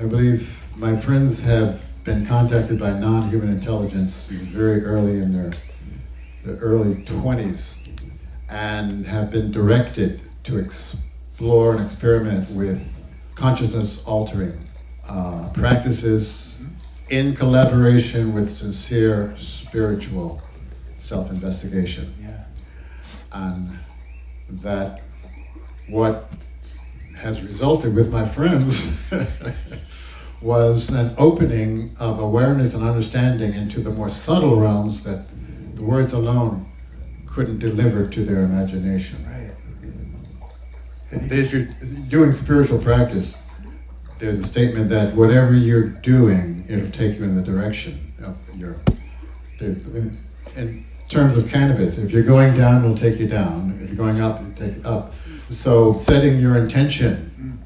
I 0.00 0.02
believe 0.02 0.64
my 0.74 0.96
friends 0.96 1.44
have 1.44 1.80
been 2.02 2.26
contacted 2.26 2.80
by 2.80 2.98
non-human 2.98 3.50
intelligence 3.50 4.26
very 4.26 4.84
early 4.84 5.20
in 5.20 5.32
their 5.32 5.52
the 6.42 6.56
early 6.58 6.96
20s 7.04 7.88
and 8.48 9.06
have 9.06 9.30
been 9.30 9.50
directed 9.50 10.20
to 10.44 10.58
explore 10.58 11.74
and 11.74 11.82
experiment 11.82 12.48
with 12.50 12.84
consciousness 13.34 14.04
altering 14.04 14.56
uh, 15.08 15.50
practices 15.52 16.60
in 17.10 17.34
collaboration 17.34 18.32
with 18.32 18.48
sincere 18.50 19.34
spiritual 19.38 20.40
self 21.06 21.30
investigation. 21.30 22.14
Yeah. 22.20 22.44
And 23.32 23.78
that 24.48 25.02
what 25.88 26.30
has 27.18 27.40
resulted 27.40 27.94
with 27.94 28.12
my 28.12 28.26
friends 28.26 28.92
was 30.42 30.90
an 30.90 31.14
opening 31.16 31.94
of 31.98 32.18
awareness 32.18 32.74
and 32.74 32.84
understanding 32.84 33.54
into 33.54 33.80
the 33.80 33.90
more 33.90 34.08
subtle 34.08 34.60
realms 34.60 35.04
that 35.04 35.26
the 35.76 35.82
words 35.82 36.12
alone 36.12 36.70
couldn't 37.26 37.58
deliver 37.58 38.06
to 38.08 38.24
their 38.24 38.40
imagination. 38.40 39.24
Right. 39.26 39.52
If 41.32 41.52
you're 41.52 41.68
doing 42.08 42.32
spiritual 42.32 42.78
practice, 42.78 43.36
there's 44.18 44.38
a 44.38 44.44
statement 44.44 44.88
that 44.90 45.14
whatever 45.14 45.54
you're 45.54 45.88
doing, 45.88 46.64
it'll 46.68 46.90
take 46.90 47.18
you 47.18 47.24
in 47.24 47.36
the 47.36 47.42
direction 47.42 48.12
of 48.22 48.36
your. 48.56 48.76
In 50.54 50.85
terms 51.08 51.36
of 51.36 51.48
cannabis, 51.48 51.98
if 51.98 52.10
you're 52.10 52.22
going 52.22 52.56
down, 52.56 52.84
it'll 52.84 52.96
take 52.96 53.18
you 53.18 53.28
down. 53.28 53.78
If 53.80 53.88
you're 53.88 53.96
going 53.96 54.20
up, 54.20 54.40
it'll 54.40 54.52
take 54.52 54.82
you 54.82 54.88
up. 54.88 55.14
So 55.50 55.94
setting 55.94 56.38
your 56.40 56.56
intention, 56.56 57.62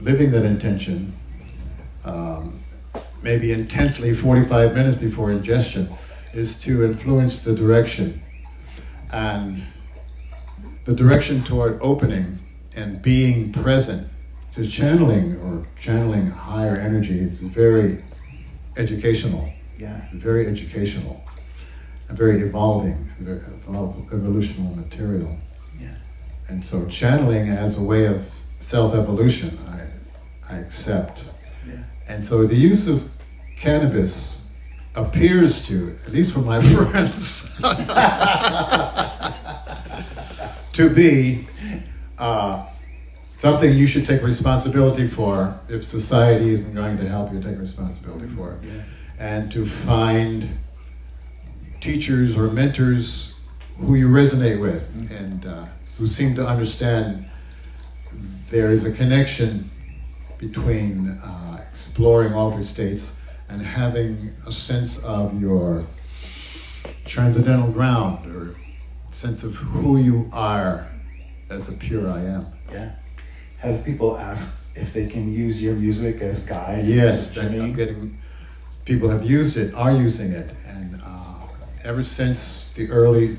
living 0.00 0.30
that 0.30 0.44
intention, 0.44 1.14
um, 2.04 2.60
maybe 3.22 3.52
intensely 3.52 4.14
45 4.14 4.74
minutes 4.74 4.96
before 4.96 5.30
ingestion, 5.30 5.90
is 6.32 6.58
to 6.62 6.84
influence 6.84 7.40
the 7.40 7.54
direction. 7.54 8.22
And 9.12 9.64
the 10.84 10.94
direction 10.94 11.42
toward 11.42 11.78
opening 11.82 12.38
and 12.74 13.02
being 13.02 13.52
present 13.52 14.08
to 14.52 14.66
channeling 14.66 15.36
or 15.42 15.66
channeling 15.78 16.28
higher 16.28 16.76
energy 16.76 17.18
is 17.18 17.40
very 17.40 18.02
educational. 18.76 19.52
Yeah. 19.78 20.00
Very 20.12 20.46
educational 20.46 21.22
very 22.18 22.40
evolving, 22.40 23.08
very 23.20 23.40
evolutional 24.12 24.74
material. 24.74 25.38
Yeah. 25.78 25.94
And 26.48 26.66
so 26.66 26.84
channeling 26.86 27.48
as 27.48 27.78
a 27.78 27.82
way 27.82 28.06
of 28.06 28.28
self-evolution, 28.58 29.56
I, 29.68 29.86
I 30.52 30.56
accept. 30.58 31.22
Yeah. 31.64 31.84
And 32.08 32.26
so 32.26 32.44
the 32.44 32.56
use 32.56 32.88
of 32.88 33.08
cannabis 33.56 34.50
appears 34.96 35.64
to, 35.68 35.96
at 36.06 36.12
least 36.12 36.32
for 36.32 36.40
my 36.40 36.60
friends, 36.74 37.56
to 40.72 40.90
be 40.90 41.46
uh, 42.18 42.66
something 43.36 43.72
you 43.72 43.86
should 43.86 44.04
take 44.04 44.22
responsibility 44.22 45.06
for 45.06 45.60
if 45.68 45.86
society 45.86 46.50
isn't 46.50 46.74
going 46.74 46.98
to 46.98 47.08
help 47.08 47.32
you 47.32 47.40
take 47.40 47.58
responsibility 47.58 48.26
for 48.34 48.54
it. 48.54 48.64
Yeah. 48.64 48.82
And 49.20 49.52
to 49.52 49.64
find 49.64 50.58
teachers 51.80 52.36
or 52.36 52.50
mentors 52.50 53.34
who 53.78 53.94
you 53.94 54.08
resonate 54.08 54.60
with 54.60 54.90
and 55.10 55.46
uh, 55.46 55.66
who 55.96 56.06
seem 56.06 56.34
to 56.34 56.46
understand 56.46 57.24
there 58.50 58.70
is 58.70 58.84
a 58.84 58.92
connection 58.92 59.70
between 60.38 61.10
uh, 61.10 61.64
exploring 61.70 62.32
altered 62.32 62.66
states 62.66 63.18
and 63.48 63.62
having 63.62 64.34
a 64.46 64.52
sense 64.52 64.98
of 65.04 65.40
your 65.40 65.84
transcendental 67.04 67.70
ground 67.72 68.26
or 68.34 68.54
sense 69.10 69.42
of 69.42 69.54
who 69.56 69.96
you 69.98 70.28
are 70.32 70.88
as 71.50 71.68
a 71.68 71.72
pure 71.72 72.10
I 72.10 72.20
am. 72.20 72.46
Yeah. 72.70 72.92
Have 73.58 73.84
people 73.84 74.18
asked 74.18 74.66
if 74.74 74.92
they 74.92 75.06
can 75.06 75.32
use 75.32 75.60
your 75.60 75.74
music 75.74 76.20
as 76.20 76.40
guide? 76.40 76.84
Yes, 76.84 77.36
I'm 77.36 77.52
journey? 77.52 77.72
getting. 77.72 78.18
People 78.84 79.08
have 79.08 79.24
used 79.28 79.56
it, 79.56 79.74
are 79.74 79.92
using 79.92 80.32
it, 80.32 80.54
and 80.66 81.00
uh, 81.04 81.17
ever 81.84 82.02
since 82.02 82.72
the 82.74 82.90
early 82.90 83.38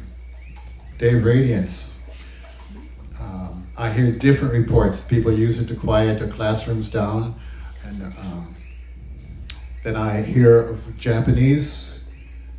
day 0.98 1.16
Radiance, 1.16 2.00
um, 3.20 3.68
I 3.78 3.92
hear 3.92 4.12
different 4.12 4.54
reports. 4.54 5.04
People 5.04 5.32
use 5.32 5.58
it 5.58 5.68
to 5.68 5.76
quiet 5.76 6.20
their 6.20 6.28
classrooms 6.28 6.90
down, 6.90 7.40
and 7.84 8.04
um, 8.04 8.56
then 9.84 9.96
I 9.96 10.22
hear 10.22 10.60
of 10.60 10.98
Japanese 10.98 12.04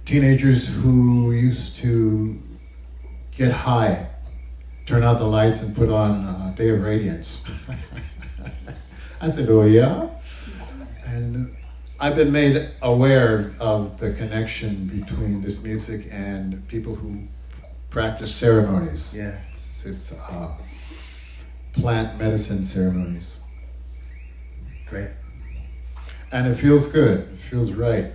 teenagers 0.04 0.68
who 0.68 1.32
used 1.32 1.76
to 1.76 2.40
get 3.30 3.52
high, 3.52 4.08
turn 4.86 5.02
out 5.02 5.18
the 5.18 5.26
lights, 5.26 5.62
and 5.62 5.74
put 5.74 5.88
on 5.88 6.24
uh, 6.24 6.52
Day 6.56 6.70
of 6.70 6.82
Radiance. 6.82 7.44
I 9.20 9.30
said, 9.30 9.48
"Oh 9.50 9.62
yeah," 9.62 10.08
and 11.04 11.54
I've 12.02 12.16
been 12.16 12.32
made 12.32 12.70
aware 12.80 13.52
of 13.60 14.00
the 14.00 14.14
connection 14.14 14.86
between 14.86 15.42
this 15.42 15.62
music 15.62 16.08
and 16.10 16.66
people 16.66 16.94
who 16.94 17.28
practice 17.90 18.34
ceremonies. 18.34 19.14
Yeah. 19.18 19.36
It's, 19.50 19.84
it's 19.84 20.12
uh, 20.12 20.56
plant 21.72 22.18
medicine 22.18 22.64
ceremonies. 22.64 23.40
Great. 24.88 25.10
And 26.32 26.46
it 26.46 26.54
feels 26.54 26.90
good, 26.90 27.28
it 27.34 27.38
feels 27.38 27.72
right. 27.72 28.12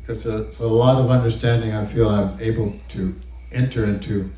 Because 0.00 0.24
there's 0.24 0.58
a 0.58 0.66
lot 0.66 0.96
of 1.00 1.10
understanding 1.10 1.72
I 1.72 1.86
feel 1.86 2.08
I'm 2.08 2.40
able 2.40 2.74
to 2.88 3.14
enter 3.52 3.84
into 3.84 4.32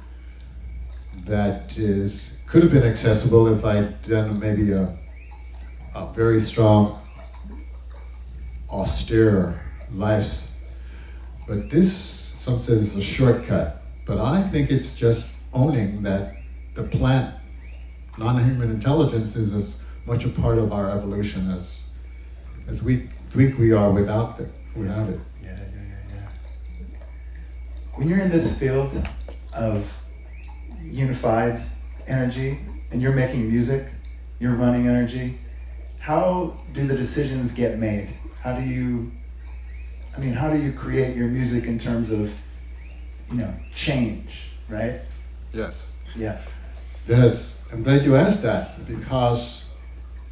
that 1.25 1.79
is 1.79 2.37
could 2.47 2.63
have 2.65 2.73
been 2.73 2.83
accessible 2.83 3.47
if 3.47 3.65
I'd 3.65 4.03
done 4.03 4.41
maybe 4.41 4.73
a, 4.73 4.99
a 5.95 6.13
very 6.13 6.41
strong, 6.41 7.00
austere 8.71 9.61
life. 9.93 10.49
But 11.47 11.71
this, 11.71 11.95
some 11.97 12.59
say, 12.59 12.75
is 12.75 12.97
a 12.97 13.03
shortcut. 13.03 13.83
But 14.05 14.19
I 14.19 14.43
think 14.43 14.71
it's 14.71 14.97
just 14.97 15.35
owning 15.53 16.03
that 16.03 16.37
the 16.75 16.85
plant, 16.85 17.35
non-human 18.19 18.71
intelligence, 18.71 19.37
is 19.37 19.53
as 19.53 19.83
much 20.07 20.25
a 20.25 20.29
part 20.29 20.59
of 20.59 20.73
our 20.73 20.91
evolution 20.91 21.51
as 21.51 21.81
as 22.71 22.83
weak, 22.83 23.09
weak 23.35 23.59
we 23.59 23.73
are 23.73 23.91
without 23.91 24.39
it. 24.39 24.49
Without 24.77 25.09
it. 25.09 25.21
Yeah, 25.43 25.51
yeah, 25.51 26.15
yeah. 26.15 26.29
When 27.95 28.09
you're 28.09 28.21
in 28.21 28.31
this 28.31 28.57
field 28.59 29.07
of 29.53 29.93
unified 30.81 31.61
energy 32.07 32.59
and 32.93 33.03
you're 33.03 33.13
making 33.13 33.49
music, 33.49 33.87
you're 34.39 34.55
running 34.55 34.87
energy, 34.87 35.39
how 35.99 36.57
do 36.73 36.87
the 36.87 36.97
decisions 36.97 37.53
get 37.53 37.79
made? 37.79 38.15
How 38.41 38.57
do 38.57 38.63
you, 38.63 39.13
I 40.17 40.21
mean, 40.21 40.33
how 40.33 40.51
do 40.51 40.59
you 40.59 40.73
create 40.73 41.17
your 41.17 41.29
music 41.29 41.65
in 41.65 41.79
terms 41.79 42.11
of, 42.11 42.33
you 43.31 43.37
know, 43.37 43.55
change, 43.75 44.51
right? 44.69 45.01
Yes. 45.53 45.93
Yeah. 46.17 46.41
That's, 47.07 47.59
I'm 47.73 47.83
glad 47.83 48.05
you 48.05 48.17
asked 48.17 48.43
that 48.43 48.87
because 48.87 49.67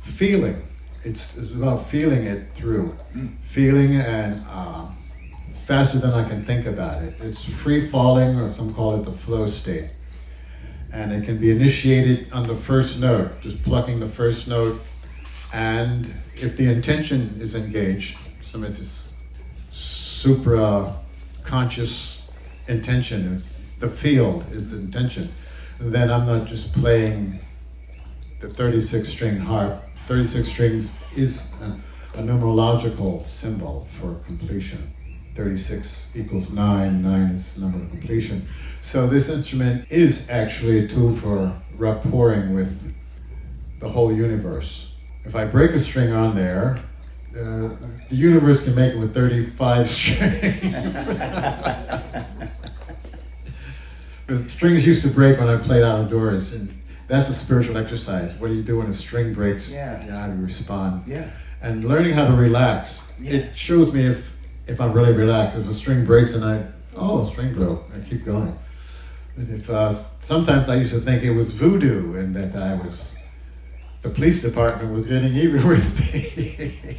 feeling, 0.02 0.62
it's, 1.04 1.36
it's 1.36 1.52
about 1.52 1.86
feeling 1.86 2.24
it 2.24 2.54
through. 2.54 2.96
Mm. 3.14 3.36
Feeling 3.42 3.96
and 3.96 4.44
uh, 4.48 4.86
faster 5.66 5.98
than 5.98 6.12
I 6.12 6.26
can 6.26 6.42
think 6.42 6.66
about 6.66 7.02
it. 7.02 7.14
It's 7.20 7.44
free 7.44 7.88
falling, 7.88 8.36
or 8.36 8.50
some 8.50 8.74
call 8.74 8.94
it 8.96 9.04
the 9.04 9.12
flow 9.12 9.44
state. 9.46 9.90
And 10.90 11.12
it 11.12 11.24
can 11.24 11.36
be 11.36 11.50
initiated 11.50 12.32
on 12.32 12.46
the 12.46 12.54
first 12.54 12.98
note, 12.98 13.42
just 13.42 13.62
plucking 13.62 14.00
the 14.00 14.08
first 14.08 14.48
note 14.48 14.80
And 15.52 16.14
if 16.34 16.56
the 16.56 16.70
intention 16.70 17.36
is 17.40 17.54
engaged, 17.54 18.18
some 18.40 18.64
it's 18.64 19.14
supra 19.70 20.96
conscious 21.42 22.20
intention, 22.66 23.42
the 23.78 23.88
field 23.88 24.44
is 24.52 24.72
the 24.72 24.78
intention, 24.78 25.32
then 25.78 26.10
I'm 26.10 26.26
not 26.26 26.46
just 26.46 26.72
playing 26.74 27.40
the 28.40 28.48
36 28.48 29.08
string 29.08 29.38
harp. 29.38 29.82
36 30.06 30.48
strings 30.48 30.94
is 31.16 31.52
a, 31.62 32.18
a 32.18 32.22
numerological 32.22 33.26
symbol 33.26 33.86
for 33.92 34.14
completion. 34.26 34.92
36 35.34 36.10
equals 36.16 36.50
9, 36.50 37.02
9 37.02 37.20
is 37.30 37.54
the 37.54 37.60
number 37.60 37.78
of 37.78 37.90
completion. 37.90 38.48
So 38.80 39.06
this 39.06 39.28
instrument 39.28 39.86
is 39.88 40.28
actually 40.28 40.84
a 40.84 40.88
tool 40.88 41.14
for 41.14 41.56
rapporting 41.76 42.54
with 42.54 42.94
the 43.78 43.88
whole 43.88 44.12
universe. 44.12 44.87
If 45.28 45.36
I 45.36 45.44
break 45.44 45.72
a 45.72 45.78
string 45.78 46.10
on 46.10 46.34
there, 46.34 46.80
uh, 47.38 47.68
the 48.08 48.16
universe 48.16 48.64
can 48.64 48.74
make 48.74 48.94
it 48.94 48.98
with 48.98 49.12
35 49.12 49.90
strings. 49.98 51.06
the 54.26 54.48
strings 54.48 54.86
used 54.86 55.02
to 55.02 55.08
break 55.08 55.38
when 55.38 55.48
I 55.48 55.58
played 55.58 55.82
outdoors, 55.82 56.52
and 56.52 56.80
that's 57.08 57.28
a 57.28 57.34
spiritual 57.34 57.76
exercise. 57.76 58.32
What 58.32 58.48
do 58.48 58.54
you 58.54 58.62
do 58.62 58.78
when 58.78 58.86
a 58.86 58.92
string 58.94 59.34
breaks? 59.34 59.70
Yeah. 59.70 59.98
How 60.10 60.28
do 60.28 60.36
you 60.38 60.42
respond? 60.42 61.02
Yeah. 61.06 61.28
And 61.60 61.84
learning 61.84 62.14
how 62.14 62.26
to 62.26 62.32
relax, 62.32 63.12
Yeah. 63.20 63.32
it 63.32 63.54
shows 63.54 63.92
me 63.92 64.06
if 64.06 64.32
if 64.66 64.80
I'm 64.80 64.94
really 64.94 65.12
relaxed. 65.12 65.58
If 65.58 65.68
a 65.68 65.74
string 65.74 66.06
breaks 66.06 66.32
and 66.32 66.42
I, 66.42 66.64
oh, 66.96 67.26
string 67.26 67.52
broke, 67.52 67.84
I 67.94 67.98
keep 68.08 68.24
going. 68.24 68.58
And 69.36 69.50
if 69.60 69.68
uh, 69.68 69.94
sometimes 70.20 70.70
I 70.70 70.76
used 70.76 70.94
to 70.94 71.00
think 71.00 71.22
it 71.22 71.32
was 71.32 71.52
voodoo 71.52 72.16
and 72.16 72.34
that 72.34 72.56
I 72.56 72.74
was, 72.76 73.14
the 74.02 74.10
police 74.10 74.42
department 74.42 74.92
was 74.92 75.06
getting 75.06 75.34
even 75.34 75.66
with 75.68 75.98
me. 76.12 76.98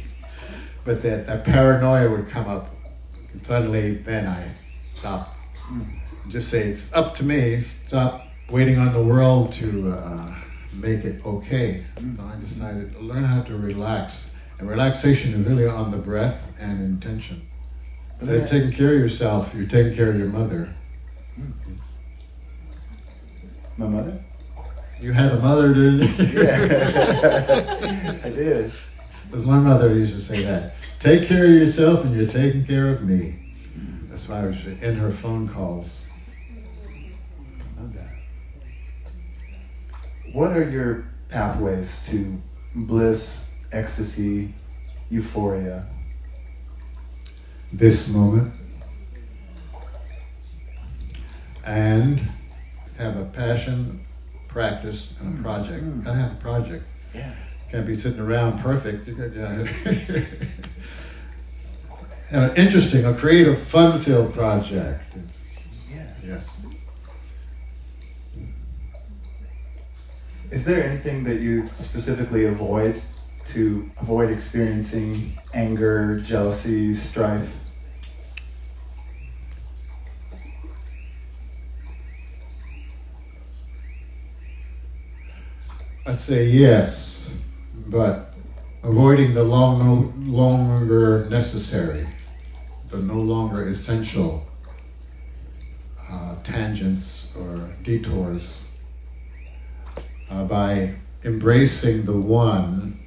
but 0.84 1.02
that, 1.02 1.26
that 1.26 1.44
paranoia 1.44 2.10
would 2.10 2.28
come 2.28 2.48
up. 2.48 2.74
And 3.32 3.44
suddenly, 3.44 3.94
then 3.94 4.26
I 4.26 4.50
stopped. 4.96 5.36
Just 6.28 6.48
say, 6.48 6.68
it's 6.68 6.92
up 6.92 7.14
to 7.14 7.24
me. 7.24 7.60
Stop 7.60 8.26
waiting 8.50 8.78
on 8.78 8.92
the 8.92 9.02
world 9.02 9.52
to 9.52 9.92
uh, 9.92 10.34
make 10.72 11.04
it 11.04 11.24
okay. 11.24 11.84
So 11.96 12.22
I 12.22 12.40
decided 12.40 12.92
to 12.92 13.00
learn 13.00 13.24
how 13.24 13.42
to 13.42 13.56
relax. 13.56 14.34
And 14.58 14.68
relaxation 14.68 15.32
is 15.32 15.46
really 15.46 15.66
on 15.66 15.90
the 15.90 15.96
breath 15.96 16.52
and 16.60 16.80
intention. 16.80 17.48
So 18.22 18.32
you're 18.32 18.46
taking 18.46 18.72
care 18.72 18.92
of 18.92 19.00
yourself, 19.00 19.54
you're 19.54 19.66
taking 19.66 19.94
care 19.94 20.10
of 20.10 20.18
your 20.18 20.28
mother. 20.28 20.74
My 23.78 23.86
mother? 23.86 24.22
You 25.00 25.12
had 25.12 25.32
a 25.32 25.38
mother, 25.38 25.72
didn't 25.72 26.18
you? 26.18 26.42
Yeah. 26.42 28.16
I 28.24 28.28
did. 28.28 28.70
Because 29.30 29.46
my 29.46 29.58
mother 29.58 29.94
used 29.94 30.12
to 30.14 30.20
say 30.20 30.42
that. 30.44 30.74
Take 30.98 31.26
care 31.26 31.44
of 31.44 31.50
yourself 31.50 32.04
and 32.04 32.14
you're 32.14 32.28
taking 32.28 32.66
care 32.66 32.90
of 32.90 33.02
me. 33.02 33.54
That's 34.10 34.28
why 34.28 34.42
I 34.42 34.46
was 34.46 34.66
in 34.66 34.96
her 34.96 35.10
phone 35.10 35.48
calls. 35.48 36.10
Love 37.78 37.94
that. 37.94 38.10
What 40.32 40.54
are 40.54 40.68
your 40.68 41.06
pathways 41.30 42.06
to 42.10 42.42
bliss, 42.74 43.46
ecstasy, 43.72 44.52
euphoria? 45.08 45.86
This 47.72 48.08
moment. 48.12 48.52
And 51.64 52.20
have 52.98 53.16
a 53.16 53.24
passion, 53.24 54.04
practice, 54.50 55.10
and 55.20 55.38
a 55.38 55.42
project. 55.42 55.84
Mm. 55.84 56.04
Gotta 56.04 56.18
have 56.18 56.32
a 56.32 56.36
project. 56.36 56.84
Yeah. 57.14 57.32
Can't 57.70 57.86
be 57.86 57.94
sitting 57.94 58.20
around 58.20 58.58
perfect. 58.58 59.06
You 59.06 59.14
got- 59.14 59.34
yeah. 59.34 59.64
and 62.32 62.44
an 62.50 62.56
interesting, 62.56 63.04
a 63.04 63.14
creative, 63.14 63.58
fun-filled 63.62 64.34
project. 64.34 65.14
It's- 65.16 65.58
Yeah. 65.92 66.06
yes. 66.24 66.60
Is 70.50 70.64
there 70.64 70.82
anything 70.82 71.22
that 71.24 71.40
you 71.40 71.68
specifically 71.76 72.46
avoid 72.46 73.00
to 73.46 73.88
avoid 74.00 74.30
experiencing 74.32 75.38
anger, 75.54 76.18
jealousy, 76.18 76.92
strife? 76.92 77.48
I 86.10 86.12
say 86.12 86.46
yes, 86.46 87.32
but 87.86 88.34
avoiding 88.82 89.32
the 89.32 89.44
long, 89.44 89.78
no 89.78 90.12
longer 90.28 91.28
necessary, 91.30 92.04
the 92.88 92.98
no 92.98 93.14
longer 93.14 93.68
essential 93.68 94.44
uh, 96.10 96.34
tangents 96.42 97.32
or 97.38 97.70
detours 97.84 98.66
uh, 100.30 100.42
by 100.46 100.96
embracing 101.22 102.04
the 102.04 102.16
one, 102.16 102.98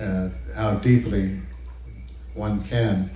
uh, 0.00 0.30
how 0.54 0.76
deeply 0.76 1.38
one 2.32 2.64
can. 2.64 3.10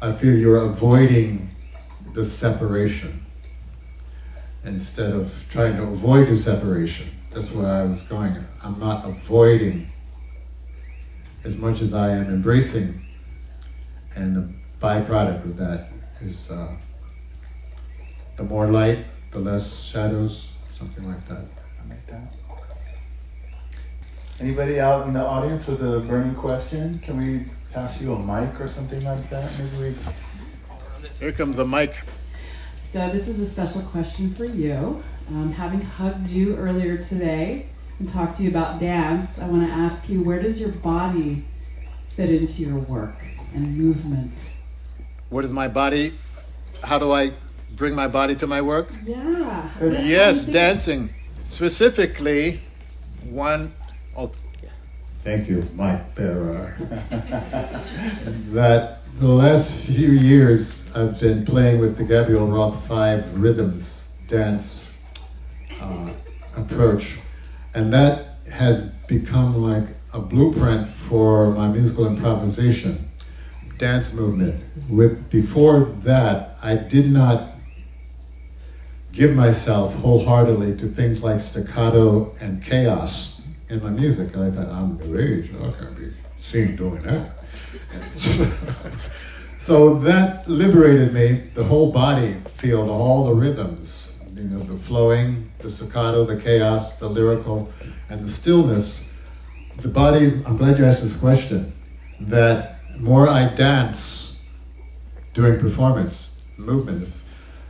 I 0.00 0.12
feel 0.12 0.34
you're 0.34 0.56
avoiding 0.56 1.50
the 2.14 2.24
separation 2.24 3.25
instead 4.66 5.12
of 5.12 5.32
trying 5.48 5.76
to 5.76 5.84
avoid 5.84 6.28
the 6.28 6.36
separation. 6.36 7.08
That's 7.30 7.50
where 7.50 7.66
I 7.66 7.84
was 7.84 8.02
going. 8.02 8.36
I'm 8.62 8.78
not 8.78 9.08
avoiding 9.08 9.90
as 11.44 11.56
much 11.56 11.80
as 11.80 11.94
I 11.94 12.10
am 12.10 12.26
embracing, 12.26 13.06
and 14.16 14.36
the 14.36 14.52
byproduct 14.80 15.44
of 15.44 15.56
that 15.58 15.88
is 16.20 16.50
uh, 16.50 16.74
the 18.36 18.42
more 18.42 18.66
light, 18.66 18.98
the 19.30 19.38
less 19.38 19.84
shadows, 19.84 20.50
something 20.72 21.06
like 21.06 21.26
that. 21.28 21.44
I 21.84 21.88
like 21.88 22.06
that. 22.08 22.34
Anybody 24.40 24.80
out 24.80 25.06
in 25.06 25.14
the 25.14 25.24
audience 25.24 25.66
with 25.66 25.82
a 25.82 26.00
burning 26.00 26.34
question? 26.34 26.98
Can 26.98 27.16
we 27.16 27.46
pass 27.72 28.00
you 28.00 28.14
a 28.14 28.18
mic 28.18 28.60
or 28.60 28.68
something 28.68 29.02
like 29.04 29.30
that? 29.30 29.50
Maybe 29.58 29.94
we. 29.94 29.94
Here 31.20 31.32
comes 31.32 31.58
a 31.58 31.66
mic. 31.66 31.96
So 32.88 33.10
this 33.10 33.26
is 33.26 33.40
a 33.40 33.46
special 33.46 33.82
question 33.82 34.32
for 34.34 34.44
you. 34.44 35.02
Um, 35.28 35.52
having 35.52 35.80
hugged 35.82 36.28
you 36.28 36.56
earlier 36.56 36.96
today 36.96 37.66
and 37.98 38.08
talked 38.08 38.36
to 38.36 38.44
you 38.44 38.48
about 38.48 38.78
dance, 38.78 39.40
I 39.40 39.48
want 39.48 39.66
to 39.66 39.72
ask 39.72 40.08
you 40.08 40.22
where 40.22 40.40
does 40.40 40.60
your 40.60 40.70
body 40.70 41.44
fit 42.14 42.30
into 42.30 42.62
your 42.62 42.78
work 42.78 43.16
and 43.52 43.76
movement? 43.76 44.52
Where 45.30 45.42
does 45.42 45.52
my 45.52 45.66
body? 45.66 46.14
How 46.84 46.98
do 47.00 47.10
I 47.10 47.32
bring 47.74 47.92
my 47.92 48.06
body 48.06 48.36
to 48.36 48.46
my 48.46 48.62
work? 48.62 48.88
Yeah. 49.04 49.68
Yes, 49.82 50.44
dancing. 50.44 51.12
Specifically, 51.44 52.60
one. 53.28 53.74
Oh, 54.16 54.30
thank 55.22 55.48
you, 55.48 55.68
Mike 55.74 56.14
Bearer. 56.14 56.76
that 58.52 58.95
the 59.18 59.26
last 59.26 59.72
few 59.72 60.10
years 60.10 60.94
I've 60.94 61.18
been 61.18 61.46
playing 61.46 61.80
with 61.80 61.96
the 61.96 62.04
Gabriel 62.04 62.46
Roth 62.46 62.86
Five 62.86 63.34
Rhythms 63.34 64.12
dance 64.26 64.94
uh, 65.80 66.10
approach, 66.54 67.16
and 67.72 67.90
that 67.94 68.40
has 68.52 68.82
become 69.08 69.62
like 69.62 69.88
a 70.12 70.20
blueprint 70.20 70.90
for 70.90 71.50
my 71.52 71.66
musical 71.66 72.06
improvisation 72.06 73.10
dance 73.78 74.12
movement. 74.12 74.62
With 74.90 75.30
before 75.30 75.84
that, 76.00 76.58
I 76.62 76.74
did 76.74 77.10
not 77.10 77.54
give 79.12 79.34
myself 79.34 79.94
wholeheartedly 79.94 80.76
to 80.76 80.88
things 80.88 81.22
like 81.22 81.40
staccato 81.40 82.34
and 82.38 82.62
chaos 82.62 83.40
in 83.70 83.82
my 83.82 83.88
music. 83.88 84.34
And 84.34 84.44
I 84.44 84.50
thought, 84.50 84.70
I'm 84.70 84.98
new 84.98 85.18
age, 85.18 85.50
I 85.54 85.70
can't 85.70 85.96
be 85.96 86.12
seen 86.38 86.76
doing 86.76 87.02
that. 87.02 87.32
so 89.58 89.98
that 90.00 90.48
liberated 90.48 91.12
me, 91.12 91.42
the 91.54 91.64
whole 91.64 91.92
body 91.92 92.36
field, 92.52 92.88
all 92.88 93.24
the 93.24 93.34
rhythms, 93.34 94.18
you 94.34 94.44
know, 94.44 94.62
the 94.64 94.76
flowing, 94.76 95.50
the 95.60 95.70
staccato, 95.70 96.24
the 96.24 96.36
chaos, 96.36 96.98
the 96.98 97.08
lyrical, 97.08 97.72
and 98.08 98.22
the 98.22 98.28
stillness. 98.28 99.10
The 99.80 99.88
body, 99.88 100.42
I'm 100.46 100.56
glad 100.56 100.78
you 100.78 100.84
asked 100.84 101.02
this 101.02 101.16
question, 101.16 101.72
that 102.20 102.80
more 102.98 103.28
I 103.28 103.54
dance 103.54 104.48
during 105.34 105.60
performance, 105.60 106.40
movement, 106.56 107.08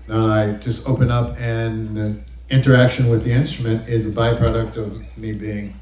now 0.09 0.27
I 0.27 0.53
just 0.53 0.89
open 0.89 1.11
up 1.11 1.37
and 1.41 2.25
interaction 2.49 3.09
with 3.09 3.25
the 3.25 3.33
instrument 3.33 3.89
is 3.89 4.07
a 4.07 4.11
byproduct 4.11 4.77
of 4.77 5.19
me 5.19 5.33
being 5.33 5.75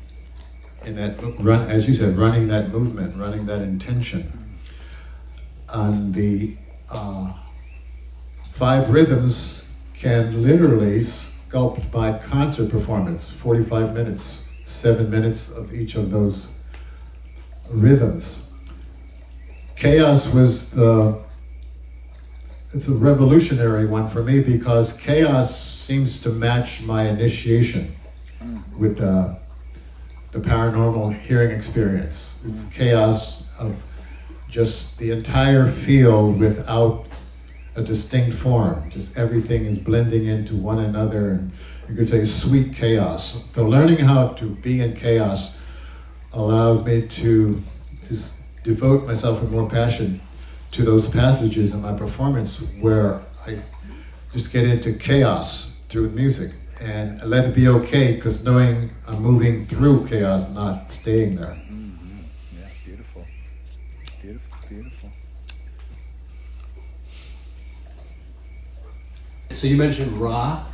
in 0.87 0.97
that 0.97 1.16
run, 1.41 1.68
as 1.70 1.87
you 1.89 1.95
said, 1.95 2.16
running 2.16 2.49
that 2.49 2.70
movement, 2.70 3.16
running 3.16 3.47
that 3.47 3.62
intention. 3.62 4.57
And 5.68 6.14
the 6.14 6.57
uh, 6.91 7.32
five 8.53 8.91
rhythms 8.91 9.76
can 9.95 10.43
literally 10.43 11.01
sculpt 11.01 11.93
my 11.93 12.18
concert 12.18 12.70
performance, 12.70 13.28
45 13.30 13.95
minutes 13.95 14.45
seven 14.64 15.11
minutes 15.11 15.51
of 15.51 15.72
each 15.72 15.95
of 15.95 16.11
those 16.11 16.59
rhythms. 17.70 18.53
Chaos 19.76 20.32
was 20.32 20.70
the 20.70 21.22
it's 22.72 22.89
a 22.89 22.93
revolutionary 22.93 23.87
one 23.87 24.09
for 24.09 24.24
me 24.24 24.41
because 24.41 24.93
chaos 24.95 25.57
seems 25.57 26.20
to 26.22 26.30
match 26.30 26.82
my 26.82 27.05
initiation 27.05 27.95
with 28.76 29.01
uh, 29.01 29.37
the 30.35 30.41
paranormal 30.41 31.14
hearing 31.14 31.53
experience. 31.53 32.45
It's 32.45 32.64
chaos 32.64 33.49
of 33.61 33.76
just 34.49 34.99
the 34.99 35.12
entire 35.12 35.70
field 35.70 36.41
without 36.41 37.07
a 37.76 37.82
distinct 37.82 38.37
form. 38.37 38.91
Just 38.91 39.16
everything 39.16 39.64
is 39.64 39.78
blending 39.78 40.26
into 40.26 40.57
one 40.57 40.80
another, 40.80 41.30
and 41.30 41.53
you 41.89 41.95
could 41.95 42.09
say 42.09 42.24
sweet 42.24 42.74
chaos. 42.74 43.49
So 43.53 43.64
learning 43.64 43.99
how 43.99 44.28
to 44.28 44.47
be 44.47 44.80
in 44.80 44.97
chaos 44.97 45.57
allows 46.32 46.85
me 46.85 47.07
to 47.07 47.62
just 48.09 48.41
devote 48.64 49.07
myself 49.07 49.41
with 49.41 49.53
more 49.53 49.70
passion 49.70 50.20
to 50.72 50.82
those 50.82 51.07
passages 51.07 51.70
in 51.72 51.80
my 51.80 51.97
performance 51.97 52.59
where 52.80 53.20
I 53.47 53.59
just 54.32 54.53
get 54.53 54.66
into 54.66 54.95
chaos 54.95 55.78
through 55.89 56.11
music 56.11 56.51
and 56.81 57.22
let 57.22 57.45
it 57.45 57.55
be 57.55 57.68
okay 57.68 58.14
because 58.14 58.45
knowing 58.45 58.91
I'm 59.07 59.22
moving 59.22 59.64
through 59.66 60.07
chaos, 60.07 60.53
not 60.53 60.91
staying 60.91 61.37
there. 61.37 61.59
Mm-hmm. 61.70 62.18
Yeah, 62.57 62.66
beautiful. 62.85 63.25
Beautiful, 64.20 64.59
beautiful. 64.68 65.11
So 69.53 69.66
you 69.66 69.77
mentioned 69.77 70.18
Ra, 70.18 70.64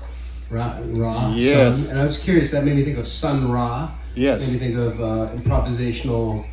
Ra, 0.48 0.78
Ra. 0.84 1.32
Yes. 1.34 1.82
Sun, 1.82 1.90
and 1.90 2.01
I 2.01 2.05
was 2.05 2.22
curious. 2.22 2.51
That 2.51 2.64
made 2.64 2.76
me 2.76 2.84
think 2.84 2.98
of 2.98 3.07
Sun 3.07 3.51
Ra. 3.51 3.92
Yes. 4.14 4.46
Made 4.46 4.61
me 4.61 4.66
think 4.66 4.78
of 4.78 5.01
uh, 5.01 5.30
improvisational 5.36 6.46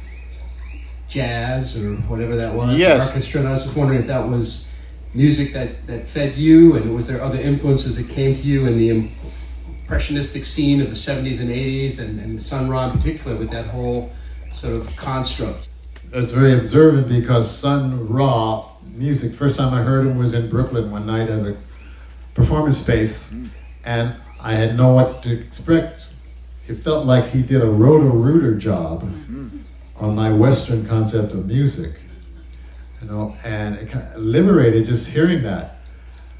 jazz 1.07 1.77
or 1.77 1.95
whatever 1.95 2.35
that 2.35 2.53
was. 2.53 2.77
Yes. 2.77 3.15
Orchestra. 3.15 3.39
And 3.39 3.49
I 3.49 3.53
was 3.53 3.63
just 3.63 3.75
wondering 3.75 4.01
if 4.01 4.07
that 4.07 4.27
was 4.27 4.69
music 5.13 5.53
that, 5.53 5.87
that 5.87 6.07
fed 6.07 6.35
you, 6.35 6.75
and 6.75 6.93
was 6.93 7.07
there 7.07 7.23
other 7.23 7.39
influences 7.39 7.95
that 7.95 8.09
came 8.09 8.35
to 8.35 8.41
you 8.41 8.65
in 8.67 8.77
the 8.77 9.09
impressionistic 9.87 10.43
scene 10.43 10.81
of 10.81 10.89
the 10.89 10.95
70s 10.95 11.39
and 11.39 11.49
80s, 11.49 11.99
and, 11.99 12.19
and 12.19 12.41
Sun 12.41 12.69
Ra 12.69 12.91
in 12.91 12.97
particular, 12.97 13.37
with 13.37 13.49
that 13.51 13.67
whole 13.67 14.11
sort 14.53 14.73
of 14.73 14.93
construct. 14.97 15.69
It's 16.11 16.31
very 16.31 16.53
observant 16.53 17.07
because 17.07 17.49
Sun 17.49 18.09
Ra 18.09 18.65
music, 18.83 19.33
first 19.33 19.57
time 19.57 19.73
I 19.73 19.83
heard 19.83 20.05
him 20.05 20.17
was 20.17 20.33
in 20.33 20.49
Brooklyn 20.49 20.91
one 20.91 21.05
night 21.05 21.29
at 21.29 21.39
a 21.39 21.55
performance 22.33 22.77
space, 22.77 23.33
and 23.85 24.13
I 24.41 24.55
had 24.55 24.75
no 24.75 24.93
what 24.93 25.23
to 25.23 25.39
expect. 25.39 26.09
It 26.67 26.75
felt 26.75 27.05
like 27.05 27.29
he 27.29 27.41
did 27.41 27.61
a 27.61 27.69
roto-rooter 27.69 28.55
job 28.55 29.03
on 29.95 30.15
my 30.15 30.33
Western 30.33 30.85
concept 30.85 31.31
of 31.31 31.45
music, 31.45 31.93
you 33.01 33.07
know, 33.07 33.33
and 33.45 33.75
it 33.75 33.89
kind 33.89 34.05
of 34.13 34.21
liberated 34.21 34.85
just 34.85 35.11
hearing 35.11 35.43
that. 35.43 35.77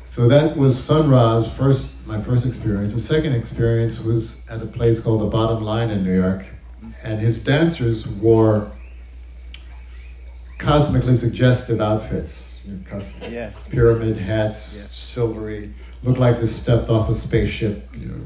So 0.10 0.28
that 0.28 0.58
was 0.58 0.82
Sun 0.84 1.10
Ra's 1.10 1.50
first, 1.50 1.97
my 2.08 2.20
first 2.22 2.46
experience. 2.46 2.94
The 2.94 3.00
second 3.00 3.34
experience 3.34 4.00
was 4.00 4.42
at 4.50 4.62
a 4.62 4.66
place 4.66 5.00
called 5.00 5.22
the 5.22 5.26
Bottom 5.26 5.64
Line 5.64 5.90
in 5.90 6.04
New 6.04 6.16
York, 6.16 6.46
and 7.04 7.20
his 7.20 7.44
dancers 7.44 8.08
wore 8.08 8.72
cosmically 10.58 11.16
suggestive 11.16 11.82
outfits, 11.82 12.62
you 12.66 12.74
know, 12.74 12.80
cos- 12.90 13.12
Yeah. 13.30 13.52
pyramid 13.70 14.18
hats, 14.18 14.74
Yes. 14.74 14.92
silvery, 14.92 15.74
looked 16.04 16.20
like 16.20 16.40
they 16.40 16.46
stepped 16.48 16.90
off 16.90 17.10
a 17.10 17.14
spaceship. 17.14 17.90
You 17.94 18.08
know. 18.08 18.22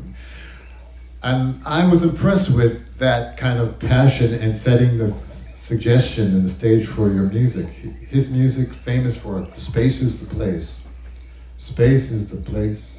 And 1.23 1.61
I 1.65 1.85
was 1.87 2.03
impressed 2.03 2.51
with 2.51 2.79
that 2.97 3.37
kind 3.37 3.59
of 3.59 3.79
passion 3.79 4.33
and 4.33 4.55
setting 4.55 4.97
the 4.97 5.13
suggestion 5.53 6.27
and 6.33 6.45
the 6.45 6.49
stage 6.49 6.85
for 6.85 7.09
your 7.11 7.23
music. 7.23 7.67
His 8.09 8.29
music, 8.29 8.73
famous 8.73 9.15
for 9.15 9.47
space 9.53 10.01
is 10.01 10.19
the 10.19 10.33
place. 10.33 10.87
Space 11.57 12.11
is 12.11 12.27
the 12.27 12.37
place. 12.37 12.90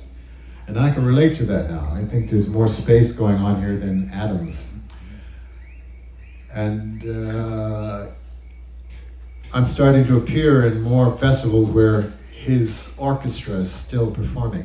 And 0.66 0.78
I 0.78 0.90
can 0.90 1.04
relate 1.04 1.36
to 1.36 1.44
that 1.46 1.70
now. 1.70 1.90
I 1.92 2.02
think 2.04 2.30
there's 2.30 2.48
more 2.48 2.68
space 2.68 3.12
going 3.12 3.36
on 3.36 3.60
here 3.60 3.76
than 3.76 4.10
atoms. 4.10 4.74
And 6.52 7.04
uh, 7.04 8.10
I'm 9.52 9.66
starting 9.66 10.06
to 10.06 10.18
appear 10.18 10.66
in 10.66 10.80
more 10.80 11.16
festivals 11.16 11.68
where 11.68 12.12
his 12.32 12.94
orchestra 12.98 13.54
is 13.54 13.70
still 13.70 14.10
performing. 14.10 14.64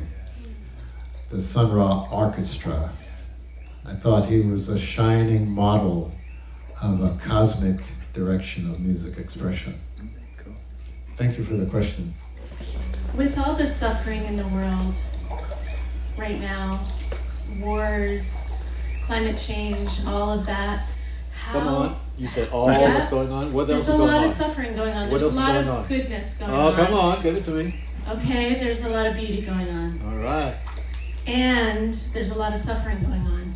The 1.30 1.40
Sun 1.40 1.72
Ra 1.74 2.08
Orchestra. 2.10 2.90
I 3.84 3.94
thought 3.94 4.26
he 4.26 4.40
was 4.40 4.68
a 4.68 4.78
shining 4.78 5.50
model 5.50 6.12
of 6.82 7.02
a 7.02 7.18
cosmic 7.18 7.80
direction 8.12 8.70
of 8.70 8.80
music 8.80 9.18
expression. 9.18 9.80
Cool. 10.36 10.54
Thank 11.16 11.38
you 11.38 11.44
for 11.44 11.54
the 11.54 11.66
question. 11.66 12.14
With 13.14 13.38
all 13.38 13.54
the 13.54 13.66
suffering 13.66 14.24
in 14.24 14.36
the 14.36 14.46
world 14.48 14.94
right 16.18 16.40
now, 16.40 16.84
wars, 17.60 18.50
climate 19.04 19.38
change, 19.38 20.04
all 20.06 20.32
of 20.32 20.44
that, 20.46 20.86
how 21.32 21.52
Come 21.52 21.68
on. 21.68 21.96
You 22.18 22.26
said 22.26 22.48
all 22.50 22.70
Yeah. 22.70 22.98
what's 22.98 23.10
going 23.10 23.30
on. 23.30 23.52
What 23.52 23.70
else 23.70 23.82
is 23.82 23.88
going 23.88 24.00
on? 24.00 24.06
there's 24.08 24.12
a 24.12 24.16
lot 24.16 24.24
of 24.24 24.30
suffering 24.52 24.74
going 24.76 24.92
on. 24.94 25.10
What 25.10 25.20
There's 25.20 25.22
else 25.22 25.32
a 25.32 25.36
is 25.36 25.36
lot 25.36 25.52
going 25.54 25.68
of 25.68 25.74
on? 25.76 25.86
goodness 25.86 26.34
going 26.34 26.50
Oh, 26.50 26.58
on. 26.68 26.72
Oh, 26.72 26.76
come 26.84 26.94
on. 26.94 27.22
Give 27.22 27.36
it 27.36 27.44
to 27.44 27.50
me. 27.52 27.74
Okay, 28.08 28.54
there's 28.54 28.82
a 28.84 28.88
lot 28.88 29.06
of 29.06 29.14
beauty 29.16 29.42
going 29.42 29.68
on. 29.70 30.00
All 30.04 30.16
right. 30.18 30.54
And 31.26 31.94
there's 32.12 32.30
a 32.30 32.34
lot 32.34 32.52
of 32.52 32.58
suffering 32.58 33.00
going 33.02 33.20
on. 33.20 33.54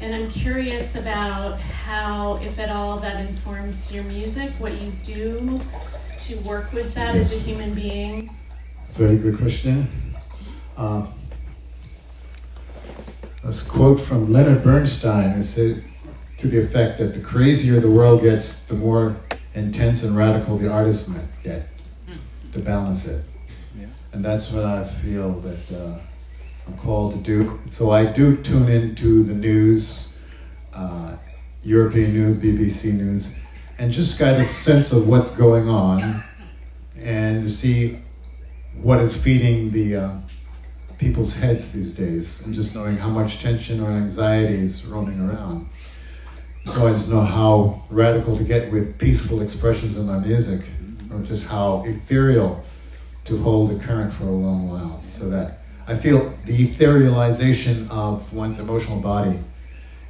And 0.00 0.14
I'm 0.14 0.30
curious 0.30 0.96
about 0.96 1.60
how, 1.60 2.36
if 2.42 2.58
at 2.58 2.70
all, 2.70 2.98
that 3.00 3.20
informs 3.28 3.92
your 3.94 4.04
music, 4.04 4.50
what 4.58 4.80
you 4.80 4.92
do 5.02 5.60
to 6.20 6.36
work 6.40 6.72
with 6.72 6.94
that 6.94 7.14
as 7.14 7.34
a 7.36 7.38
human 7.48 7.74
being. 7.74 8.34
Very 8.94 9.16
good 9.16 9.36
question. 9.36 9.88
Uh, 10.76 11.06
this 13.44 13.62
quote 13.62 14.00
from 14.00 14.32
Leonard 14.32 14.64
Bernstein 14.64 15.38
is 15.38 15.50
said 15.50 15.84
to 16.38 16.48
the 16.48 16.58
effect 16.58 16.98
that 16.98 17.14
the 17.14 17.20
crazier 17.20 17.78
the 17.78 17.90
world 17.90 18.22
gets, 18.22 18.64
the 18.64 18.74
more 18.74 19.16
intense 19.54 20.02
and 20.02 20.16
radical 20.16 20.58
the 20.58 20.70
artists 20.70 21.08
might 21.08 21.28
get 21.42 21.68
to 22.52 22.58
balance 22.58 23.06
it. 23.06 23.24
Yeah. 23.78 23.86
And 24.12 24.24
that's 24.24 24.50
what 24.50 24.64
I 24.64 24.84
feel 24.84 25.40
that 25.40 25.72
uh, 25.72 25.98
I'm 26.66 26.76
called 26.78 27.12
to 27.12 27.18
do. 27.18 27.60
So 27.70 27.90
I 27.90 28.06
do 28.06 28.36
tune 28.36 28.68
into 28.68 29.22
the 29.22 29.34
news, 29.34 30.18
uh, 30.72 31.16
European 31.62 32.14
news, 32.14 32.36
BBC 32.36 32.94
news, 32.94 33.36
and 33.78 33.92
just 33.92 34.18
get 34.18 34.40
a 34.40 34.44
sense 34.44 34.92
of 34.92 35.06
what's 35.06 35.36
going 35.36 35.68
on 35.68 36.22
and 36.98 37.42
to 37.42 37.50
see 37.50 37.98
what 38.80 39.00
is 39.00 39.16
feeding 39.16 39.70
the 39.70 39.96
uh, 39.96 40.18
people's 40.98 41.34
heads 41.36 41.72
these 41.72 41.94
days, 41.94 42.44
and 42.46 42.54
just 42.54 42.74
knowing 42.74 42.96
how 42.96 43.08
much 43.08 43.40
tension 43.42 43.80
or 43.80 43.90
anxiety 43.90 44.54
is 44.54 44.84
roaming 44.86 45.20
around. 45.20 45.68
So 46.66 46.86
I 46.86 46.92
just 46.92 47.10
know 47.10 47.20
how 47.20 47.82
radical 47.90 48.36
to 48.38 48.44
get 48.44 48.72
with 48.72 48.98
peaceful 48.98 49.42
expressions 49.42 49.96
in 49.96 50.06
my 50.06 50.18
music, 50.18 50.62
or 51.12 51.20
just 51.20 51.46
how 51.46 51.84
ethereal 51.86 52.64
to 53.24 53.38
hold 53.38 53.70
the 53.70 53.84
current 53.84 54.12
for 54.12 54.24
a 54.24 54.30
long 54.30 54.68
while. 54.68 55.02
So 55.10 55.28
that 55.30 55.58
I 55.86 55.94
feel 55.94 56.32
the 56.46 56.66
etherealization 56.66 57.88
of 57.90 58.32
one's 58.32 58.58
emotional 58.58 59.00
body 59.00 59.38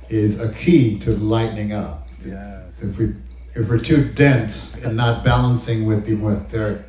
is 0.09 0.41
a 0.41 0.53
key 0.53 0.99
to 1.01 1.11
lightening 1.17 1.73
up. 1.73 2.09
Yes. 2.25 2.83
If 2.83 2.99
we 2.99 3.15
if 3.55 3.69
we're 3.69 3.79
too 3.79 4.05
dense 4.15 4.85
and 4.85 4.97
not 4.97 5.25
balancing 5.25 5.87
with 5.87 6.05
the 6.07 6.13
more 6.17 6.33
etheric 6.33 6.83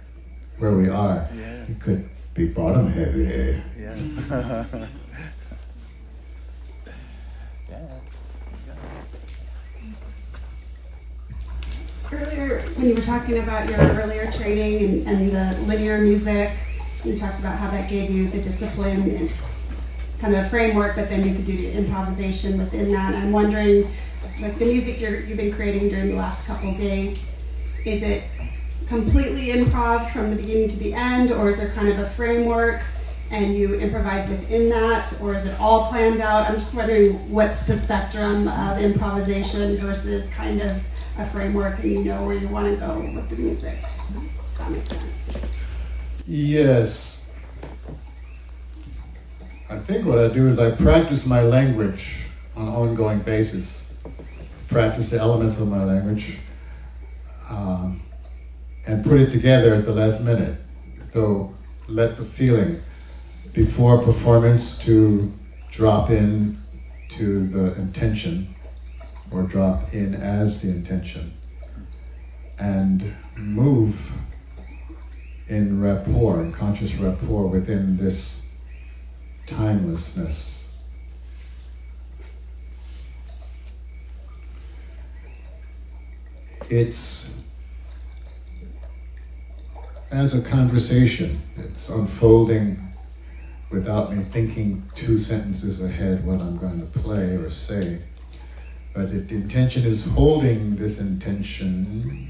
where 0.58 0.72
we 0.72 0.89
are, 0.89 1.28
Yeah. 1.36 1.64
it 1.70 1.80
could 1.80 2.10
be 2.34 2.48
bottom 2.48 2.88
heavy. 2.88 3.62
Yeah. 3.86 4.66
yeah. 4.70 4.88
Earlier, 12.12 12.62
when 12.62 12.88
you 12.88 12.96
were 12.96 13.02
talking 13.02 13.38
about 13.40 13.70
your 13.70 13.78
earlier 13.78 14.32
training 14.32 15.06
and, 15.06 15.08
and 15.08 15.32
the 15.32 15.62
linear 15.68 16.00
music, 16.00 16.52
you 17.04 17.18
talked 17.20 17.40
about 17.40 17.60
how 17.60 17.70
that 17.72 17.88
gave 17.90 18.10
you 18.10 18.28
the 18.30 18.42
discipline 18.42 19.02
and 19.16 19.32
kind 20.20 20.36
of 20.36 20.46
a 20.46 20.50
framework, 20.50 20.96
but 20.96 21.08
then 21.10 21.28
you 21.28 21.36
could 21.36 21.46
do 21.46 21.56
the 21.56 21.72
improvisation 21.72 22.58
within 22.58 22.92
that. 22.92 23.14
I'm 23.14 23.32
wondering, 23.32 23.92
like 24.40 24.58
the 24.58 24.66
music 24.66 25.00
you're, 25.00 25.20
you've 25.20 25.38
been 25.38 25.54
creating 25.54 25.90
during 25.90 26.10
the 26.10 26.16
last 26.16 26.48
couple 26.48 26.72
of 26.72 26.78
days, 26.78 27.38
is 27.86 28.02
it 28.02 28.24
completely 28.88 29.48
improv 29.48 30.12
from 30.12 30.32
the 30.32 30.36
beginning 30.36 30.70
to 30.70 30.78
the 30.78 30.94
end, 30.94 31.32
or 31.32 31.50
is 31.50 31.58
there 31.58 31.70
kind 31.72 31.90
of 31.90 32.00
a 32.00 32.10
framework 32.12 32.82
and 33.32 33.56
you 33.56 33.76
improvise 33.76 34.30
within 34.30 34.70
that, 34.70 35.20
or 35.22 35.36
is 35.36 35.46
it 35.46 35.60
all 35.60 35.90
planned 35.90 36.22
out? 36.22 36.50
I'm 36.50 36.56
just 36.56 36.76
wondering 36.76 37.32
what's 37.32 37.66
the 37.66 37.76
spectrum 37.76 38.48
of 38.48 38.80
improvisation 38.80 39.78
versus 39.78 40.32
kind 40.32 40.62
of 40.62 40.84
a 41.18 41.26
framework 41.30 41.80
and 41.80 41.92
you 41.92 42.04
know 42.04 42.24
where 42.26 42.36
you 42.36 42.48
want 42.48 42.72
to 42.72 42.76
go 42.80 43.00
with 43.00 43.30
the 43.30 43.36
music. 43.36 43.80
That 44.58 44.72
makes 44.72 44.90
sense. 44.90 45.38
Yes. 46.28 47.34
I 49.70 49.80
think 49.80 50.06
what 50.06 50.20
I 50.20 50.28
do 50.28 50.48
is 50.48 50.60
I 50.60 50.76
practice 50.76 51.26
my 51.26 51.42
language 51.42 52.28
on 52.56 52.68
an 52.68 52.74
ongoing 52.74 53.20
basis. 53.20 53.94
Practice 54.68 55.10
the 55.10 55.20
elements 55.20 55.60
of 55.60 55.68
my 55.68 55.84
language 55.84 56.38
um, 57.50 58.02
and 58.86 59.04
put 59.04 59.20
it 59.20 59.32
together 59.32 59.74
at 59.74 59.86
the 59.86 59.92
last 59.92 60.22
minute. 60.22 60.60
So 61.14 61.54
let 61.88 62.18
the 62.18 62.26
feeling 62.26 62.82
before 63.56 64.01
performance 64.03 64.78
to 64.80 65.32
drop 65.72 66.10
in 66.10 66.62
to 67.08 67.47
the 67.47 67.74
intention 67.76 68.53
or 69.32 69.43
drop 69.43 69.93
in 69.93 70.14
as 70.14 70.62
the 70.62 70.70
intention 70.70 71.34
and 72.60 73.16
move 73.38 74.12
in 75.47 75.82
rapport, 75.82 76.41
in 76.41 76.51
conscious 76.51 76.95
rapport 76.95 77.47
within 77.47 77.95
this 77.95 78.49
timelessness. 79.47 80.70
It's 86.70 87.38
as 90.12 90.34
a 90.34 90.41
conversation, 90.41 91.41
it's 91.56 91.89
unfolding 91.89 92.86
without 93.76 94.16
me 94.16 94.24
thinking 94.24 94.82
two 94.96 95.18
sentences 95.18 95.84
ahead 95.84 96.26
what 96.26 96.40
I'm 96.40 96.58
going 96.58 96.80
to 96.80 97.00
play 97.00 97.36
or 97.36 97.50
say. 97.50 98.02
But 98.94 99.12
the 99.12 99.36
intention 99.36 99.84
is 99.84 100.06
holding 100.06 100.78
this 100.78 100.98
intention 100.98 102.30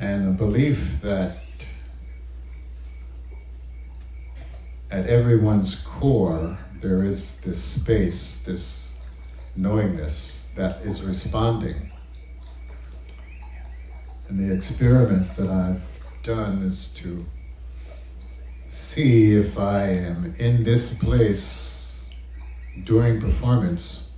and 0.00 0.28
a 0.28 0.32
belief 0.32 1.00
that 1.02 1.36
at 4.90 5.06
everyone's 5.06 5.82
core 5.82 6.58
there 6.80 7.04
is 7.04 7.40
this 7.42 7.62
space, 7.62 8.42
this 8.42 8.98
knowingness 9.54 10.48
that 10.56 10.80
is 10.82 11.00
responding. 11.02 11.92
And 14.28 14.40
the 14.40 14.52
experiments 14.52 15.34
that 15.34 15.48
I've 15.48 15.82
done 16.24 16.62
is 16.62 16.88
to 16.94 17.24
see 18.70 19.34
if 19.34 19.58
I 19.58 19.88
am 19.88 20.34
in 20.38 20.62
this 20.64 20.96
place 20.96 22.08
during 22.84 23.20
performance. 23.20 24.16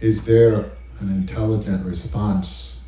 Is 0.00 0.24
there 0.24 0.72
an 1.00 1.08
intelligent 1.08 1.86
response 1.86 2.80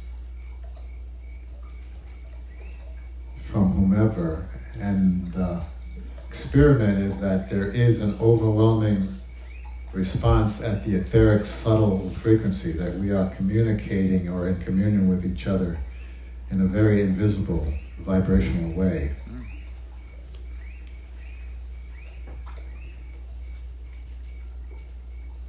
from 3.41 3.73
whomever? 3.73 4.49
And 4.79 5.33
the 5.33 5.63
experiment 6.29 6.99
is 6.99 7.19
that 7.19 7.49
there 7.49 7.69
is 7.69 8.01
an 8.01 8.19
overwhelming 8.21 9.17
response 9.93 10.63
at 10.63 10.85
the 10.85 10.95
etheric 10.97 11.45
subtle 11.45 12.11
frequency 12.11 12.73
that 12.73 12.95
we 12.97 13.11
are 13.13 13.31
communicating 13.31 14.29
or 14.29 14.49
in 14.49 14.61
communion 14.61 15.09
with 15.09 15.25
each 15.25 15.47
other 15.47 15.79
in 16.51 16.61
a 16.61 16.67
very 16.67 17.01
invisible 17.01 17.67
vibrational 18.01 18.73
way. 18.73 19.17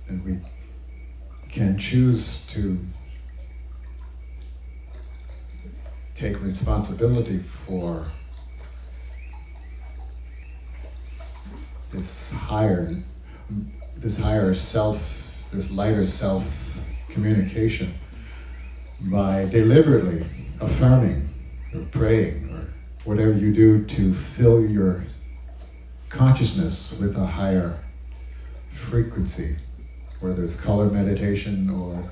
And 0.08 0.24
we 0.24 0.39
can 1.49 1.78
choose 1.78 2.45
to 2.47 2.80
take 6.16 6.41
responsibility 6.41 7.39
for 7.39 8.08
this 11.91 12.32
higher 12.32 12.95
this 13.95 14.20
higher 14.20 14.53
self 14.53 15.32
this 15.51 15.72
lighter 15.72 16.05
self 16.05 16.43
communication 17.10 17.93
by 18.99 19.45
deliberately 19.45 20.26
affirming 20.60 21.30
or 21.74 21.82
praying 21.91 22.49
or 22.51 22.68
whatever 23.05 23.34
you 23.34 23.53
do 23.53 23.86
to 23.86 24.14
fill 24.14 24.66
your 24.66 25.05
consciousness 26.10 26.97
with 26.99 27.16
a 27.16 27.26
higher 27.26 27.80
frequency, 28.72 29.55
whether 30.20 30.43
it's 30.43 30.59
color 30.59 30.86
meditation 30.86 31.70
or 31.70 32.09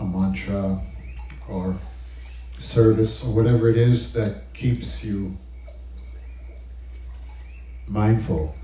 a 0.00 0.04
mantra 0.04 0.80
or 1.48 1.76
service 2.58 3.24
or 3.24 3.34
whatever 3.34 3.68
it 3.68 3.76
is 3.76 4.12
that 4.12 4.52
keeps 4.54 5.04
you 5.04 5.36
mindful 7.86 8.54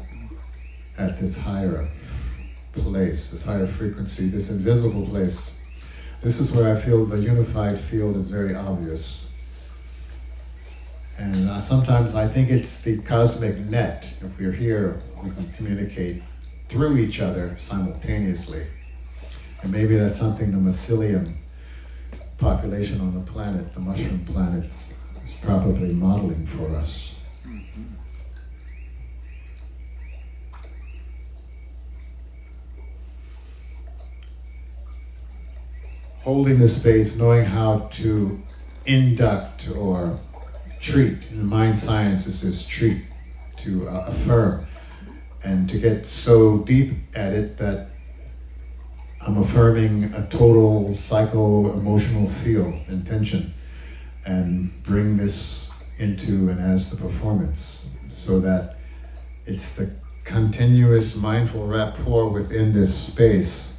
at 0.99 1.21
this 1.21 1.39
higher 1.39 1.89
place, 2.73 3.31
this 3.31 3.45
higher 3.45 3.67
frequency, 3.67 4.29
this 4.29 4.51
invisible 4.51 5.07
place 5.07 5.63
this 6.23 6.39
is 6.39 6.53
where 6.53 6.75
I 6.75 6.81
feel 6.81 7.05
the 7.05 7.19
unified 7.19 7.81
field 7.81 8.17
is 8.17 8.27
very 8.27 8.55
obvious. 8.55 9.29
And 11.19 11.51
uh, 11.51 11.61
sometimes 11.61 12.15
I 12.15 12.29
think 12.29 12.49
it's 12.49 12.83
the 12.83 13.03
cosmic 13.03 13.59
net. 13.59 14.17
If 14.21 14.39
we're 14.39 14.53
here, 14.53 15.01
we 15.21 15.31
can 15.31 15.51
communicate 15.53 16.23
through 16.73 16.97
each 16.97 17.21
other 17.21 17.55
simultaneously. 17.59 18.67
And 19.63 19.71
maybe 19.71 19.95
that's 19.95 20.17
something 20.17 20.51
the 20.51 20.57
mycelium 20.57 21.35
population 22.39 22.99
on 23.03 23.15
the 23.15 23.21
planet, 23.21 23.75
the 23.75 23.81
mushroom 23.81 24.25
planet, 24.25 24.65
is 24.65 24.99
probably 25.43 25.93
modeling 25.93 26.47
for 26.47 26.75
us. 26.75 27.11
holding 36.23 36.61
the 36.61 36.69
space, 36.69 37.19
knowing 37.19 37.45
how 37.45 37.81
to 37.91 38.41
induct 38.87 39.69
or 39.71 40.21
treat. 40.79 41.19
In 41.33 41.45
mind 41.45 41.77
science, 41.77 42.27
this 42.27 42.45
is 42.45 42.65
treat, 42.65 43.03
to 43.57 43.89
uh, 43.89 44.05
affirm, 44.07 44.65
and 45.45 45.69
to 45.71 45.79
get 45.79 46.07
so 46.07 46.59
deep 46.59 46.93
at 47.15 47.33
it 47.33 47.59
that 47.59 47.89
I'm 49.21 49.39
affirming 49.39 50.05
a 50.15 50.27
total 50.29 50.97
psycho 50.97 51.73
emotional 51.73 52.29
feel, 52.29 52.73
intention, 52.89 53.55
and 54.25 54.83
bring 54.83 55.17
this 55.17 55.71
into 55.99 56.49
and 56.49 56.61
as 56.61 56.91
the 56.91 56.97
performance 56.97 57.95
so 58.11 58.41
that 58.41 58.77
it's 59.47 59.77
the 59.77 59.95
continuous 60.25 61.17
mindful 61.17 61.67
rapport 61.67 62.29
within 62.29 62.73
this 62.73 62.97
space 62.97 63.73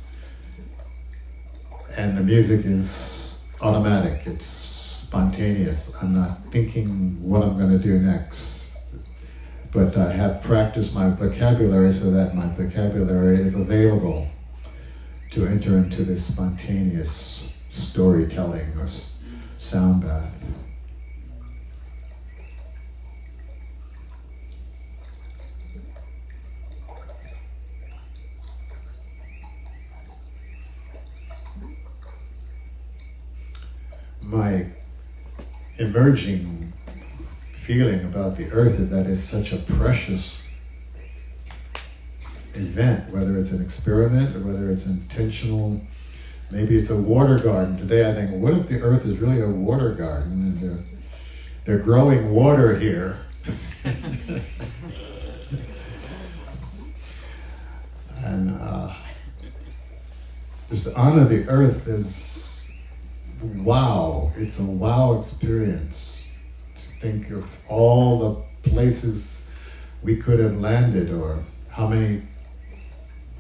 and 1.98 2.18
the 2.18 2.22
music 2.22 2.66
is 2.66 3.46
automatic. 3.62 4.26
It's 4.26 4.46
spontaneous. 4.46 5.94
I'm 6.02 6.14
not 6.14 6.40
thinking 6.52 7.18
what 7.22 7.44
I'm 7.44 7.58
going 7.58 7.72
to 7.72 7.80
do 7.80 8.00
next. 8.00 8.53
But 9.74 9.98
I 9.98 10.12
have 10.12 10.42
practiced 10.44 10.94
my 10.94 11.10
vocabulary 11.10 11.92
so 11.92 12.12
that 12.12 12.36
my 12.36 12.48
vocabulary 12.56 13.38
is 13.42 13.56
available 13.56 14.28
to 15.32 15.48
enter 15.48 15.78
into 15.78 16.04
this 16.04 16.26
spontaneous 16.26 17.52
storytelling 17.72 18.78
or 18.78 18.88
sound 19.58 20.04
bath. 20.04 20.46
my 34.22 34.66
emerging 35.78 36.63
feeling 37.64 38.04
about 38.04 38.36
the 38.36 38.52
earth 38.52 38.78
that 38.90 39.08
it's 39.08 39.24
such 39.24 39.54
a 39.54 39.58
precious 39.58 40.44
event, 42.56 43.10
whether 43.14 43.38
it's 43.38 43.54
an 43.54 43.64
experiment 43.64 44.36
or 44.36 44.42
whether 44.42 44.70
it's 44.70 44.86
intentional. 44.86 45.80
Maybe 46.52 46.76
it's 46.76 46.90
a 46.90 47.02
water 47.02 47.40
garden. 47.40 47.78
Today 47.78 48.10
I 48.10 48.14
think, 48.14 48.32
what 48.42 48.54
if 48.54 48.68
the 48.68 48.82
earth 48.82 49.06
is 49.06 49.18
really 49.20 49.40
a 49.42 49.48
water 49.48 49.94
garden 49.94 50.34
and 50.34 50.60
they're, 50.60 50.84
they're 51.64 51.80
growing 51.80 52.32
water 52.32 52.78
here? 52.78 53.20
and 58.18 58.60
uh, 58.60 58.94
just 60.70 60.94
honor 60.98 61.24
the 61.24 61.48
earth 61.48 61.88
is 61.88 62.62
wow, 63.42 64.34
it's 64.36 64.60
a 64.60 64.66
wow 64.66 65.18
experience 65.18 66.23
think 67.04 67.32
of 67.32 67.58
all 67.68 68.18
the 68.18 68.70
places 68.70 69.52
we 70.04 70.16
could 70.16 70.40
have 70.40 70.58
landed 70.58 71.12
or 71.12 71.44
how 71.68 71.86
many 71.86 72.22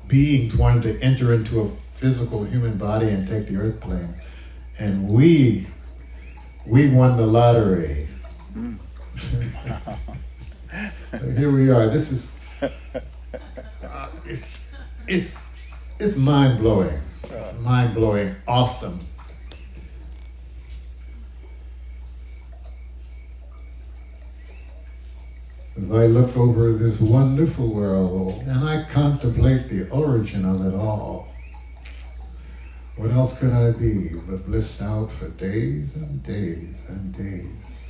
beings 0.09 0.53
wanted 0.53 0.83
to 0.83 1.01
enter 1.01 1.33
into 1.33 1.61
a 1.61 1.69
physical 1.93 2.43
human 2.43 2.77
body 2.77 3.07
and 3.07 3.25
take 3.25 3.47
the 3.47 3.55
earth 3.55 3.79
plane. 3.79 4.13
And 4.77 5.07
we, 5.07 5.65
we 6.65 6.89
won 6.89 7.15
the 7.15 7.25
lottery. 7.25 8.09
Here 11.37 11.49
we 11.49 11.71
are. 11.71 11.87
This 11.87 12.11
is, 12.11 12.37
uh, 12.61 14.09
it's 14.25 14.65
it's 15.07 15.33
it's 15.99 16.17
mind 16.17 16.59
blowing. 16.59 16.99
It's 17.29 17.57
mind 17.59 17.93
blowing, 17.95 18.35
awesome. 18.45 18.99
As 25.75 25.91
I 25.91 26.05
look 26.05 26.37
over 26.37 26.71
this 26.71 27.01
wonderful 27.01 27.67
world 27.67 28.43
and 28.43 28.63
I 28.63 28.85
contemplate 28.89 29.69
the 29.69 29.89
origin 29.89 30.45
of 30.45 30.65
it 30.65 30.75
all, 30.75 31.29
what 32.95 33.09
else 33.09 33.39
could 33.39 33.51
I 33.51 33.71
be 33.71 34.09
but 34.27 34.45
blissed 34.45 34.81
out 34.83 35.11
for 35.11 35.29
days 35.29 35.95
and 35.95 36.21
days 36.21 36.83
and 36.89 37.11
days? 37.11 37.83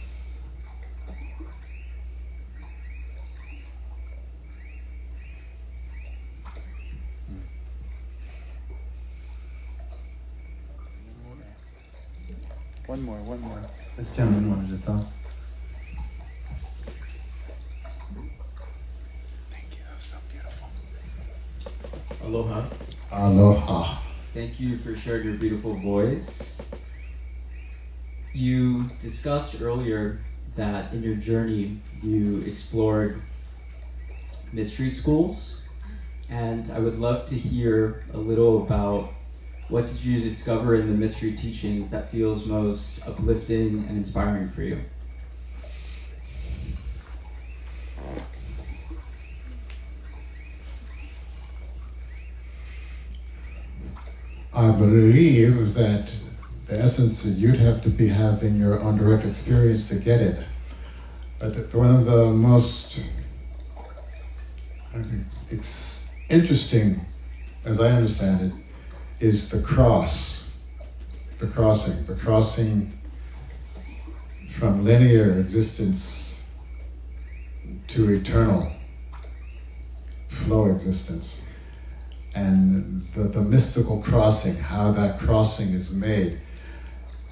One 12.86 13.02
more, 13.02 13.18
one 13.18 13.42
more. 13.42 13.62
This 13.98 14.16
gentleman 14.16 14.50
wanted 14.50 14.82
to 14.82 14.86
talk. 14.86 15.06
Thank 19.50 19.72
you. 19.72 19.84
That 19.88 19.96
was 19.96 20.04
so 20.04 20.18
beautiful. 20.32 20.70
Aloha. 22.24 22.64
Aloha. 23.12 24.00
Thank 24.34 24.58
you 24.58 24.78
for 24.78 24.96
sharing 24.96 25.26
your 25.26 25.36
beautiful 25.36 25.76
voice. 25.76 26.62
You 28.32 28.90
discussed 29.00 29.62
earlier 29.62 30.22
that 30.56 30.94
in 30.94 31.04
your 31.04 31.16
journey 31.16 31.82
you 32.02 32.40
explored 32.48 33.22
mystery 34.54 34.90
schools, 34.90 35.68
and 36.30 36.72
I 36.72 36.80
would 36.80 36.98
love 36.98 37.26
to 37.26 37.36
hear 37.36 38.06
a 38.14 38.18
little 38.18 38.64
about 38.64 39.14
what 39.68 39.88
did 39.88 40.02
you 40.04 40.22
discover 40.22 40.76
in 40.76 40.88
the 40.88 40.96
mystery 40.96 41.34
teachings 41.34 41.90
that 41.90 42.10
feels 42.10 42.46
most 42.46 43.06
uplifting 43.06 43.86
and 43.88 43.98
inspiring 43.98 44.50
for 44.50 44.62
you? 44.62 44.80
I 54.56 54.72
believe 54.72 55.74
that 55.74 56.12
the 56.68 56.80
essence 56.80 57.26
is 57.26 57.39
you'd 57.39 57.56
have 57.56 57.82
to 57.84 57.89
be 57.89 58.08
having 58.08 58.58
your 58.60 58.80
own 58.80 58.97
direct 58.97 59.26
experience 59.26 59.89
to 59.89 59.95
get 59.95 60.22
it. 60.22 60.45
But 61.39 61.74
one 61.74 61.93
of 61.93 62.06
the 62.06 62.28
most 62.28 62.99
I 64.93 65.01
think 65.01 65.26
it's 65.49 66.14
interesting, 66.30 67.04
as 67.66 67.80
I 67.80 67.89
understand 67.89 68.51
it, 68.51 69.26
is 69.26 69.49
the 69.49 69.62
cross, 69.62 70.56
the 71.39 71.47
crossing, 71.47 72.06
the 72.06 72.14
crossing 72.14 72.93
from 74.51 74.86
linear 74.86 75.39
existence 75.39 76.43
to 77.88 78.12
eternal 78.12 78.72
flow 80.28 80.70
existence. 80.70 81.43
And 82.36 83.08
the, 83.16 83.24
the 83.24 83.42
mystical 83.42 84.02
crossing, 84.02 84.56
how 84.56 84.92
that 84.94 85.20
crossing 85.20 85.70
is 85.70 85.96
made, 85.96 86.40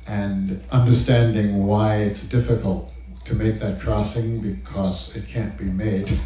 and 0.08 0.64
understanding 0.72 1.66
why 1.66 1.98
it's 1.98 2.28
difficult 2.28 2.92
to 3.26 3.36
make 3.36 3.56
that 3.56 3.80
crossing 3.80 4.42
because 4.42 5.16
it 5.16 5.28
can't 5.28 5.58
be 5.58 5.66
made. 5.66 6.12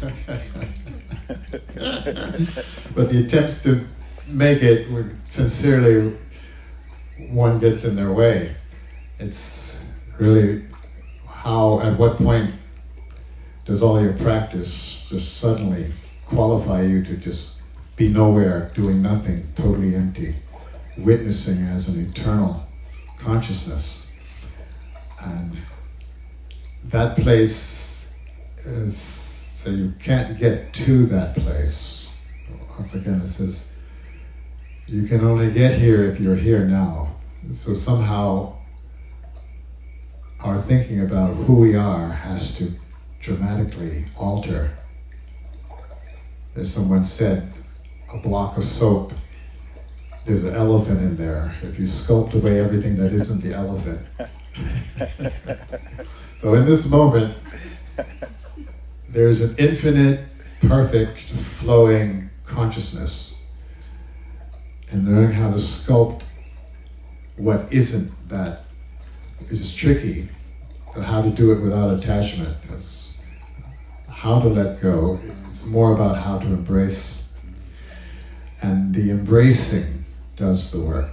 but 2.94 3.10
the 3.10 3.24
attempts 3.24 3.62
to 3.62 3.86
make 4.28 4.62
it 4.62 4.88
sincerely 5.24 6.16
one 7.30 7.58
gets 7.58 7.84
in 7.84 7.96
their 7.96 8.12
way. 8.12 8.54
It's 9.18 9.90
really 10.18 10.64
how, 11.28 11.80
at 11.80 11.98
what 11.98 12.18
point 12.18 12.54
does 13.64 13.82
all 13.82 14.00
your 14.00 14.14
practice 14.14 15.06
just 15.08 15.38
suddenly 15.38 15.92
qualify 16.26 16.82
you 16.82 17.04
to 17.04 17.16
just 17.16 17.62
be 17.96 18.08
nowhere, 18.10 18.70
doing 18.74 19.02
nothing, 19.02 19.48
totally 19.56 19.94
empty, 19.94 20.34
witnessing 20.98 21.64
as 21.64 21.88
an 21.88 22.08
eternal 22.08 22.66
consciousness. 23.18 24.12
And 25.20 25.56
that 26.84 27.16
place 27.16 28.16
is, 28.58 28.96
so 28.96 29.70
you 29.70 29.94
can't 29.98 30.38
get 30.38 30.72
to 30.74 31.06
that 31.06 31.34
place. 31.34 32.14
Once 32.78 32.94
again, 32.94 33.22
it 33.22 33.28
says, 33.28 33.74
you 34.86 35.06
can 35.06 35.24
only 35.24 35.50
get 35.50 35.78
here 35.78 36.04
if 36.04 36.20
you're 36.20 36.36
here 36.36 36.64
now. 36.64 37.16
So 37.52 37.72
somehow 37.72 38.56
our 40.40 40.60
thinking 40.62 41.00
about 41.00 41.34
who 41.34 41.54
we 41.54 41.74
are 41.74 42.08
has 42.08 42.56
to 42.58 42.70
dramatically 43.20 44.04
alter. 44.16 44.70
As 46.54 46.72
someone 46.72 47.04
said, 47.04 47.52
a 48.12 48.18
block 48.18 48.56
of 48.56 48.64
soap, 48.64 49.12
there's 50.24 50.44
an 50.44 50.54
elephant 50.54 51.00
in 51.00 51.16
there. 51.16 51.54
If 51.62 51.78
you 51.78 51.86
sculpt 51.86 52.34
away 52.34 52.60
everything 52.60 52.96
that 52.96 53.12
isn't 53.12 53.42
the 53.42 53.54
elephant. 53.54 54.00
so 56.40 56.54
in 56.54 56.66
this 56.66 56.90
moment, 56.90 57.36
there's 59.08 59.40
an 59.40 59.54
infinite, 59.58 60.20
perfect, 60.62 61.20
flowing 61.60 62.30
consciousness 62.44 63.42
and 64.90 65.06
learning 65.06 65.32
how 65.32 65.50
to 65.50 65.56
sculpt 65.56 66.24
what 67.36 67.70
isn't 67.72 68.10
that 68.28 68.62
is 69.50 69.74
tricky, 69.74 70.28
how 71.02 71.22
to 71.22 71.30
do 71.30 71.52
it 71.52 71.60
without 71.60 71.92
attachment. 71.92 72.56
how 74.08 74.40
to 74.40 74.48
let 74.48 74.80
go. 74.80 75.20
It's 75.48 75.66
more 75.66 75.94
about 75.94 76.16
how 76.16 76.38
to 76.38 76.46
embrace, 76.46 77.25
and 78.62 78.94
the 78.94 79.10
embracing 79.10 80.04
does 80.36 80.70
the 80.72 80.80
work. 80.80 81.10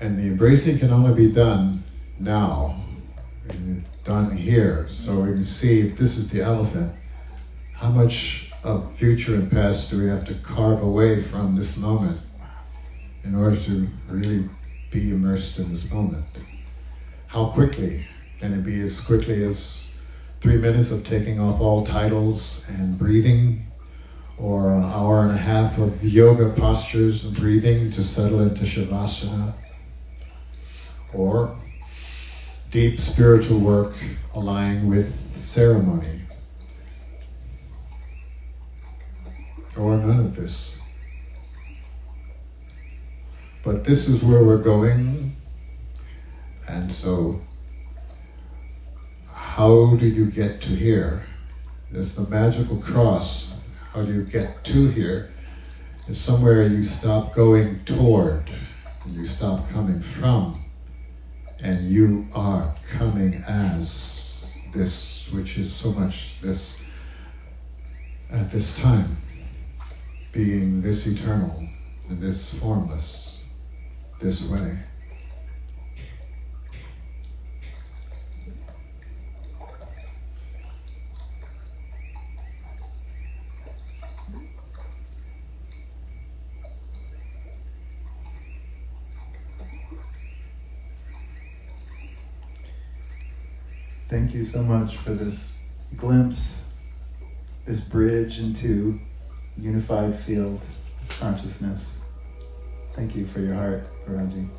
And 0.00 0.18
the 0.18 0.22
embracing 0.22 0.78
can 0.78 0.90
only 0.90 1.14
be 1.14 1.32
done 1.32 1.84
now 2.18 2.82
done 4.04 4.36
here. 4.36 4.86
So 4.88 5.20
we 5.20 5.32
can 5.32 5.44
see 5.44 5.80
if 5.80 5.96
this 5.96 6.16
is 6.16 6.30
the 6.30 6.42
elephant, 6.42 6.92
how 7.74 7.90
much 7.90 8.52
of 8.64 8.92
future 8.96 9.34
and 9.34 9.50
past 9.50 9.90
do 9.90 10.02
we 10.02 10.08
have 10.08 10.24
to 10.26 10.34
carve 10.34 10.82
away 10.82 11.22
from 11.22 11.56
this 11.56 11.76
moment 11.76 12.20
in 13.24 13.34
order 13.34 13.56
to 13.56 13.88
really 14.08 14.48
be 14.90 15.10
immersed 15.10 15.58
in 15.58 15.70
this 15.70 15.90
moment? 15.90 16.24
How 17.32 17.46
quickly 17.46 18.04
can 18.40 18.52
it 18.52 18.62
be 18.62 18.82
as 18.82 19.00
quickly 19.00 19.42
as 19.42 19.96
three 20.42 20.58
minutes 20.58 20.90
of 20.90 21.02
taking 21.02 21.40
off 21.40 21.62
all 21.62 21.82
titles 21.82 22.66
and 22.68 22.98
breathing, 22.98 23.64
or 24.36 24.74
an 24.74 24.82
hour 24.82 25.22
and 25.22 25.30
a 25.30 25.38
half 25.38 25.78
of 25.78 26.04
yoga 26.04 26.50
postures 26.50 27.24
and 27.24 27.34
breathing 27.34 27.90
to 27.92 28.02
settle 28.02 28.40
into 28.40 28.64
Shavasana? 28.64 29.54
Or 31.14 31.56
deep 32.70 33.00
spiritual 33.00 33.60
work 33.60 33.94
aligning 34.34 34.90
with 34.90 35.34
ceremony. 35.34 36.20
Or 39.78 39.96
none 39.96 40.20
of 40.20 40.36
this. 40.36 40.76
But 43.62 43.84
this 43.84 44.06
is 44.06 44.22
where 44.22 44.44
we're 44.44 44.58
going, 44.58 45.34
and 46.68 46.92
so 46.92 47.40
how 49.28 49.96
do 49.96 50.06
you 50.06 50.26
get 50.26 50.60
to 50.62 50.68
here? 50.68 51.26
It's 51.92 52.14
the 52.14 52.28
magical 52.28 52.78
cross. 52.78 53.52
How 53.92 54.02
do 54.02 54.12
you 54.12 54.24
get 54.24 54.64
to 54.64 54.88
here? 54.88 55.30
It's 56.08 56.18
somewhere 56.18 56.66
you 56.66 56.82
stop 56.82 57.34
going 57.34 57.84
toward 57.84 58.50
and 59.04 59.14
you 59.14 59.26
stop 59.26 59.68
coming 59.70 60.00
from 60.00 60.64
and 61.60 61.88
you 61.88 62.26
are 62.34 62.74
coming 62.96 63.34
as 63.46 64.42
this, 64.72 65.28
which 65.32 65.58
is 65.58 65.72
so 65.72 65.92
much 65.92 66.40
this 66.40 66.84
at 68.30 68.50
this 68.50 68.80
time, 68.80 69.16
being 70.32 70.80
this 70.80 71.06
eternal 71.06 71.68
and 72.08 72.18
this 72.18 72.54
formless, 72.54 73.44
this 74.20 74.42
way. 74.48 74.78
Thank 94.12 94.34
you 94.34 94.44
so 94.44 94.62
much 94.62 94.98
for 94.98 95.14
this 95.14 95.56
glimpse, 95.96 96.64
this 97.64 97.80
bridge 97.80 98.40
into 98.40 99.00
unified 99.56 100.18
field 100.18 100.62
consciousness. 101.08 101.98
Thank 102.94 103.16
you 103.16 103.24
for 103.24 103.40
your 103.40 103.54
heart, 103.54 103.86
Laraaji. 104.06 104.50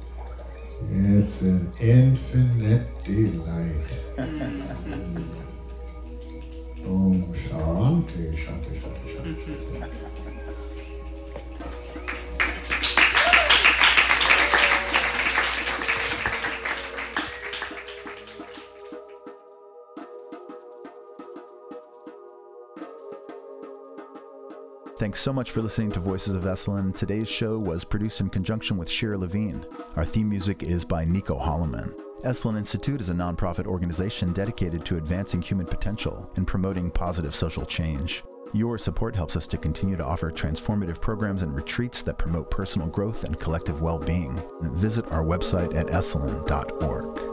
It's 0.90 1.44
an 1.44 1.72
infinite 1.80 3.04
delight. 3.04 3.90
Mm-hmm. 4.18 5.22
Om 6.88 7.34
Shanti, 7.36 8.36
Shanti, 8.36 8.82
Shanti, 8.82 9.06
Shanti. 9.14 10.40
Thanks 25.04 25.20
so 25.20 25.34
much 25.34 25.52
for 25.52 25.62
listening 25.62 25.92
to 25.92 26.00
Voices 26.00 26.34
of 26.34 26.44
Esalen. 26.44 26.96
Today's 26.96 27.28
show 27.28 27.60
was 27.60 27.84
produced 27.84 28.22
in 28.22 28.30
conjunction 28.30 28.78
with 28.78 28.90
Shira 28.90 29.18
Levine. 29.18 29.66
Our 29.98 30.06
theme 30.06 30.30
music 30.30 30.64
is 30.64 30.86
by 30.86 31.04
Nico 31.04 31.38
Holloman. 31.38 31.94
Esalen 32.24 32.58
Institute 32.58 33.02
is 33.02 33.10
a 33.10 33.14
nonprofit 33.14 33.66
organization 33.66 34.32
dedicated 34.32 34.86
to 34.86 34.96
advancing 34.96 35.42
human 35.42 35.66
potential 35.66 36.32
and 36.38 36.48
promoting 36.48 36.90
positive 36.90 37.36
social 37.36 37.66
change. 37.66 38.24
Your 38.54 38.78
support 38.78 39.14
helps 39.14 39.36
us 39.36 39.46
to 39.48 39.58
continue 39.58 39.98
to 39.98 40.06
offer 40.06 40.32
transformative 40.32 41.02
programs 41.02 41.42
and 41.42 41.54
retreats 41.54 42.02
that 42.04 42.18
promote 42.18 42.50
personal 42.50 42.88
growth 42.88 43.26
and 43.26 43.38
collective 43.38 43.82
well 43.82 44.00
being. 44.00 44.42
Visit 44.62 45.12
our 45.12 45.26
website 45.26 45.76
at 45.76 45.88
esalen.org. 45.88 47.33